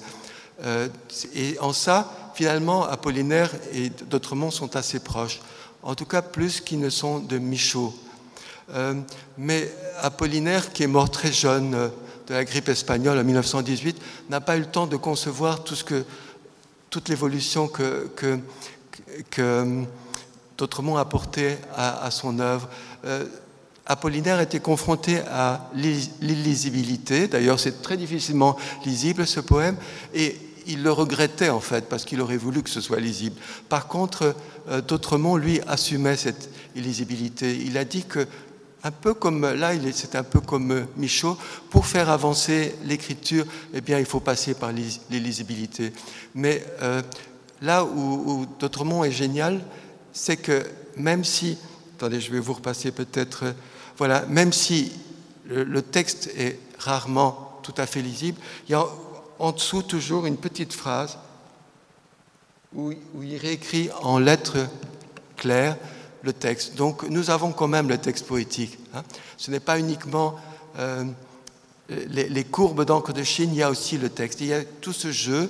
et 1.35 1.59
en 1.59 1.73
ça, 1.73 2.31
finalement, 2.35 2.85
Apollinaire 2.85 3.51
et 3.73 3.89
D'autremont 3.89 4.49
sont 4.49 4.77
assez 4.77 4.99
proches. 4.99 5.41
En 5.83 5.93
tout 5.93 6.05
cas, 6.05 6.21
plus 6.21 6.61
qu'ils 6.61 6.79
ne 6.79 6.89
sont 6.89 7.19
de 7.19 7.37
Michaud. 7.37 7.93
Euh, 8.73 8.95
mais 9.37 9.71
Apollinaire, 10.01 10.73
qui 10.73 10.83
est 10.83 10.87
mort 10.87 11.09
très 11.09 11.31
jeune 11.31 11.73
euh, 11.73 11.87
de 12.27 12.33
la 12.33 12.43
grippe 12.43 12.67
espagnole 12.67 13.17
en 13.17 13.23
1918, 13.23 13.97
n'a 14.29 14.41
pas 14.41 14.57
eu 14.57 14.61
le 14.61 14.65
temps 14.65 14.87
de 14.87 14.97
concevoir 14.97 15.63
toute 15.63 17.09
l'évolution 17.09 17.67
que, 17.69 18.09
que, 18.15 18.39
que 19.31 19.83
à, 21.75 22.11
son 22.11 22.39
œuvre. 22.39 22.67
Euh, 23.05 23.25
Apollinaire 23.85 24.41
était 24.41 24.59
confronté 24.59 25.19
à 25.31 25.69
l'illisibilité, 25.73 27.29
d'ailleurs 27.29 27.59
c'est 27.59 27.81
très 27.81 27.95
difficilement 27.95 28.57
lisible 28.85 29.25
ce 29.25 29.39
poème, 29.39 29.77
et 30.13 30.35
il 30.65 30.83
le 30.83 30.91
regrettait 30.91 31.47
en 31.47 31.61
fait, 31.61 31.87
parce 31.87 32.03
qu'il 32.03 32.19
aurait 32.19 32.35
voulu 32.35 32.63
que 32.63 32.69
ce 32.69 32.81
soit 32.81 32.99
lisible. 32.99 33.39
Par 33.69 33.87
contre, 33.87 34.35
Dautremont, 34.89 35.37
lui, 35.37 35.61
assumait 35.67 36.17
cette 36.17 36.49
illisibilité. 36.75 37.57
Il 37.65 37.77
a 37.77 37.85
dit 37.85 38.03
que 38.03 38.27
un 38.83 38.91
peu 38.91 39.13
comme 39.13 39.41
là, 39.41 39.71
c'est 39.93 40.15
un 40.15 40.23
peu 40.23 40.39
comme 40.39 40.87
Michaud. 40.95 41.37
Pour 41.69 41.85
faire 41.85 42.09
avancer 42.09 42.75
l'écriture, 42.83 43.45
eh 43.73 43.81
bien, 43.81 43.99
il 43.99 44.05
faut 44.05 44.19
passer 44.19 44.53
par 44.53 44.71
l'illisibilité. 44.71 45.93
Mais 46.35 46.63
euh, 46.81 47.01
là 47.61 47.83
où, 47.83 48.47
où 48.61 49.03
est 49.03 49.11
génial, 49.11 49.61
c'est 50.13 50.37
que 50.37 50.63
même 50.95 51.23
si, 51.23 51.57
attendez, 51.95 52.21
je 52.21 52.31
vais 52.31 52.39
vous 52.39 52.53
repasser 52.53 52.91
peut-être, 52.91 53.45
euh, 53.45 53.53
voilà, 53.97 54.25
même 54.27 54.53
si 54.53 54.91
le, 55.45 55.81
texte 55.81 56.29
est 56.37 56.59
rarement 56.77 57.59
tout 57.63 57.73
à 57.77 57.85
fait 57.85 58.01
lisible, 58.01 58.39
il 58.67 58.71
y 58.73 58.75
a 58.75 58.85
en 59.39 59.51
dessous 59.51 59.81
toujours 59.81 60.25
une 60.25 60.37
petite 60.37 60.73
phrase 60.73 61.17
où 62.75 62.91
il 63.21 63.37
réécrit 63.37 63.89
en 64.01 64.19
lettres 64.19 64.67
claires 65.35 65.77
texte. 66.33 66.75
Donc 66.75 67.03
nous 67.09 67.29
avons 67.29 67.51
quand 67.51 67.67
même 67.67 67.89
le 67.89 67.97
texte 67.97 68.25
poétique. 68.25 68.77
Hein. 68.93 69.03
Ce 69.37 69.51
n'est 69.51 69.59
pas 69.59 69.79
uniquement 69.79 70.35
euh, 70.79 71.03
les, 71.89 72.43
courbes 72.43 72.83
d'encre 72.85 73.13
de 73.13 73.23
Chine, 73.23 73.51
il 73.53 73.57
y 73.57 73.63
a 73.63 73.69
aussi 73.69 73.97
le 73.97 74.09
texte. 74.09 74.41
Il 74.41 74.47
y 74.47 74.53
a 74.53 74.63
tout 74.81 74.93
ce 74.93 75.11
jeu, 75.11 75.49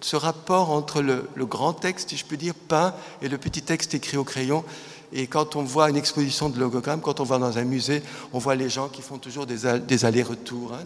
ce 0.00 0.16
rapport 0.16 0.70
entre 0.70 1.00
le, 1.00 1.26
grand 1.38 1.72
texte, 1.72 2.10
si 2.10 2.16
je 2.16 2.24
peux 2.24 2.36
dire, 2.36 2.54
peint, 2.54 2.94
et 3.22 3.28
le 3.28 3.38
petit 3.38 3.62
texte 3.62 3.94
écrit 3.94 4.16
au 4.16 4.24
crayon. 4.24 4.64
Et 5.12 5.26
quand 5.26 5.56
on 5.56 5.62
voit 5.62 5.88
une 5.88 5.96
exposition 5.96 6.50
de 6.50 6.60
logogrammes, 6.60 7.00
quand 7.00 7.20
on 7.20 7.24
va 7.24 7.38
dans 7.38 7.56
un 7.56 7.64
musée, 7.64 8.02
on 8.34 8.38
voit 8.38 8.54
les 8.56 8.68
gens 8.68 8.88
qui 8.88 9.00
font 9.00 9.16
toujours 9.16 9.46
des, 9.46 9.64
allers-retours, 10.04 10.74
hein, 10.74 10.84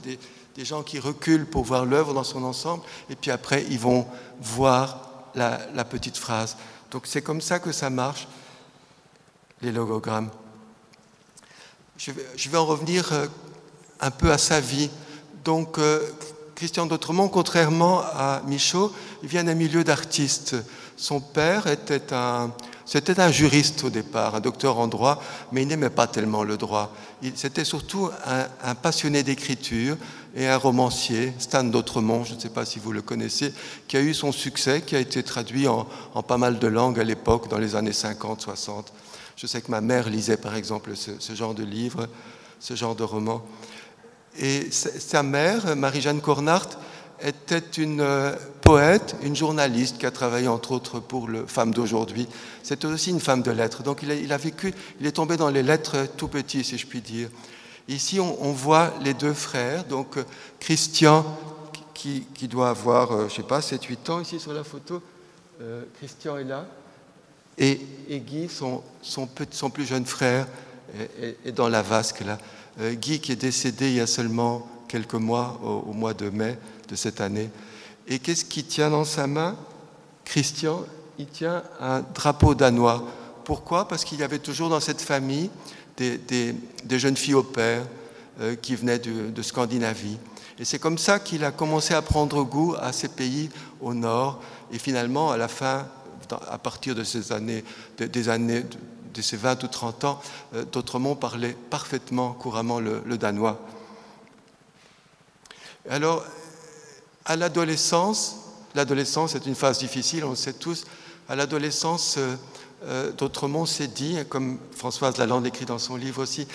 des, 0.55 0.65
gens 0.65 0.85
qui 0.85 1.01
reculent 1.01 1.47
pour 1.47 1.65
voir 1.65 1.85
l'œuvre 1.85 2.15
dans 2.15 2.23
son 2.23 2.45
ensemble, 2.45 2.85
et 3.11 3.17
puis 3.17 3.33
après, 3.33 3.67
ils 3.69 3.81
vont 3.81 4.07
voir 4.41 5.09
la 5.35 5.85
petite 5.85 6.17
phrase. 6.17 6.57
Donc 6.93 7.07
c'est 7.07 7.23
comme 7.23 7.41
ça 7.41 7.59
que 7.59 7.73
ça 7.73 7.91
marche. 7.91 8.29
Les 9.63 9.73
logogrammes. 9.73 10.31
Je 11.97 12.11
vais, 12.11 12.59
en 12.59 12.67
revenir 12.67 13.13
euh, 13.13 13.27
un 14.01 14.11
peu 14.11 14.33
à 14.33 14.39
sa 14.39 14.61
vie. 14.61 14.91
Donc, 15.45 15.79
euh, 15.79 16.01
Christian 16.57 16.87
d'Autremont, 16.87 17.29
contrairement 17.29 18.01
à 18.01 18.43
Michaud, 18.47 18.93
il 19.23 19.29
vient 19.29 19.45
d'un 19.45 19.55
milieu 19.55 19.85
d'artistes. 19.85 20.57
Son 20.97 21.21
père 21.21 21.67
était 21.67 22.13
un, 22.13 22.53
c'était 22.85 23.21
un 23.21 23.31
juriste 23.31 23.85
au 23.85 23.91
départ, 23.91 24.35
un 24.35 24.41
docteur 24.41 24.79
en 24.79 24.89
droit, 24.89 25.23
mais 25.53 25.63
il 25.63 25.69
n'aimait 25.69 25.91
pas 25.91 26.07
tellement 26.07 26.45
le 26.45 26.57
droit. 26.57 26.93
C'était 27.35 27.65
surtout 27.65 28.11
un, 28.65 28.75
passionné 28.75 29.23
d'écriture 29.23 29.97
et 30.35 30.47
un 30.47 30.57
romancier, 30.57 31.33
Stan 31.39 31.65
d'Autremont, 31.65 32.25
je 32.25 32.35
ne 32.35 32.41
sais 32.41 32.49
pas 32.49 32.65
si 32.65 32.79
vous 32.79 32.93
le 32.93 33.03
connaissez, 33.03 33.53
qui 33.87 33.97
a 33.97 34.01
eu 34.01 34.15
son 34.15 34.33
succès, 34.33 34.83
qui 34.83 34.97
a 34.97 35.01
été 35.01 35.23
traduit 35.23 35.69
en, 35.69 35.87
en 36.15 36.23
pas 36.23 36.39
mal 36.39 36.59
de 36.59 36.67
langues 36.67 37.01
à 37.01 37.05
l'époque, 37.05 37.49
dans 37.49 37.59
les 37.59 37.77
années 37.77 37.93
50-60. 37.93 38.87
Je 39.37 39.47
sais 39.47 39.61
que 39.61 39.71
ma 39.71 39.81
mère 39.81 40.09
lisait 40.09 40.37
par 40.37 40.55
exemple 40.55 40.93
ce, 40.97 41.35
genre 41.35 41.55
de 41.55 41.65
livre, 41.65 42.09
ce 42.61 42.75
genre 42.75 42.95
de 42.95 43.03
roman. 43.03 43.45
Et 44.39 44.71
sa 44.71 45.23
mère, 45.23 45.77
Marie-Jeanne 45.77 46.21
Cornart, 46.21 46.69
était 47.23 47.59
une 47.79 48.01
euh, 48.01 48.35
poète, 48.61 49.17
une 49.23 49.37
journaliste 49.37 49.99
qui 49.99 50.07
a 50.07 50.11
travaillé 50.11 50.49
entre 50.49 50.73
autres 50.73 51.01
pour 51.01 51.29
le 51.29 51.47
Femme 51.47 51.73
d'aujourd'hui. 51.73 52.27
C'était 52.63 52.87
aussi 52.87 53.11
une 53.11 53.21
femme 53.21 53.43
de 53.43 53.51
lettres. 53.51 53.83
Donc 53.83 54.03
il 54.03 54.33
a, 54.33 54.37
vécu, 54.37 54.75
il 55.01 55.07
est 55.07 55.13
tombé 55.13 55.37
dans 55.37 55.49
les 55.49 55.63
lettres 55.63 56.09
tout 56.17 56.29
petit, 56.29 56.65
si 56.65 56.79
je 56.79 56.87
puis 56.87 57.01
dire. 57.01 57.29
Ici, 57.89 58.21
on, 58.21 58.53
voit 58.53 58.95
les 59.03 59.13
deux 59.15 59.35
frères, 59.35 59.85
donc 59.85 60.17
euh, 60.17 60.25
Christian, 60.61 61.25
qui, 61.95 62.25
doit 62.49 62.71
avoir, 62.71 63.13
euh, 63.13 63.19
je 63.29 63.35
ne 63.35 63.37
sais 63.37 63.43
pas, 63.43 63.61
7-8 63.61 64.11
ans 64.11 64.21
ici 64.21 64.41
sur 64.41 64.53
la 64.53 64.65
photo. 64.65 65.01
Christian 66.01 66.39
est 66.39 66.45
là. 66.45 66.67
Et, 67.59 67.81
et 68.09 68.21
Guy, 68.21 68.49
son, 68.49 68.83
son, 69.03 69.29
son, 69.51 69.71
plus 69.71 69.85
jeune 69.85 70.07
frère, 70.07 70.47
est, 70.99 71.25
est, 71.25 71.37
est 71.47 71.53
dans 71.53 71.69
la 71.69 71.83
vasque 71.83 72.21
là. 72.21 72.39
Euh, 72.81 72.95
Guy 72.95 73.21
qui 73.21 73.33
est 73.33 73.37
décédé 73.37 73.89
il 73.89 73.97
y 73.97 74.01
a 74.01 74.07
seulement 74.07 74.67
quelques 74.89 75.15
mois, 75.15 75.61
au, 75.63 75.91
au 75.91 75.93
mois 75.93 76.15
de 76.15 76.31
mai 76.31 76.59
de 76.89 76.97
cette 76.97 77.21
année. 77.21 77.51
Et 78.09 78.19
qu'est-ce 78.19 78.45
qu'il 78.45 78.67
tient 78.67 78.91
dans 78.91 79.05
sa 79.05 79.27
main? 79.27 79.57
Christian, 80.25 80.85
il 81.19 81.27
tient 81.27 81.63
un 81.81 82.01
drapeau 82.01 82.55
danois. 82.55 83.05
Pourquoi? 83.45 83.87
Parce 83.89 84.05
qu'il 84.05 84.21
y 84.21 84.23
avait 84.23 84.39
toujours 84.39 84.71
dans 84.71 84.81
cette 84.81 85.03
famille 85.03 85.51
des, 85.97 86.17
des, 86.17 86.55
des 86.85 86.99
jeunes 86.99 87.17
filles 87.17 87.35
au 87.35 87.43
père 87.43 87.83
euh, 88.41 88.55
qui 88.55 88.75
venaient 88.75 88.99
de, 88.99 89.31
de 89.31 89.43
Scandinavie. 89.43 90.17
Et 90.59 90.65
c'est 90.65 90.79
comme 90.79 90.99
ça 90.99 91.19
qu'il 91.19 91.45
a 91.45 91.51
commencé 91.51 91.93
à 91.93 92.03
prendre 92.03 92.43
goût 92.45 92.75
à 92.81 92.93
ces 92.93 93.09
pays 93.09 93.51
au 93.81 93.95
nord. 93.95 94.41
Et 94.73 94.79
finalement, 94.79 95.31
à 95.31 95.37
la 95.37 95.49
fin, 95.49 95.87
à 96.33 96.59
partir 96.59 96.95
de 96.95 97.05
ces 97.05 97.33
années, 97.33 97.65
des 97.99 98.29
années 98.29 98.65
de 99.13 99.23
ces 99.23 99.37
20 99.37 99.63
ou 99.65 99.69
30 99.69 100.05
ans, 100.05 100.21
euh, 100.55 100.65
D'Autremont 100.65 101.15
parlait 101.15 101.57
parfaitement, 101.71 102.33
couramment 102.33 102.81
le, 102.81 103.19
danois. 103.19 103.61
Alors, 105.89 106.25
à 107.25 107.37
l'adolescence, 107.37 108.37
l'adolescence 108.75 109.35
est 109.35 109.47
une 109.47 109.55
phase 109.55 109.79
difficile, 109.79 110.25
on 110.25 110.31
le 110.31 110.37
sait 110.37 110.55
tous, 110.55 110.85
à 111.29 111.37
l'adolescence, 111.37 112.17
euh, 112.19 112.37
euh, 112.85 113.13
D'Autremont 113.13 113.67
s'est 113.67 113.89
dit, 113.89 114.19
comme 114.29 114.59
Françoise 114.75 115.17
Lalande 115.19 115.47
écrit 115.47 115.67
dans 115.67 115.79
son 115.79 115.97
livre 115.97 116.23
aussi, 116.23 116.47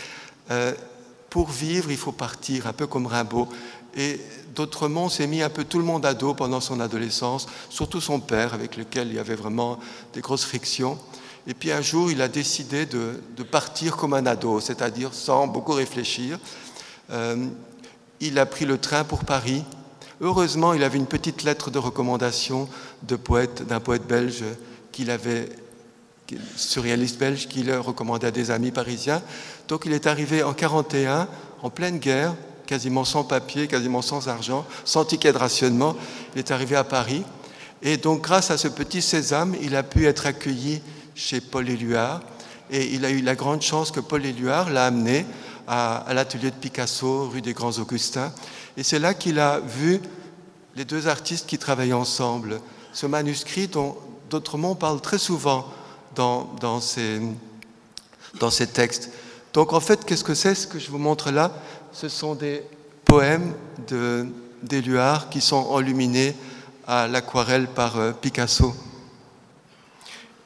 pour 1.30 1.49
vivre, 1.49 1.91
il 1.91 1.97
faut 1.97 2.13
partir, 2.13 2.67
un 2.67 2.73
peu 2.73 2.88
comme 2.88 3.05
Rimbaud. 3.05 3.49
Et 3.95 4.21
D'Autremont 4.58 5.08
s'est 5.08 5.28
mis 5.28 5.43
un 5.43 5.51
peu 5.51 5.66
tout 5.66 5.78
le 5.78 5.84
monde 5.84 6.03
à 6.03 6.16
dos 6.16 6.34
pendant 6.34 6.60
son 6.60 6.80
adolescence, 6.80 7.45
surtout 7.70 8.01
son 8.01 8.20
père, 8.20 8.55
avec 8.55 8.76
lequel 8.76 9.10
il 9.10 9.14
y 9.14 9.20
avait 9.20 9.36
vraiment 9.36 9.78
des 10.14 10.22
grosses 10.22 10.45
frictions. 10.45 10.97
Et 11.45 11.53
puis 11.53 11.72
un 11.72 11.82
jour, 11.82 12.10
il 12.10 12.24
a 12.24 12.28
décidé 12.28 12.88
de, 12.88 13.22
partir 13.51 13.95
comme 13.95 14.16
un 14.16 14.26
ado, 14.26 14.60
c'est-à-dire 14.60 15.14
sans 15.14 15.45
beaucoup 15.45 15.74
réfléchir. 15.74 16.39
Euh, 17.12 17.45
il 18.20 18.39
a 18.39 18.47
pris 18.47 18.66
le 18.66 18.80
train 18.80 19.03
pour 19.03 19.26
Paris. 19.26 19.64
Heureusement, 20.22 20.74
il 20.74 20.82
avait 20.82 20.97
une 20.97 21.05
petite 21.05 21.43
lettre 21.43 21.70
de 21.70 21.78
recommandation 21.78 22.68
d'un 23.03 23.20
poète 23.20 24.08
belge 24.08 24.43
qu'il 24.91 25.12
avait, 25.12 25.49
surréaliste 26.55 27.20
belge, 27.20 27.47
qu'il 27.47 27.72
recommandait 27.72 28.28
à 28.28 28.32
des 28.32 28.49
amis 28.49 28.72
parisiens. 28.72 29.22
Donc 29.68 29.84
il 29.86 29.93
est 29.93 30.08
arrivé 30.08 30.41
en 30.41 30.53
41, 30.53 31.28
en 31.62 31.70
pleine 31.70 31.99
guerre, 31.99 32.34
quasiment 32.68 33.05
sans 33.05 33.24
papier, 33.24 33.68
quasiment 33.68 34.03
sans 34.03 34.28
argent, 34.28 34.65
sans 34.86 35.05
ticket 35.05 35.34
de 35.34 35.38
rationnement. 35.38 35.95
Il 36.36 36.39
est 36.39 36.51
arrivé 36.51 36.76
à 36.76 36.84
Paris. 36.84 37.24
Et 37.82 37.97
donc, 37.97 38.22
grâce 38.22 38.51
à 38.51 38.57
ce 38.57 38.68
petit 38.68 39.01
sésame, 39.01 39.55
il 39.61 39.76
a 39.76 39.82
pu 39.82 40.05
être 40.05 40.28
accueilli 40.28 40.82
chez 41.15 41.41
Paul 41.41 41.68
Éluard. 41.68 42.22
Et 42.70 42.93
il 42.93 43.05
a 43.05 43.09
eu 43.09 43.22
la 43.22 43.36
grande 43.36 43.61
chance 43.61 43.91
que 43.91 43.99
Paul 43.99 44.26
Éluard 44.26 44.70
l'a 44.70 44.86
amené 44.86 45.26
à, 45.68 46.05
l'atelier 46.13 46.51
de 46.51 46.55
Picasso, 46.55 47.30
rue 47.30 47.41
des 47.41 47.53
Grands 47.53 47.78
Augustins. 47.80 48.32
Et 48.76 48.84
c'est 48.84 48.99
là 48.99 49.13
qu'il 49.13 49.39
a 49.39 49.59
vu 49.59 50.01
les 50.76 50.86
deux 50.86 51.07
artistes 51.07 51.47
qui 51.47 51.57
travaillaient 51.57 51.93
ensemble. 51.93 52.61
Ce 52.93 53.05
manuscrit 53.05 53.68
dont 53.68 53.97
d'Autremont 54.30 54.76
parle 54.76 55.01
très 55.01 55.18
souvent 55.18 55.65
dans, 56.15 56.82
ces, 56.82 57.22
dans 58.39 58.49
ces 58.49 58.68
textes. 58.68 59.09
Donc 59.53 59.74
en 59.74 59.80
fait, 59.80 60.03
qu'est-ce 60.05 60.24
que 60.24 60.34
c'est 60.34 60.55
ce 60.55 60.68
que 60.68 60.80
je 60.80 60.89
vous 60.89 60.97
montre 60.97 61.32
là? 61.32 61.51
Ce 61.92 62.10
sont 62.10 62.36
des 62.36 62.64
poèmes 63.06 63.54
d'Éluard 64.64 65.30
qui 65.30 65.42
sont 65.42 65.56
enluminés 65.70 66.36
à 66.86 67.08
l'aquarelle 67.08 67.68
par 67.68 67.98
euh, 67.98 68.12
Picasso. 68.14 68.74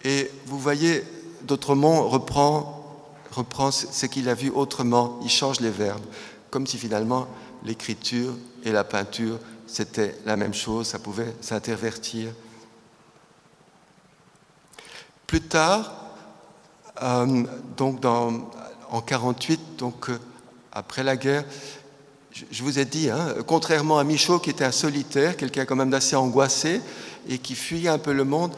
Et 0.03 0.31
vous 0.47 0.57
voyez, 0.57 1.03
d'Autremont 1.43 2.07
reprend, 2.07 3.05
reprend 3.31 3.71
ce 3.71 4.05
qu'il 4.07 4.27
a 4.29 4.33
vu 4.33 4.49
autrement, 4.49 5.19
il 5.23 5.29
change 5.29 5.59
les 5.59 5.69
verbes, 5.69 6.03
comme 6.49 6.65
si 6.65 6.77
finalement 6.77 7.27
l'écriture 7.63 8.33
et 8.63 8.71
la 8.71 8.83
peinture, 8.83 9.37
c'était 9.67 10.17
la 10.25 10.35
même 10.35 10.53
chose, 10.53 10.87
ça 10.87 10.99
pouvait 10.99 11.33
s'intervertir. 11.41 12.31
Plus 15.27 15.41
tard, 15.41 15.93
euh, 17.01 17.43
donc 17.77 18.03
en 18.03 19.01
48, 19.01 19.77
donc 19.77 20.09
euh, 20.09 20.19
après 20.71 21.03
la 21.03 21.17
guerre, 21.17 21.43
je, 22.31 22.63
vous 22.63 22.79
ai 22.79 22.85
dit, 22.85 23.09
hein, 23.09 23.35
contrairement 23.45 23.99
à 23.99 24.03
Michaud 24.03 24.39
qui 24.39 24.49
était 24.49 24.63
un 24.63 24.71
solitaire, 24.71 25.35
quelqu'un 25.35 25.65
quand 25.65 25.75
même 25.75 25.89
d'assez 25.89 26.15
angoissé 26.15 26.81
et 27.27 27.37
qui 27.37 27.55
fuyait 27.55 27.89
un 27.89 27.97
peu 27.97 28.13
le 28.13 28.23
monde, 28.23 28.53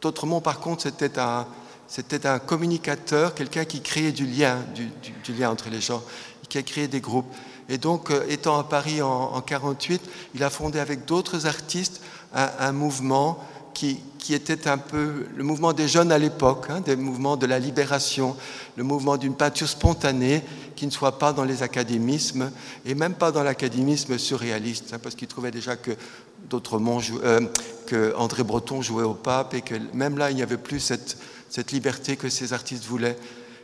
D'autrement, 0.00 0.40
par 0.40 0.60
contre, 0.60 0.82
c'était 0.82 1.18
un, 1.18 1.46
c'était 1.88 2.26
un 2.26 2.38
communicateur, 2.38 3.34
quelqu'un 3.34 3.64
qui 3.64 3.80
créait 3.80 4.12
du 4.12 4.26
lien, 4.26 4.58
du, 4.74 5.32
lien 5.32 5.50
entre 5.50 5.70
les 5.70 5.80
gens, 5.80 6.02
qui 6.48 6.58
a 6.58 6.62
créé 6.62 6.88
des 6.88 7.00
groupes. 7.00 7.32
Et 7.68 7.78
donc, 7.78 8.10
euh, 8.10 8.24
étant 8.28 8.58
à 8.58 8.64
Paris 8.64 9.02
en, 9.02 9.32
en 9.34 9.40
48, 9.40 10.00
il 10.34 10.44
a 10.44 10.50
fondé 10.50 10.78
avec 10.78 11.04
d'autres 11.04 11.46
artistes 11.46 12.00
un 12.32 12.72
mouvement 12.72 13.42
qui, 13.74 14.00
était 14.30 14.68
un 14.68 14.76
peu 14.76 15.26
le 15.34 15.42
mouvement 15.42 15.72
des 15.72 15.88
jeunes 15.88 16.12
à 16.12 16.18
l'époque, 16.18 16.66
hein, 16.68 16.80
des 16.80 16.96
mouvements 16.96 17.36
de 17.36 17.46
la 17.46 17.58
libération, 17.58 18.36
le 18.76 18.84
mouvement 18.84 19.16
d'une 19.16 19.34
peinture 19.34 19.68
spontanée 19.68 20.42
qui 20.76 20.84
ne 20.86 20.90
soit 20.90 21.18
pas 21.18 21.32
dans 21.32 21.44
les 21.44 21.62
académismes 21.62 22.50
et 22.84 22.94
même 22.94 23.14
pas 23.14 23.32
dans 23.32 23.42
l'académisme 23.42 24.18
surréaliste, 24.18 24.92
hein, 24.92 24.98
parce 25.02 25.14
qu'il 25.14 25.28
trouvait 25.28 25.50
déjà 25.50 25.76
que 25.76 25.92
d'Autremont, 26.50 27.00
euh, 27.24 27.40
que 27.86 28.14
André 28.16 28.42
Breton 28.42 28.82
jouait 28.82 29.04
au 29.04 29.14
pape 29.14 29.54
et 29.54 29.62
que 29.62 29.74
même 29.94 30.18
là, 30.18 30.30
il 30.30 30.36
n'y 30.36 30.42
avait 30.42 30.58
plus 30.58 30.80
cette, 30.80 31.16
cette 31.48 31.72
liberté 31.72 32.16
que 32.16 32.28
ces 32.28 32.52
artistes 32.52 32.84
voulaient. 32.84 33.16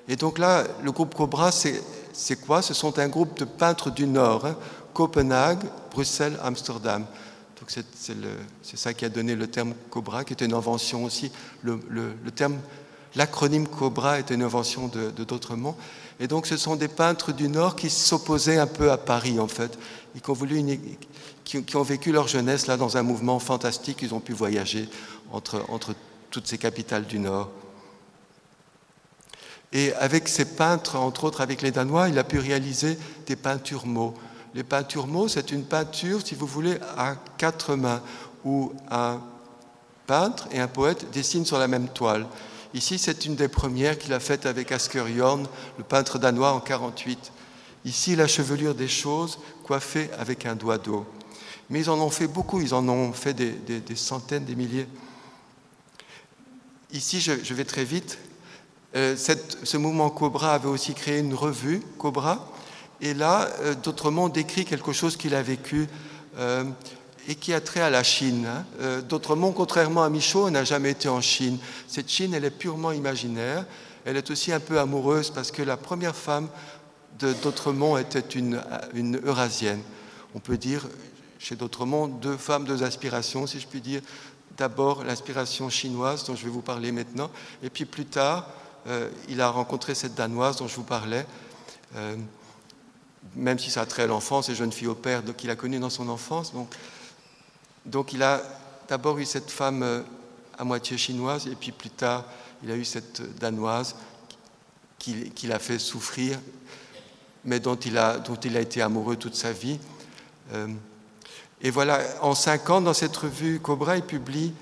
Et 0.08 0.16
donc 0.16 0.38
là, 0.38 0.64
le 0.82 0.92
groupe 0.92 1.14
Cobra, 1.14 1.50
c'est 1.52 2.36
quoi? 2.36 2.62
Ce 2.62 2.74
sont 2.74 2.98
un 2.98 3.08
groupe 3.08 3.38
de 3.38 3.44
peintres 3.44 3.90
du 3.90 4.06
Nord, 4.06 4.46
hein, 4.46 4.56
Copenhague, 4.92 5.64
Bruxelles, 5.90 6.38
Amsterdam. 6.42 7.04
C'est 7.70 8.76
ça 8.76 8.94
qui 8.94 9.04
a 9.04 9.08
donné 9.08 9.34
le 9.34 9.46
terme 9.46 9.74
Cobra, 9.90 10.24
qui 10.24 10.32
était 10.32 10.44
une 10.44 10.54
invention 10.54 11.04
aussi. 11.04 11.30
Le, 11.62 11.80
terme, 12.34 12.58
l'acronyme 13.14 13.66
Cobra 13.68 14.18
était 14.18 14.34
une 14.34 14.42
invention 14.42 14.88
de 14.88 15.10
d'Autremont. 15.24 15.76
Et 16.20 16.28
donc 16.28 16.46
ce 16.46 16.56
sont 16.56 16.76
des 16.76 16.88
peintres 16.88 17.32
du 17.32 17.48
Nord 17.48 17.76
qui 17.76 17.90
s'opposaient 17.90 18.58
un 18.58 18.66
peu 18.66 18.90
à 18.90 18.96
Paris, 18.96 19.40
en 19.40 19.48
fait, 19.48 19.78
et 20.16 20.20
qui 20.20 20.30
ont 20.30 20.34
voulu 20.34 20.62
qui, 21.44 21.76
ont 21.76 21.82
vécu 21.82 22.12
leur 22.12 22.28
jeunesse 22.28 22.66
là 22.66 22.76
dans 22.76 22.96
un 22.96 23.02
mouvement 23.02 23.38
fantastique. 23.38 23.98
Ils 24.02 24.14
ont 24.14 24.20
pu 24.20 24.32
voyager 24.32 24.88
entre, 25.32 25.64
entre 25.68 25.94
toutes 26.30 26.46
ces 26.46 26.58
capitales 26.58 27.06
du 27.06 27.18
Nord. 27.18 27.50
Et 29.72 29.92
avec 29.94 30.28
ces 30.28 30.44
peintres, 30.44 30.96
entre 30.96 31.24
autres 31.24 31.40
avec 31.40 31.60
les 31.60 31.72
Danois, 31.72 32.08
il 32.08 32.18
a 32.18 32.24
pu 32.24 32.38
réaliser 32.38 32.96
des 33.26 33.34
peintures 33.34 33.86
mots. 33.86 34.14
Les 34.54 34.62
peintures 34.62 35.08
mots, 35.08 35.26
c'est 35.26 35.50
une 35.50 35.64
peinture, 35.64 36.24
si 36.24 36.36
vous 36.36 36.46
voulez, 36.46 36.78
à 36.96 37.16
quatre 37.38 37.74
mains, 37.74 38.00
où 38.44 38.72
un 38.88 39.20
peintre 40.06 40.46
et 40.52 40.60
un 40.60 40.68
poète 40.68 41.10
dessinent 41.10 41.44
sur 41.44 41.58
la 41.58 41.66
même 41.66 41.88
toile. 41.88 42.26
Ici, 42.72 42.98
c'est 42.98 43.24
une 43.24 43.34
des 43.34 43.48
premières 43.48 43.98
qu'il 43.98 44.12
a 44.12 44.20
faites 44.20 44.46
avec 44.46 44.70
Asker 44.70 45.04
Jorn, 45.16 45.46
le 45.76 45.84
peintre 45.84 46.18
danois, 46.18 46.52
en 46.52 46.60
48. 46.60 47.32
Ici, 47.84 48.14
la 48.14 48.28
chevelure 48.28 48.76
des 48.76 48.88
choses, 48.88 49.38
coiffée 49.64 50.08
avec 50.18 50.46
un 50.46 50.54
doigt 50.54 50.78
d'eau. 50.78 51.04
Mais 51.68 51.80
ils 51.80 51.90
en 51.90 51.98
ont 52.00 52.10
fait 52.10 52.28
beaucoup, 52.28 52.60
ils 52.60 52.74
en 52.74 52.88
ont 52.88 53.12
fait 53.12 53.34
des, 53.34 53.96
centaines, 53.96 54.44
des 54.44 54.54
milliers. 54.54 54.86
Ici, 56.92 57.20
je, 57.20 57.32
je, 57.42 57.54
vais 57.54 57.64
très 57.64 57.84
vite. 57.84 58.18
Euh, 58.94 59.16
ce 59.16 59.76
mouvement 59.76 60.10
Cobra 60.10 60.54
avait 60.54 60.68
aussi 60.68 60.94
créé 60.94 61.18
une 61.18 61.34
revue, 61.34 61.80
Cobra, 61.98 62.53
et 63.04 63.14
là, 63.14 63.48
euh, 63.60 63.74
D'autrement 63.74 64.28
décrit 64.28 64.64
quelque 64.64 64.92
chose 64.92 65.16
qu'il 65.16 65.34
a 65.34 65.42
vécu 65.42 65.86
euh, 66.38 66.64
et 67.28 67.36
qui 67.36 67.52
a 67.52 67.60
trait 67.60 67.80
à 67.80 67.90
la 67.90 68.02
Chine. 68.02 68.46
Hein. 68.46 69.00
D'autrement, 69.08 69.52
contrairement 69.52 70.02
à 70.02 70.08
Michaud, 70.08 70.50
n'a 70.50 70.64
jamais 70.64 70.90
été 70.90 71.08
en 71.08 71.20
Chine. 71.20 71.58
Cette 71.86 72.10
Chine, 72.10 72.34
elle 72.34 72.44
est 72.44 72.50
purement 72.50 72.92
imaginaire. 72.92 73.64
Elle 74.04 74.16
est 74.16 74.30
aussi 74.30 74.52
un 74.52 74.60
peu 74.60 74.78
amoureuse 74.78 75.30
parce 75.30 75.50
que 75.50 75.62
la 75.62 75.76
première 75.76 76.16
femme 76.16 76.48
de 77.18 77.32
D'Autremont 77.32 77.96
était 77.96 78.20
une, 78.20 78.60
Eurasienne. 79.24 79.80
On 80.34 80.40
peut 80.40 80.58
dire, 80.58 80.86
chez 81.38 81.56
D'Autremont, 81.56 82.08
deux 82.08 82.36
femmes, 82.36 82.64
deux 82.64 82.82
aspirations, 82.82 83.46
si 83.46 83.60
je 83.60 83.66
puis 83.66 83.80
dire. 83.80 84.02
D'abord, 84.56 85.04
l'inspiration 85.04 85.68
chinoise, 85.68 86.24
dont 86.24 86.36
je 86.36 86.44
vais 86.44 86.50
vous 86.50 86.62
parler 86.62 86.92
maintenant, 86.92 87.30
et 87.62 87.70
puis 87.70 87.86
plus 87.86 88.04
tard, 88.04 88.48
euh, 88.86 89.10
il 89.28 89.40
a 89.40 89.48
rencontré 89.48 89.94
cette 89.94 90.14
Danoise 90.14 90.56
dont 90.56 90.68
je 90.68 90.76
vous 90.76 90.84
parlais, 90.84 91.26
euh, 91.96 92.16
même 93.36 93.58
si 93.58 93.70
ça 93.70 93.82
a 93.82 93.86
trait 93.86 94.02
à 94.02 94.06
l'enfance, 94.06 94.48
et 94.48 94.54
jeune 94.54 94.72
fille 94.72 94.86
au 94.86 94.94
père, 94.94 95.22
qu'il 95.36 95.50
a 95.50 95.56
connue 95.56 95.78
dans 95.78 95.90
son 95.90 96.08
enfance. 96.08 96.52
Donc, 96.52 96.74
donc 97.86 98.12
il 98.12 98.22
a 98.22 98.42
d'abord 98.88 99.18
eu 99.18 99.24
cette 99.24 99.50
femme 99.50 99.82
euh, 99.82 100.02
à 100.58 100.64
moitié 100.64 100.96
chinoise, 100.96 101.46
et 101.46 101.54
puis 101.54 101.72
plus 101.72 101.90
tard, 101.90 102.24
il 102.62 102.70
a 102.70 102.76
eu 102.76 102.84
cette 102.84 103.38
Danoise 103.38 103.96
qui, 104.98 105.30
qui 105.30 105.46
l'a 105.46 105.58
fait 105.58 105.78
souffrir, 105.78 106.38
mais 107.44 107.60
dont 107.60 107.76
il, 107.76 107.98
a, 107.98 108.18
dont 108.18 108.36
il 108.36 108.56
a 108.56 108.60
été 108.60 108.80
amoureux 108.80 109.16
toute 109.16 109.34
sa 109.34 109.52
vie. 109.52 109.78
et 111.60 111.70
voilà, 111.70 112.00
en 112.22 112.34
cinq 112.34 112.70
ans, 112.70 112.80
dans 112.80 112.94
cette 112.94 113.16
revue 113.16 113.60
Cobra, 113.60 113.96
il 113.96 114.02
publie 114.02 114.54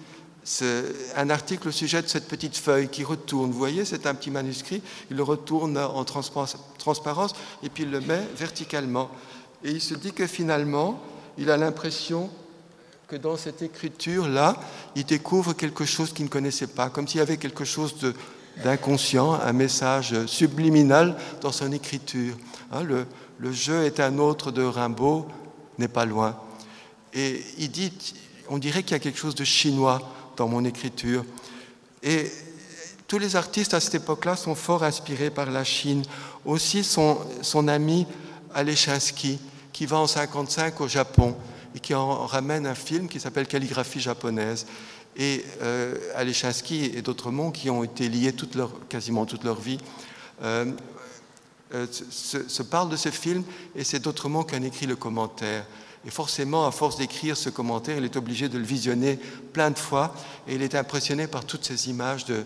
un 1.17 1.31
article 1.31 1.69
au 1.69 1.71
sujet 1.71 2.03
de 2.03 2.09
cette 2.09 2.27
petite 2.27 2.57
feuille 2.57 2.89
qui 2.89 3.05
retourne. 3.05 3.51
Vous 3.51 3.59
voyez, 3.59 3.85
c'est 3.85 4.07
un 4.07 4.15
petit 4.15 4.31
manuscrit. 4.31 4.83
Il 5.11 5.17
le 5.17 5.23
retourne 5.23 5.79
en 5.79 6.05
transparence 6.05 7.35
et 7.63 7.69
puis 7.69 7.85
il 7.85 7.91
le 7.91 8.01
met 8.01 8.27
verticalement. 8.37 9.11
Et 9.65 9.71
il 9.71 9.81
se 9.81 9.95
dit 9.95 10.13
que 10.13 10.27
finalement, 10.27 11.01
il 11.39 11.51
a 11.51 11.57
l'impression 11.57 12.29
que 13.07 13.17
dans 13.17 13.37
cette 13.37 13.63
écriture-là, 13.63 14.57
il 14.97 15.05
découvre 15.05 15.53
quelque 15.53 15.85
chose 15.85 16.13
qu'il 16.13 16.25
ne 16.25 16.31
connaissait 16.31 16.67
pas, 16.67 16.91
comme 16.91 17.07
s'il 17.07 17.19
y 17.19 17.23
avait 17.23 17.37
quelque 17.37 17.65
chose 17.65 17.95
d'inconscient, 18.65 19.35
un 19.35 19.53
message 19.53 20.27
subliminal 20.27 21.17
dans 21.41 21.53
son 21.53 21.71
écriture. 21.73 22.35
Hein, 22.73 22.83
le, 22.83 23.07
le 23.39 23.53
jeu 23.53 23.85
est 23.85 24.01
un 24.01 24.19
autre 24.19 24.51
de 24.51 24.63
Rimbaud, 24.63 25.27
n'est 25.79 25.89
pas 25.89 26.05
loin. 26.05 26.39
Et 27.13 27.43
il 27.59 27.71
dit, 27.71 27.93
on 28.49 28.59
dirait 28.59 28.83
qu'il 28.83 28.93
y 28.93 28.95
a 28.95 28.99
quelque 28.99 29.19
chose 29.19 29.35
de 29.35 29.45
chinois 29.45 30.01
dans 30.37 30.49
mon 30.49 30.65
écriture. 30.65 31.25
Et 32.03 32.31
tous 33.07 33.19
les 33.19 33.37
artistes 33.37 33.75
à 33.75 33.81
cette 33.81 33.97
époque-là 33.97 34.37
sont 34.37 34.55
fort 34.55 34.85
inspirés 34.85 35.31
par 35.31 35.51
la 35.51 35.65
Chine. 35.65 36.03
Aussi 36.45 36.83
son, 36.83 37.19
son 37.43 37.69
ami 37.69 38.07
Alechinsky, 38.55 39.39
qui 39.73 39.87
va 39.87 39.99
en 39.99 40.07
55 40.07 40.81
au 40.81 40.89
Japon 40.89 41.37
et 41.75 41.81
qui 41.81 41.95
en 41.95 42.27
ramène 42.27 42.67
un 42.67 42.75
film 42.75 43.09
qui 43.09 43.21
s'appelle 43.21 43.47
Calligraphie 43.47 44.01
japonaise. 44.01 44.67
Et 45.17 45.45
euh, 45.61 45.95
Alechinsky 46.15 46.87
et 46.95 47.03
d'autres 47.03 47.31
monts 47.31 47.51
qui 47.51 47.69
ont 47.69 47.85
été 47.85 48.09
liés 48.09 48.35
quasiment 48.89 49.27
toute 49.27 49.45
leur 49.45 49.61
vie 49.61 49.79
euh, 50.43 50.73
euh, 51.75 51.87
se, 51.91 52.63
parlent 52.63 52.89
de 52.89 52.97
ce 52.97 53.11
film 53.11 53.45
et 53.75 53.85
c'est 53.85 54.01
d'autres 54.01 54.29
monts 54.29 54.45
qui 54.45 54.57
écrit 54.57 54.87
le 54.87 54.97
commentaire. 54.97 55.65
Et 56.05 56.11
forcément, 56.11 56.67
à 56.67 56.73
force 56.73 56.97
d'écrire 56.97 57.37
ce 57.37 57.49
commentaire, 57.49 57.97
il 57.97 58.05
est 58.05 58.17
obligé 58.17 58.49
de 58.49 58.59
le 58.59 58.65
visionner 58.65 59.19
plein 59.53 59.71
de 59.71 59.79
fois. 59.79 60.15
Et 60.49 60.55
il 60.55 60.63
est 60.63 60.75
impressionné 60.75 61.27
par 61.27 61.45
toutes 61.45 61.65
ces 61.65 61.89
images, 61.89 62.25
de, 62.25 62.45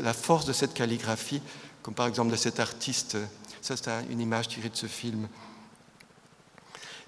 la 0.00 0.12
force 0.12 0.44
de 0.44 0.52
cette 0.52 0.74
calligraphie, 0.74 1.42
comme 1.82 1.94
par 1.94 2.06
exemple 2.06 2.30
de 2.30 2.36
cet 2.36 2.60
artiste. 2.60 3.16
Ça, 3.60 3.76
c'est 3.76 3.90
une 4.10 4.20
image 4.20 4.48
tirée 4.48 4.68
de 4.68 4.76
ce 4.76 4.86
film. 4.86 5.28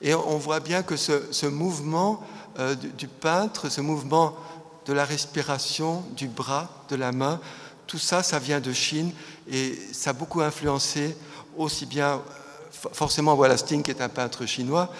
Et 0.03 0.15
on 0.15 0.39
voit 0.39 0.61
bien 0.61 0.83
que 0.83 0.97
ce, 0.97 1.47
mouvement 1.47 2.23
euh, 2.59 2.75
du, 2.75 3.09
peintre, 3.09 3.69
ce 3.69 3.81
mouvement 3.81 4.37
de 4.87 4.93
la 4.93 5.05
respiration, 5.05 6.05
du 6.17 6.29
bras, 6.29 6.69
de 6.89 6.97
la 6.97 7.13
main, 7.13 7.41
tout 7.87 7.99
ça, 7.99 8.23
ça 8.23 8.39
vient 8.39 8.61
de 8.61 8.73
Chine 8.73 9.13
et 9.49 9.79
ça 9.93 10.11
a 10.11 10.13
beaucoup 10.13 10.41
influencé 10.41 11.17
aussi 11.57 11.87
bien, 11.87 12.21
forcément, 12.93 13.35
voilà, 13.35 13.57
Sting 13.57 13.83
qui 13.83 13.91
est 13.91 14.03
un 14.03 14.09
peintre 14.09 14.47
chinois, 14.47 14.93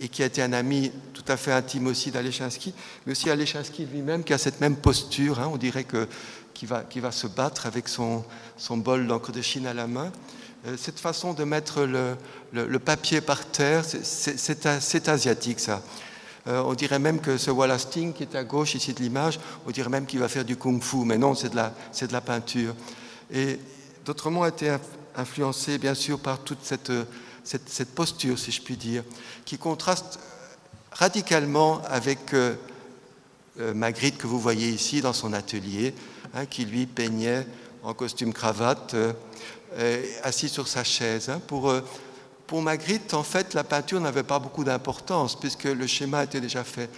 et 0.00 0.08
qui 0.08 0.22
a 0.22 0.26
été 0.26 0.42
un 0.42 0.52
ami 0.52 0.92
tout 1.12 1.24
à 1.28 1.36
fait 1.36 1.52
intime 1.52 1.86
aussi 1.86 2.10
d'Alechinsky, 2.10 2.74
mais 3.06 3.12
aussi 3.12 3.30
Alechinsky 3.30 3.86
lui-même 3.86 4.24
qui 4.24 4.32
a 4.32 4.38
cette 4.38 4.60
même 4.60 4.76
posture, 4.76 5.40
hein, 5.40 5.50
on 5.52 5.56
dirait 5.56 5.84
que 5.84 6.08
qui 6.54 6.66
va, 6.66 6.82
qui 6.82 7.00
va 7.00 7.10
se 7.12 7.26
battre 7.26 7.66
avec 7.66 7.88
son, 7.88 8.24
son 8.56 8.76
bol 8.76 9.06
d'encre 9.06 9.32
de 9.32 9.42
Chine 9.42 9.66
à 9.66 9.74
la 9.74 9.86
main. 9.86 10.12
Euh, 10.66 10.76
cette 10.76 11.00
façon 11.00 11.32
de 11.32 11.44
mettre 11.44 11.82
le, 11.84 12.16
le, 12.52 12.78
papier 12.78 13.20
par 13.20 13.44
terre, 13.46 13.84
c'est 13.84 15.08
asiatique 15.08 15.58
ça. 15.58 15.82
Euh, 16.46 16.62
on 16.64 16.74
dirait 16.74 16.98
même 16.98 17.20
que 17.20 17.36
ce 17.36 17.50
Wallace 17.50 17.82
Sting 17.82 18.12
qui 18.12 18.24
est 18.24 18.34
à 18.34 18.44
gauche 18.44 18.74
ici 18.74 18.92
de 18.92 19.00
l'image, 19.00 19.40
on 19.66 19.70
dirait 19.70 19.88
même 19.88 20.06
qu'il 20.06 20.20
va 20.20 20.28
faire 20.28 20.44
du 20.44 20.56
kung-fu, 20.56 21.04
mais 21.04 21.18
non, 21.18 21.34
c'est 21.34 21.50
de, 21.50 21.56
la, 21.56 21.72
de 22.00 22.12
la 22.12 22.20
peinture. 22.20 22.74
Et 23.32 23.58
d'autres 24.04 24.30
mots 24.30 24.42
a 24.44 24.48
été 24.48 24.76
influencé 25.16 25.78
bien 25.78 25.94
sûr 25.94 26.18
par 26.18 26.40
toute 26.40 26.62
cette 26.62 26.92
cette, 27.44 27.94
posture, 27.94 28.38
si 28.38 28.52
je 28.52 28.62
puis 28.62 28.76
dire, 28.76 29.04
qui 29.44 29.58
contraste 29.58 30.18
radicalement 30.92 31.82
avec 31.88 32.34
euh, 32.34 32.54
euh, 33.60 33.74
Magritte 33.74 34.18
que 34.18 34.26
vous 34.26 34.38
voyez 34.38 34.68
ici 34.68 35.00
dans 35.00 35.12
son 35.12 35.32
atelier, 35.32 35.94
hein, 36.34 36.46
qui 36.46 36.64
lui 36.64 36.86
peignait 36.86 37.46
en 37.82 37.94
costume 37.94 38.32
cravate, 38.32 38.94
euh, 38.94 40.02
assis 40.22 40.48
sur 40.48 40.68
sa 40.68 40.84
chaise. 40.84 41.28
Hein. 41.28 41.40
pour, 41.46 41.72
pour 42.46 42.62
Magritte, 42.62 43.14
en 43.14 43.22
fait, 43.22 43.54
la 43.54 43.64
peinture 43.64 44.00
n'avait 44.00 44.22
pas 44.22 44.38
beaucoup 44.38 44.64
d'importance, 44.64 45.38
puisque 45.38 45.64
le 45.64 45.86
schéma 45.86 46.24
était 46.24 46.40
déjà 46.40 46.64
fait 46.64 46.90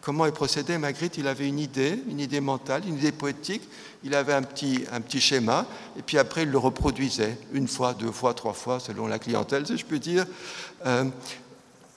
comment 0.00 0.26
il 0.26 0.32
procédait. 0.32 0.78
Magritte, 0.78 1.18
il 1.18 1.28
avait 1.28 1.48
une 1.48 1.58
idée, 1.58 2.02
une 2.08 2.20
idée 2.20 2.40
mentale, 2.40 2.82
une 2.86 2.96
idée 2.96 3.12
poétique. 3.12 3.62
Il 4.02 4.14
avait 4.14 4.32
un 4.32 4.42
petit, 4.42 4.84
un 4.92 5.00
petit 5.00 5.20
schéma, 5.20 5.66
et 5.98 6.02
puis 6.02 6.16
après, 6.16 6.44
il 6.44 6.50
le 6.50 6.58
reproduisait 6.58 7.36
une 7.52 7.68
fois, 7.68 7.92
deux 7.92 8.10
fois, 8.10 8.32
trois 8.32 8.54
fois, 8.54 8.80
selon 8.80 9.06
la 9.06 9.18
clientèle, 9.18 9.66
si 9.66 9.76
je 9.76 9.84
peux 9.84 9.98
dire. 9.98 10.26
Euh, 10.86 11.04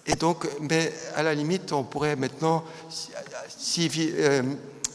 et 0.05 0.15
donc, 0.15 0.45
mais 0.59 0.93
à 1.15 1.23
la 1.23 1.33
limite, 1.33 1.71
on 1.71 1.83
pourrait 1.83 2.17
maintenant, 2.17 2.65
si, 3.47 3.89
euh, 3.97 4.43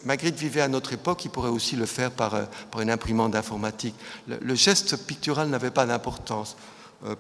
Magritte 0.05 0.37
vivait 0.37 0.61
à 0.61 0.69
notre 0.69 0.93
époque, 0.93 1.25
il 1.25 1.31
pourrait 1.31 1.49
aussi 1.49 1.77
le 1.77 1.87
faire 1.87 2.11
par, 2.11 2.35
euh, 2.35 2.45
par 2.71 2.83
une 2.83 2.91
imprimante 2.91 3.33
d'informatique. 3.33 3.95
Le, 4.27 4.55
geste 4.55 4.99
pictural 5.07 5.49
n'avait 5.49 5.71
pas 5.71 5.87
d'importance 5.87 6.57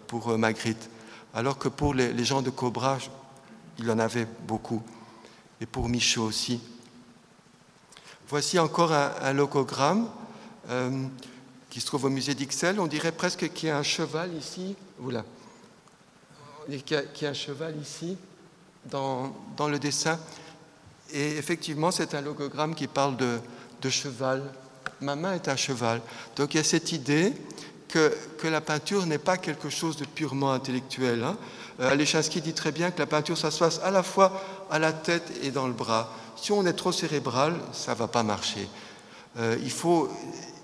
pour 0.07 0.37
Magritte, 0.37 0.91
alors 1.33 1.57
que 1.57 1.69
pour 1.69 1.95
les, 1.95 2.13
les 2.13 2.25
gens 2.25 2.43
de 2.43 2.51
Cobra, 2.51 2.99
il 3.79 3.91
en 3.91 3.99
avait 3.99 4.27
beaucoup 4.47 4.83
et 5.61 5.67
pour 5.67 5.89
Michaud 5.89 6.25
aussi. 6.25 6.61
Voici 8.29 8.59
encore 8.59 8.93
un, 8.93 9.33
logogramme 9.33 10.09
euh, 10.69 11.07
qui 11.71 11.81
se 11.81 11.87
trouve 11.87 12.05
au 12.05 12.11
musée 12.11 12.35
d'Ixelles. 12.35 12.79
On 12.79 12.87
dirait 12.87 13.13
presque 13.13 13.51
qu'il 13.53 13.69
y 13.69 13.73
a 13.73 13.79
un 13.79 13.83
cheval 13.83 14.35
ici. 14.35 14.77
Oula. 15.01 15.25
Qu'il 16.85 17.03
y, 17.23 17.25
a 17.25 17.31
un 17.31 17.35
cheval 17.35 17.75
ici 17.81 18.19
dans, 18.85 19.33
le 19.67 19.79
dessin. 19.79 20.21
Et 21.11 21.39
effectivement, 21.39 21.91
c'est 21.91 22.15
un 22.15 22.21
logogramme 22.21 22.75
qui 22.75 22.87
parle 22.87 23.17
de, 23.17 23.89
cheval. 23.89 24.43
Ma 25.01 25.17
main 25.17 25.33
est 25.33 25.49
un 25.49 25.57
cheval. 25.57 26.03
Donc 26.37 26.53
il 26.53 26.59
y 26.59 26.61
a 26.61 26.65
cette 26.65 26.93
idée 26.93 27.33
que, 27.89 28.15
que 28.37 28.47
la 28.47 28.61
peinture 28.61 29.07
n'est 29.07 29.17
pas 29.17 29.39
quelque 29.39 29.71
chose 29.71 29.97
de 29.97 30.05
purement 30.05 30.53
intellectuel. 30.53 31.25
Hein. 31.25 31.39
Euh, 31.81 31.93
Alechinsky 31.93 32.41
dit 32.41 32.55
très 32.55 32.73
bien 32.73 32.91
que 32.91 32.99
la 32.99 33.07
peinture, 33.07 33.39
ça 33.39 33.51
se 33.51 33.59
passe 33.59 33.81
à 33.85 33.91
la 33.91 34.03
fois 34.03 34.33
à 34.71 34.79
la 34.79 34.93
tête 34.93 35.31
et 35.43 35.51
dans 35.51 35.67
le 35.67 35.73
bras. 35.73 36.13
Si 36.37 36.53
on 36.53 36.67
est 36.67 36.73
trop 36.73 36.93
cérébral, 36.93 37.55
ça 37.73 37.93
ne 37.93 37.99
va 37.99 38.09
pas 38.09 38.23
marcher. 38.23 38.69
Euh, 39.39 39.57
il 39.63 39.71
faut 39.71 40.09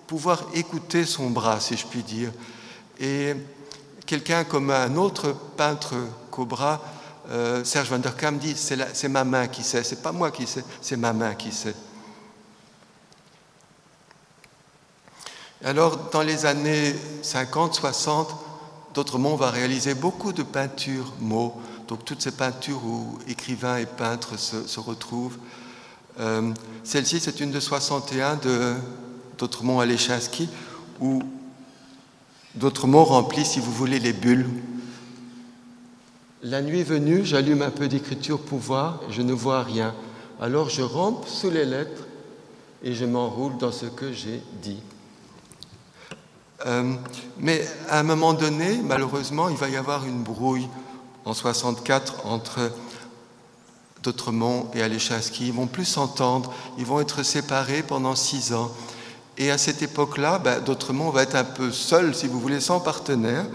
pouvoir 0.07 0.45
écouter 0.55 1.05
son 1.05 1.31
bras, 1.31 1.61
si 1.61 1.77
je 1.77 1.87
puis 1.87 2.03
dire. 2.03 2.33
Et 2.99 3.35
quelqu'un 4.07 4.45
comme 4.45 4.71
un 4.71 4.97
autre 4.97 5.35
peintre 5.57 5.95
Cobra, 6.31 6.81
euh, 7.31 7.65
Serge 7.65 7.91
Van 7.91 7.99
der 7.99 8.17
Kam, 8.17 8.39
dit 8.39 8.55
c'est 8.57 9.09
ma 9.09 9.25
main 9.25 9.47
qui 9.47 9.63
sait, 9.63 9.85
c'est 9.85 10.03
pas 10.03 10.13
moi 10.13 10.31
qui 10.31 10.47
sais, 10.47 10.65
c'est 10.81 10.97
ma 10.97 11.13
main 11.13 11.35
qui 11.35 11.53
sait. 11.53 11.75
Alors, 15.65 16.11
dans 16.13 16.21
les 16.21 16.45
années 16.45 16.95
50, 17.23 17.75
60, 17.75 18.35
D'autrement, 18.95 19.33
on 19.33 19.37
va 19.37 19.51
réaliser 19.51 19.95
beaucoup 19.95 20.33
de 20.33 20.43
peintures 20.43 21.13
mots, 21.21 21.61
donc 21.89 22.05
toutes 22.05 22.23
ces 22.23 22.31
peintures 22.31 22.85
où 22.85 23.19
écrivains 23.29 23.79
et 23.79 23.87
peintres 23.87 24.39
se, 24.39 24.81
retrouvent. 24.81 25.39
Euh, 26.21 26.53
celle-ci, 26.85 27.19
c'est 27.21 27.41
une 27.41 27.51
de 27.51 27.61
61 27.61 28.37
de 28.37 28.75
d'Autremont 29.37 29.81
à 29.81 29.87
Lechinsky, 29.87 30.49
où 31.01 31.23
D'autremont 32.55 33.03
remplit, 33.03 33.45
si 33.45 33.59
vous 33.59 33.73
voulez, 33.73 33.99
les 33.99 34.13
bulles. 34.13 34.47
La 36.45 36.63
nuit 36.63 36.85
venue, 36.85 37.25
j'allume 37.25 37.63
un 37.63 37.71
peu 37.71 37.89
d'écriture 37.89 38.39
pour 38.39 38.61
voir, 38.61 39.01
je 39.11 39.23
ne 39.23 39.33
vois 39.33 39.65
rien. 39.65 39.93
Alors 40.41 40.69
je 40.69 40.83
rampe 40.83 41.27
sous 41.27 41.51
les 41.51 41.65
lettres 41.65 42.05
et 42.85 42.95
je 42.95 43.05
m'enroule 43.07 43.57
dans 43.59 43.73
ce 43.73 43.87
que 43.87 44.13
j'ai 44.13 44.41
dit. 44.63 44.81
Euh, 46.67 46.95
mais 47.39 47.67
à 47.91 47.99
un 47.99 48.03
moment 48.03 48.33
donné, 48.33 48.81
malheureusement, 48.83 49.49
il 49.49 49.57
va 49.57 49.69
y 49.69 49.77
avoir 49.77 50.07
une 50.07 50.23
brouille 50.23 50.69
en 51.25 51.35
64 51.35 52.27
entre 52.27 52.73
D'Autremont 54.03 54.71
et 54.75 54.83
Alechinski. 54.83 55.49
Ils 55.49 55.53
vont 55.53 55.67
plus 55.67 55.85
s'entendre, 55.85 56.53
ils 56.79 56.87
vont 56.87 57.01
être 57.01 57.23
séparés 57.23 57.83
pendant 57.83 58.15
six 58.15 58.53
ans. 58.53 58.71
Et 59.37 59.51
à 59.51 59.59
cette 59.59 59.83
époque-là, 59.83 60.39
ben, 60.39 60.61
D'Autremont 60.61 61.11
va 61.11 61.23
être 61.23 61.35
un 61.35 61.45
peu 61.45 61.73
seul, 61.73 62.15
si 62.15 62.29
vous 62.29 62.41
voulez, 62.41 62.61
sans 62.61 62.81
partenaire, 62.81 63.47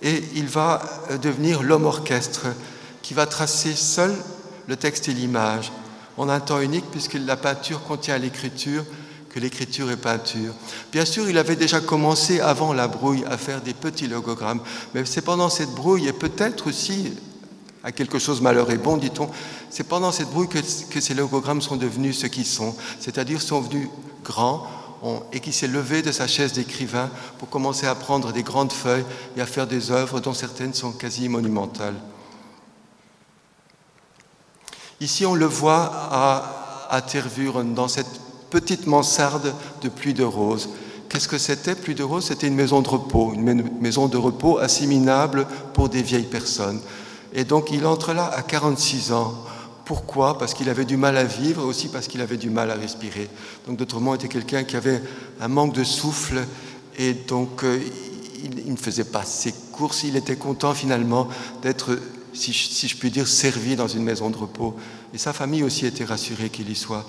et 0.00 0.22
il 0.34 0.46
va 0.46 0.82
euh, 1.10 1.18
devenir 1.18 1.62
l'homme 1.62 1.86
orchestre 1.86 2.46
qui 3.02 3.14
va 3.14 3.26
tracer 3.26 3.74
seul 3.74 4.14
le 4.66 4.76
texte 4.76 5.08
et 5.08 5.14
l'image 5.14 5.72
en 6.16 6.28
un 6.28 6.40
temps 6.40 6.60
unique, 6.60 6.84
puisque 6.90 7.14
la 7.14 7.36
peinture 7.36 7.82
contient 7.84 8.18
l'écriture, 8.18 8.84
que 9.30 9.40
l'écriture 9.40 9.90
est 9.90 9.96
peinture. 9.96 10.54
Bien 10.92 11.04
sûr, 11.04 11.28
il 11.28 11.38
avait 11.38 11.56
déjà 11.56 11.80
commencé 11.80 12.40
avant 12.40 12.72
la 12.72 12.88
brouille 12.88 13.24
à 13.28 13.36
faire 13.36 13.60
des 13.60 13.74
petits 13.74 14.08
logogrammes, 14.08 14.60
mais 14.94 15.04
c'est 15.04 15.22
pendant 15.22 15.50
cette 15.50 15.70
brouille, 15.70 16.08
et 16.08 16.12
peut-être 16.12 16.68
aussi 16.68 17.12
à 17.84 17.92
quelque 17.92 18.18
chose 18.18 18.40
malheur 18.40 18.70
et 18.70 18.78
bon, 18.78 18.96
dit-on, 18.96 19.28
c'est 19.70 19.84
pendant 19.84 20.12
cette 20.12 20.30
brouille 20.30 20.48
que, 20.48 20.58
que, 20.90 21.00
ces 21.00 21.14
logogrammes 21.14 21.62
sont 21.62 21.76
devenus 21.76 22.18
ce 22.18 22.26
qu'ils 22.26 22.46
sont, 22.46 22.74
c'est-à-dire 23.00 23.40
sont 23.40 23.60
venus 23.60 23.88
grands 24.24 24.66
et 25.32 25.40
qui 25.40 25.52
s'est 25.52 25.68
levé 25.68 26.02
de 26.02 26.10
sa 26.10 26.26
chaise 26.26 26.52
d'écrivain 26.52 27.08
pour 27.38 27.48
commencer 27.48 27.86
à 27.86 27.94
prendre 27.94 28.32
des 28.32 28.42
grandes 28.42 28.72
feuilles 28.72 29.04
et 29.36 29.40
à 29.40 29.46
faire 29.46 29.66
des 29.66 29.92
œuvres 29.92 30.20
dont 30.20 30.34
certaines 30.34 30.74
sont 30.74 30.92
quasi 30.92 31.28
monumentales. 31.28 31.94
Ici, 35.00 35.24
on 35.24 35.36
le 35.36 35.46
voit 35.46 35.92
à, 36.10 36.88
à 36.90 37.00
Tervuren, 37.00 37.74
dans 37.74 37.86
cette 37.86 38.27
petite 38.50 38.86
mansarde 38.86 39.54
de 39.82 39.88
pluie 39.88 40.14
de 40.14 40.24
roses. 40.24 40.68
Qu'est-ce 41.08 41.28
que 41.28 41.38
c'était 41.38 41.74
Pluie 41.74 41.94
de 41.94 42.02
roses, 42.02 42.26
c'était 42.26 42.48
une 42.48 42.54
maison 42.54 42.82
de 42.82 42.88
repos, 42.88 43.32
une 43.34 43.62
maison 43.80 44.08
de 44.08 44.16
repos 44.16 44.58
assimilable 44.58 45.46
pour 45.72 45.88
des 45.88 46.02
vieilles 46.02 46.24
personnes. 46.24 46.80
Et 47.32 47.44
donc 47.44 47.70
il 47.72 47.86
entre 47.86 48.12
là 48.12 48.26
à 48.26 48.42
46 48.42 49.12
ans. 49.12 49.34
Pourquoi? 49.84 50.36
Parce 50.36 50.52
qu'il 50.52 50.68
avait 50.68 50.84
du 50.84 50.98
mal 50.98 51.16
à 51.16 51.24
vivre, 51.24 51.64
aussi 51.64 51.88
parce 51.88 52.08
qu'il 52.08 52.20
avait 52.20 52.36
du 52.36 52.50
mal 52.50 52.70
à 52.70 52.74
respirer. 52.74 53.28
Donc 53.66 53.78
d'autrement, 53.78 54.14
était 54.14 54.28
quelqu'un 54.28 54.64
qui 54.64 54.76
avait 54.76 55.02
un 55.40 55.48
manque 55.48 55.72
de 55.72 55.84
souffle 55.84 56.44
et 56.98 57.14
donc 57.14 57.64
euh, 57.64 57.80
il, 58.66 58.70
ne 58.70 58.76
faisait 58.76 59.04
pas 59.04 59.24
ses 59.24 59.54
courses. 59.72 60.02
Il 60.04 60.16
était 60.16 60.36
content 60.36 60.74
finalement 60.74 61.28
d'être, 61.62 61.98
si, 62.34 62.52
je 62.52 62.96
puis 62.96 63.10
dire, 63.10 63.26
servi 63.26 63.76
dans 63.76 63.88
une 63.88 64.02
maison 64.02 64.28
de 64.28 64.36
repos. 64.36 64.74
Et 65.14 65.18
sa 65.18 65.32
famille 65.32 65.62
aussi 65.62 65.86
était 65.86 66.04
rassurée 66.04 66.50
qu'il 66.50 66.68
y 66.68 66.76
soit. 66.76 67.06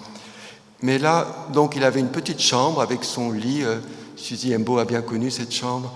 Mais 0.82 0.98
là, 0.98 1.48
donc, 1.54 1.76
il 1.76 1.84
avait 1.84 2.00
une 2.00 2.10
petite 2.10 2.40
chambre 2.40 2.82
avec 2.82 3.04
son 3.04 3.32
lit. 3.32 3.64
Euh, 3.64 3.80
Suzy 4.16 4.56
Embo 4.56 4.78
a 4.78 4.86
bien 4.86 5.02
connu 5.02 5.32
cette 5.32 5.54
chambre. 5.54 5.94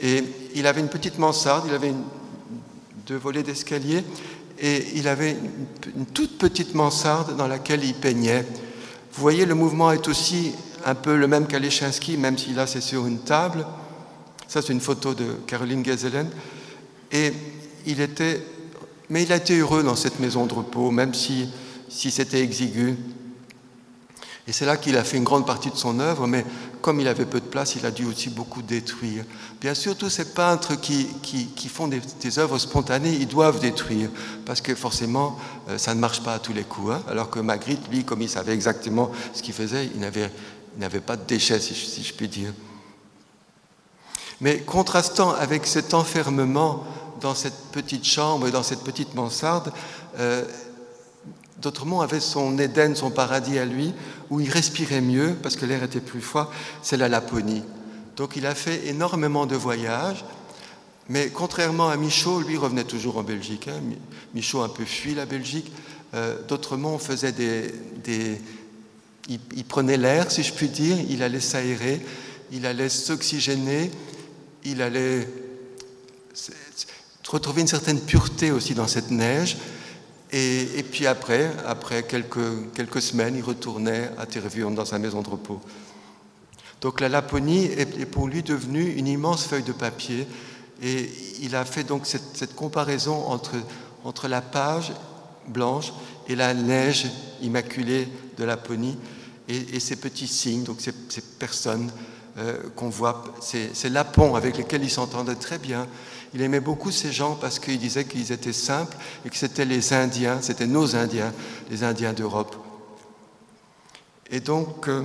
Et 0.00 0.24
il 0.54 0.66
avait 0.66 0.80
une 0.80 0.88
petite 0.88 1.18
mansarde, 1.18 1.64
il 1.68 1.74
avait 1.74 1.92
deux 3.06 3.16
volets 3.16 3.42
d'escalier, 3.42 4.02
et 4.58 4.86
il 4.94 5.08
avait 5.08 5.32
une, 5.32 5.92
une, 5.96 6.06
toute 6.06 6.38
petite 6.38 6.74
mansarde 6.74 7.36
dans 7.36 7.46
laquelle 7.46 7.84
il 7.84 7.94
peignait. 7.94 8.42
Vous 9.12 9.22
voyez, 9.22 9.46
le 9.46 9.54
mouvement 9.54 9.92
est 9.92 10.08
aussi 10.08 10.52
un 10.84 10.94
peu 10.94 11.16
le 11.16 11.26
même 11.26 11.46
qu'Alechinski, 11.46 12.16
même 12.16 12.36
si 12.36 12.52
là 12.52 12.66
c'est 12.66 12.80
sur 12.80 13.06
une 13.06 13.20
table. 13.20 13.66
Ça, 14.48 14.62
c'est 14.62 14.72
une 14.72 14.80
photo 14.80 15.14
de 15.14 15.24
Caroline 15.46 15.82
Gazelen. 15.82 16.28
Et 17.10 17.32
il 17.86 18.00
était, 18.00 18.44
mais 19.08 19.22
il 19.22 19.32
a 19.32 19.36
été 19.36 19.58
heureux 19.58 19.82
dans 19.82 19.96
cette 19.96 20.20
maison 20.20 20.46
de 20.46 20.54
repos, 20.54 20.90
même 20.90 21.14
si, 21.14 21.48
si 21.88 22.10
c'était 22.10 22.40
exigu. 22.40 22.96
Et 24.46 24.52
c'est 24.52 24.66
là 24.66 24.76
qu'il 24.76 24.96
a 24.98 25.04
fait 25.04 25.16
une 25.16 25.24
grande 25.24 25.46
partie 25.46 25.70
de 25.70 25.76
son 25.76 26.00
œuvre, 26.00 26.26
mais 26.26 26.44
comme 26.82 27.00
il 27.00 27.08
avait 27.08 27.24
peu 27.24 27.40
de 27.40 27.46
place, 27.46 27.76
il 27.76 27.86
a 27.86 27.90
dû 27.90 28.04
aussi 28.04 28.28
beaucoup 28.28 28.60
détruire. 28.60 29.24
Bien 29.58 29.72
sûr, 29.72 29.96
tous 29.96 30.10
ces 30.10 30.26
peintres 30.26 30.74
qui, 30.74 31.06
qui, 31.22 31.68
font 31.70 31.88
des, 31.88 32.38
œuvres 32.38 32.58
spontanées, 32.58 33.12
ils 33.12 33.26
doivent 33.26 33.58
détruire, 33.58 34.10
parce 34.44 34.60
que 34.60 34.74
forcément, 34.74 35.38
euh, 35.70 35.78
ça 35.78 35.94
ne 35.94 36.00
marche 36.00 36.22
pas 36.22 36.34
à 36.34 36.38
tous 36.38 36.52
les 36.52 36.64
coups. 36.64 36.92
Hein. 36.92 37.02
Alors 37.08 37.30
que 37.30 37.40
Magritte, 37.40 37.88
lui, 37.90 38.04
comme 38.04 38.20
il 38.20 38.28
savait 38.28 38.52
exactement 38.52 39.10
ce 39.32 39.42
qu'il 39.42 39.54
faisait, 39.54 39.90
il 39.94 40.00
n'avait 40.00 41.00
pas 41.00 41.16
de 41.16 41.24
déchets, 41.24 41.60
si 41.60 42.02
je, 42.02 42.12
puis 42.12 42.28
dire. 42.28 42.52
Mais 44.42 44.58
contrastant 44.58 45.30
avec 45.32 45.66
cet 45.66 45.94
enfermement 45.94 46.84
dans 47.22 47.34
cette 47.34 47.70
petite 47.72 48.04
chambre 48.04 48.48
et 48.48 48.50
dans 48.50 48.62
cette 48.62 48.84
petite 48.84 49.14
mansarde, 49.14 49.72
euh, 50.18 50.44
D'autrement 51.64 52.02
avait 52.02 52.20
son 52.20 52.58
Éden, 52.58 52.94
son 52.94 53.10
paradis 53.10 53.58
à 53.58 53.64
lui, 53.64 53.94
où 54.30 54.40
il 54.40 54.50
respirait 54.50 55.00
mieux 55.00 55.34
parce 55.42 55.56
que 55.56 55.66
l'air 55.66 55.82
était 55.82 56.00
plus 56.00 56.20
froid, 56.20 56.52
c'est 56.82 56.96
la 56.96 57.08
Laponie. 57.08 57.62
Donc 58.16 58.36
il 58.36 58.46
a 58.46 58.54
fait 58.54 58.86
énormément 58.86 59.46
de 59.46 59.56
voyages, 59.56 60.24
mais 61.08 61.28
contrairement 61.28 61.88
à 61.90 61.96
Michaud, 61.96 62.40
lui 62.40 62.56
revenait 62.56 62.84
toujours 62.84 63.18
en 63.18 63.22
Belgique. 63.22 63.68
Hein. 63.68 63.80
Michaud 64.34 64.62
un 64.62 64.68
peu 64.68 64.84
fui 64.84 65.14
la 65.14 65.26
Belgique. 65.26 65.70
Euh, 66.14 66.36
D'autrement, 66.46 66.94
on 66.94 66.98
faisait 66.98 67.32
des, 67.32 67.74
des 68.02 68.40
il, 69.28 69.40
il, 69.56 69.64
prenait 69.64 69.96
l'air, 69.96 70.30
si 70.30 70.42
je 70.42 70.52
puis 70.52 70.68
dire, 70.68 70.96
il 71.08 71.22
allait 71.22 71.40
s'aérer, 71.40 72.00
il 72.52 72.66
allait 72.66 72.88
s'oxygéner, 72.88 73.90
il 74.64 74.80
allait 74.80 75.28
retrouver 77.28 77.62
une 77.62 77.68
certaine 77.68 78.00
pureté 78.00 78.50
aussi 78.52 78.74
dans 78.74 78.86
cette 78.86 79.10
neige. 79.10 79.56
Et, 80.36 80.82
puis 80.82 81.06
après, 81.06 81.48
après 81.64 82.02
quelques, 82.02 82.72
quelques 82.74 83.00
semaines, 83.00 83.36
il 83.36 83.44
retournait 83.44 84.10
à 84.18 84.26
Tervuren 84.26 84.74
dans 84.74 84.84
sa 84.84 84.98
maison 84.98 85.22
de 85.22 85.28
repos. 85.28 85.60
Donc 86.80 87.00
la 87.00 87.08
Laponie 87.08 87.66
est, 87.66 88.04
pour 88.04 88.26
lui 88.26 88.42
devenue 88.42 88.94
une 88.94 89.06
immense 89.06 89.46
feuille 89.46 89.62
de 89.62 89.70
papier 89.70 90.26
et 90.82 91.08
il 91.40 91.54
a 91.54 91.64
fait 91.64 91.84
donc 91.84 92.04
cette, 92.04 92.36
cette 92.36 92.56
comparaison 92.56 93.14
entre, 93.28 93.54
entre 94.02 94.26
la 94.26 94.42
page 94.42 94.92
blanche 95.46 95.92
et 96.26 96.34
la 96.34 96.52
neige 96.52 97.06
immaculée 97.40 98.08
de 98.36 98.42
Laponie 98.42 98.98
et, 99.48 99.76
et 99.76 99.78
ces 99.78 99.94
petits 99.94 100.26
signes, 100.26 100.64
donc 100.64 100.80
ces, 100.80 100.92
ces 101.10 101.20
personnes 101.20 101.92
euh, 102.38 102.58
qu'on 102.74 102.88
voit, 102.88 103.24
ces 103.40 103.88
lapons 103.88 104.34
avec 104.34 104.56
lesquels 104.56 104.82
il 104.82 104.90
s'entendait 104.90 105.36
très 105.36 105.58
bien. 105.58 105.86
Il 106.34 106.42
aimait 106.42 106.60
beaucoup 106.60 106.90
ces 106.90 107.12
gens 107.12 107.36
parce 107.36 107.60
qu'il 107.60 107.78
disait 107.78 108.06
qu'ils 108.06 108.32
étaient 108.32 108.52
simples 108.52 108.96
et 109.24 109.30
que 109.30 109.36
c'était 109.36 109.64
les 109.64 109.92
Indiens, 109.92 110.38
c'était 110.40 110.66
nos 110.66 110.96
Indiens, 110.96 111.32
les 111.70 111.84
Indiens 111.84 112.12
d'Europe. 112.12 112.56
Et 114.30 114.40
donc, 114.40 114.88
euh, 114.88 115.04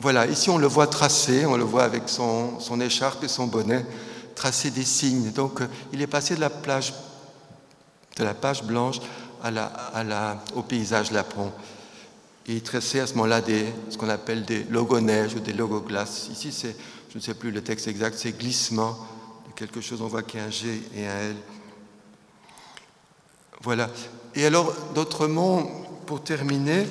voilà, 0.00 0.26
ici 0.26 0.50
on 0.50 0.58
le 0.58 0.66
voit 0.66 0.86
tracer, 0.86 1.46
on 1.46 1.56
le 1.56 1.64
voit 1.64 1.84
avec 1.84 2.10
son, 2.10 2.60
son 2.60 2.78
écharpe 2.80 3.24
et 3.24 3.28
son 3.28 3.46
bonnet, 3.46 3.86
tracer 4.34 4.70
des 4.70 4.84
signes. 4.84 5.30
Donc, 5.32 5.62
euh, 5.62 5.66
il 5.94 6.02
est 6.02 6.06
passé 6.06 6.34
de 6.34 6.40
la, 6.40 6.50
plage, 6.50 6.92
de 8.16 8.24
la 8.24 8.34
page 8.34 8.62
blanche 8.64 9.00
à 9.42 9.50
la, 9.50 9.64
à 9.64 10.04
la, 10.04 10.44
au 10.54 10.60
paysage 10.60 11.10
lapon. 11.10 11.50
Et 12.48 12.54
il 12.54 12.62
traçait 12.62 13.00
à 13.00 13.06
ce 13.06 13.14
moment-là 13.14 13.42
ce 13.90 13.96
qu'on 13.96 14.08
appelle 14.08 14.44
des 14.44 14.64
logos 14.64 15.00
neige 15.00 15.34
ou 15.34 15.40
des 15.40 15.52
logos 15.52 15.80
glace. 15.80 16.28
Ici, 16.30 16.52
c'est, 16.52 16.76
je 17.10 17.18
ne 17.18 17.22
sais 17.22 17.34
plus 17.34 17.50
le 17.50 17.62
texte 17.62 17.88
exact, 17.88 18.16
c'est 18.18 18.38
glissement 18.38 18.96
quelque 19.56 19.80
chose, 19.80 20.02
on 20.02 20.06
voit 20.06 20.22
qu'il 20.22 20.38
y 20.38 20.42
a 20.42 20.46
un 20.46 20.50
G 20.50 20.82
et 20.94 21.06
un 21.06 21.18
L. 21.30 21.36
Voilà. 23.62 23.90
Et 24.34 24.44
alors, 24.44 24.72
d'autres 24.94 25.26
mots, 25.26 25.68
pour 26.04 26.22
terminer, 26.22 26.86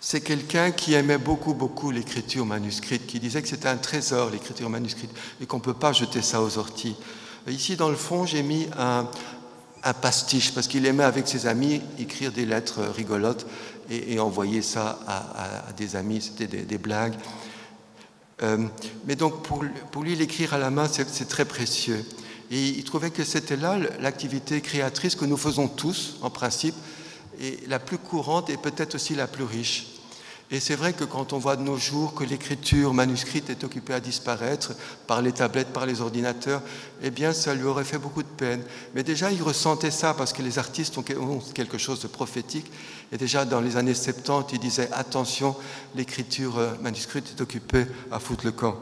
c'est 0.00 0.20
quelqu'un 0.20 0.72
qui 0.72 0.94
aimait 0.94 1.16
beaucoup, 1.16 1.54
beaucoup 1.54 1.90
l'écriture 1.90 2.44
manuscrite, 2.44 3.06
qui 3.06 3.20
disait 3.20 3.40
que 3.40 3.48
c'était 3.48 3.68
un 3.68 3.76
trésor, 3.76 4.30
l'écriture 4.30 4.68
manuscrite, 4.68 5.10
et 5.40 5.46
qu'on 5.46 5.58
ne 5.58 5.62
peut 5.62 5.74
pas 5.74 5.92
jeter 5.92 6.22
ça 6.22 6.42
aux 6.42 6.58
orties. 6.58 6.96
Ici, 7.46 7.76
dans 7.76 7.88
le 7.88 7.96
fond, 7.96 8.26
j'ai 8.26 8.42
mis 8.42 8.66
un 8.76 9.08
pastiche, 10.02 10.52
parce 10.52 10.66
qu'il 10.66 10.84
aimait 10.86 11.04
avec 11.04 11.28
ses 11.28 11.46
amis 11.46 11.80
écrire 12.00 12.32
des 12.32 12.44
lettres 12.44 12.80
rigolotes 12.82 13.46
et, 13.90 14.18
envoyer 14.18 14.62
ça 14.62 14.98
à, 15.06 15.72
des 15.76 15.96
amis, 15.96 16.22
c'était 16.22 16.46
des, 16.46 16.62
des 16.62 16.78
blagues. 16.78 17.14
Euh, 18.42 18.66
mais 19.06 19.16
donc 19.16 19.42
pour, 19.42 19.64
pour 19.90 20.02
lui, 20.02 20.14
l'écrire 20.14 20.54
à 20.54 20.58
la 20.58 20.70
main, 20.70 20.88
c'est 20.88 21.28
très 21.28 21.44
précieux. 21.44 22.04
Et 22.50 22.68
il 22.68 22.84
trouvait 22.84 23.10
que 23.10 23.24
c'était 23.24 23.56
là 23.56 23.78
l'activité 24.00 24.60
créatrice 24.60 25.16
que 25.16 25.24
nous 25.24 25.36
faisons 25.36 25.68
tous, 25.68 26.16
en 26.22 26.30
principe, 26.30 26.74
et 27.40 27.58
la 27.68 27.78
plus 27.78 27.98
courante 27.98 28.50
et 28.50 28.56
peut-être 28.56 28.94
aussi 28.94 29.14
la 29.14 29.26
plus 29.26 29.44
riche. 29.44 29.95
Et 30.52 30.60
c'est 30.60 30.76
vrai 30.76 30.92
que 30.92 31.02
quand 31.02 31.32
on 31.32 31.38
voit 31.38 31.56
de 31.56 31.62
nos 31.62 31.76
jours 31.76 32.14
que 32.14 32.22
l'écriture 32.22 32.94
manuscrite 32.94 33.50
est 33.50 33.64
occupée 33.64 33.94
à 33.94 34.00
disparaître 34.00 34.74
par 35.08 35.20
les 35.20 35.32
tablettes, 35.32 35.72
par 35.72 35.86
les 35.86 36.00
ordinateurs, 36.00 36.62
eh 37.02 37.10
bien, 37.10 37.32
ça 37.32 37.52
lui 37.52 37.64
aurait 37.64 37.82
fait 37.82 37.98
beaucoup 37.98 38.22
de 38.22 38.28
peine. 38.28 38.62
Mais 38.94 39.02
déjà, 39.02 39.32
il 39.32 39.42
ressentait 39.42 39.90
ça 39.90 40.14
parce 40.14 40.32
que 40.32 40.42
les 40.42 40.60
artistes 40.60 40.96
ont 40.98 41.02
quelque 41.02 41.78
chose 41.78 42.00
de 42.00 42.06
prophétique. 42.06 42.70
Et 43.10 43.18
déjà, 43.18 43.44
dans 43.44 43.60
les 43.60 43.76
années 43.76 43.94
70, 43.94 44.52
il 44.52 44.60
disait 44.60 44.88
attention, 44.92 45.56
l'écriture 45.96 46.60
manuscrite 46.80 47.34
est 47.36 47.40
occupée 47.40 47.86
à 48.12 48.20
foutre 48.20 48.44
le 48.44 48.52
camp. 48.52 48.76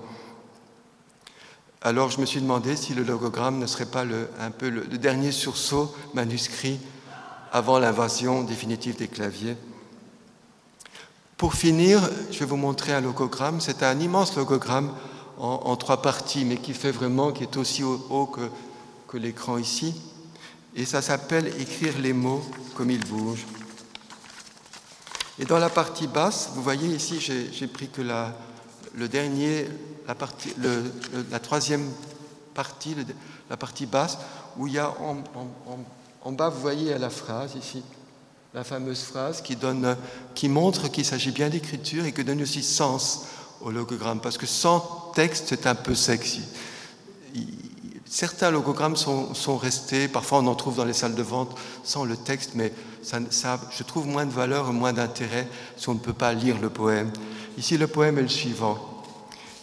Alors, 1.80 2.10
je 2.10 2.20
me 2.20 2.26
suis 2.26 2.42
demandé 2.42 2.76
si 2.76 2.92
le 2.92 3.04
logogramme 3.04 3.58
ne 3.58 3.66
serait 3.66 3.86
pas 3.86 4.04
un 4.38 4.50
peu 4.50 4.68
le 4.68 4.98
dernier 4.98 5.32
sursaut 5.32 5.94
manuscrit 6.12 6.78
avant 7.52 7.78
l'invasion 7.78 8.42
définitive 8.42 8.96
des 8.96 9.08
claviers. 9.08 9.56
Pour 11.36 11.54
finir, 11.54 12.00
je 12.30 12.38
vais 12.38 12.46
vous 12.46 12.56
montrer 12.56 12.92
un 12.92 13.00
logogramme. 13.00 13.60
C'est 13.60 13.82
un 13.82 13.98
immense 13.98 14.36
logogramme 14.36 14.94
en, 15.38 15.74
trois 15.76 16.00
parties, 16.00 16.44
mais 16.44 16.58
qui 16.58 16.74
fait 16.74 16.92
vraiment, 16.92 17.32
qui 17.32 17.42
est 17.42 17.56
aussi 17.56 17.82
haut, 17.82 18.26
que, 18.26 19.16
l'écran 19.16 19.58
ici. 19.58 19.94
Et 20.74 20.84
ça 20.84 21.00
s'appelle 21.00 21.46
Écrire 21.60 21.98
les 22.00 22.12
mots 22.12 22.42
comme 22.74 22.90
ils 22.90 23.04
bougent. 23.04 23.46
Et 25.38 25.44
dans 25.44 25.58
la 25.58 25.70
partie 25.70 26.08
basse, 26.08 26.50
vous 26.54 26.62
voyez 26.62 26.88
ici, 26.88 27.20
j'ai 27.20 27.66
pris 27.68 27.88
que 27.88 28.02
la, 28.02 28.32
le 28.96 29.08
la, 31.30 31.38
troisième 31.40 31.88
partie, 32.54 32.96
la 33.50 33.56
partie 33.56 33.86
basse, 33.86 34.18
où 34.56 34.66
il 34.66 34.74
y 34.74 34.78
a 34.78 34.92
en, 36.24 36.32
bas, 36.32 36.48
vous 36.48 36.60
voyez 36.60 36.96
la 36.98 37.10
phrase 37.10 37.54
ici, 37.56 37.82
la 38.54 38.62
fameuse 38.62 39.02
phrase 39.02 39.42
qui, 39.42 40.48
montre 40.48 40.86
qu'il 40.86 41.04
s'agit 41.04 41.32
bien 41.32 41.48
d'écriture 41.48 42.04
et 42.04 42.12
qui 42.12 42.22
donne 42.22 42.40
aussi 42.40 42.62
sens 42.62 43.26
au 43.60 43.72
logogramme, 43.72 44.20
parce 44.20 44.38
que 44.38 44.46
sans 44.46 45.10
texte, 45.12 45.46
c'est 45.48 45.66
un 45.66 45.74
peu 45.74 45.96
sexy. 45.96 46.42
Certains 48.06 48.52
logogrammes 48.52 48.94
sont, 48.94 49.56
restés, 49.56 50.06
parfois 50.06 50.38
on 50.38 50.46
en 50.46 50.54
trouve 50.54 50.76
dans 50.76 50.84
les 50.84 50.92
salles 50.92 51.16
de 51.16 51.22
vente 51.22 51.58
sans 51.82 52.04
le 52.04 52.16
texte, 52.16 52.52
mais 52.54 52.72
je 53.02 53.82
trouve 53.82 54.06
moins 54.06 54.24
de 54.24 54.30
valeur 54.30 54.72
moins 54.72 54.92
d'intérêt 54.92 55.48
si 55.76 55.88
on 55.88 55.94
ne 55.94 55.98
peut 55.98 56.12
pas 56.12 56.32
lire 56.32 56.60
le 56.60 56.70
poème. 56.70 57.10
Ici, 57.58 57.76
le 57.76 57.88
poème 57.88 58.18
est 58.18 58.22
le 58.22 58.28
suivant. 58.28 58.78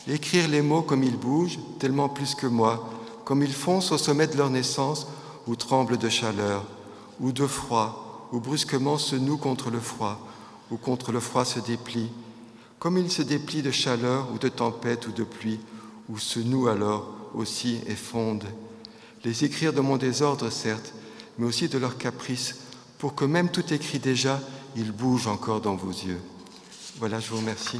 Écrire 0.05 0.49
les 0.49 0.61
mots 0.61 0.81
comme 0.81 1.03
ils 1.03 1.15
bougent, 1.15 1.59
tellement 1.79 2.09
plus 2.09 2.35
que 2.35 2.47
moi, 2.47 2.89
comme 3.23 3.41
ils 3.41 3.53
foncent 3.53 3.93
au 3.93 3.97
sommet 3.97 4.27
de 4.27 4.35
leur 4.35 4.49
naissance, 4.49 5.07
ou 5.47 5.55
tremblent 5.55 5.97
de 5.97 6.09
chaleur, 6.09 6.65
ou 7.21 7.31
de 7.31 7.47
froid, 7.47 8.10
ou 8.31 8.39
brusquement 8.39 8.97
se 8.97 9.15
nouent 9.15 9.37
contre 9.37 9.69
le 9.69 9.79
froid, 9.79 10.19
ou 10.69 10.77
contre 10.77 11.11
le 11.11 11.19
froid 11.19 11.45
se 11.45 11.59
déplient, 11.59 12.11
comme 12.79 12.97
ils 12.97 13.11
se 13.11 13.21
déplient 13.21 13.61
de 13.61 13.71
chaleur, 13.71 14.29
ou 14.33 14.39
de 14.39 14.47
tempête, 14.47 15.07
ou 15.07 15.11
de 15.11 15.23
pluie, 15.23 15.59
ou 16.09 16.17
se 16.17 16.39
nouent 16.39 16.67
alors 16.67 17.13
aussi 17.33 17.79
et 17.87 17.95
fondent. 17.95 18.47
Les 19.23 19.43
écrire 19.43 19.73
de 19.73 19.81
mon 19.81 19.97
désordre, 19.97 20.49
certes, 20.49 20.93
mais 21.37 21.45
aussi 21.45 21.69
de 21.69 21.77
leur 21.77 21.97
caprice, 21.97 22.55
pour 22.97 23.15
que 23.15 23.25
même 23.25 23.49
tout 23.49 23.73
écrit 23.73 23.99
déjà, 23.99 24.39
il 24.75 24.91
bouge 24.91 25.27
encore 25.27 25.61
dans 25.61 25.75
vos 25.75 25.91
yeux. 25.91 26.19
Voilà, 26.97 27.19
je 27.19 27.29
vous 27.29 27.37
remercie. 27.37 27.79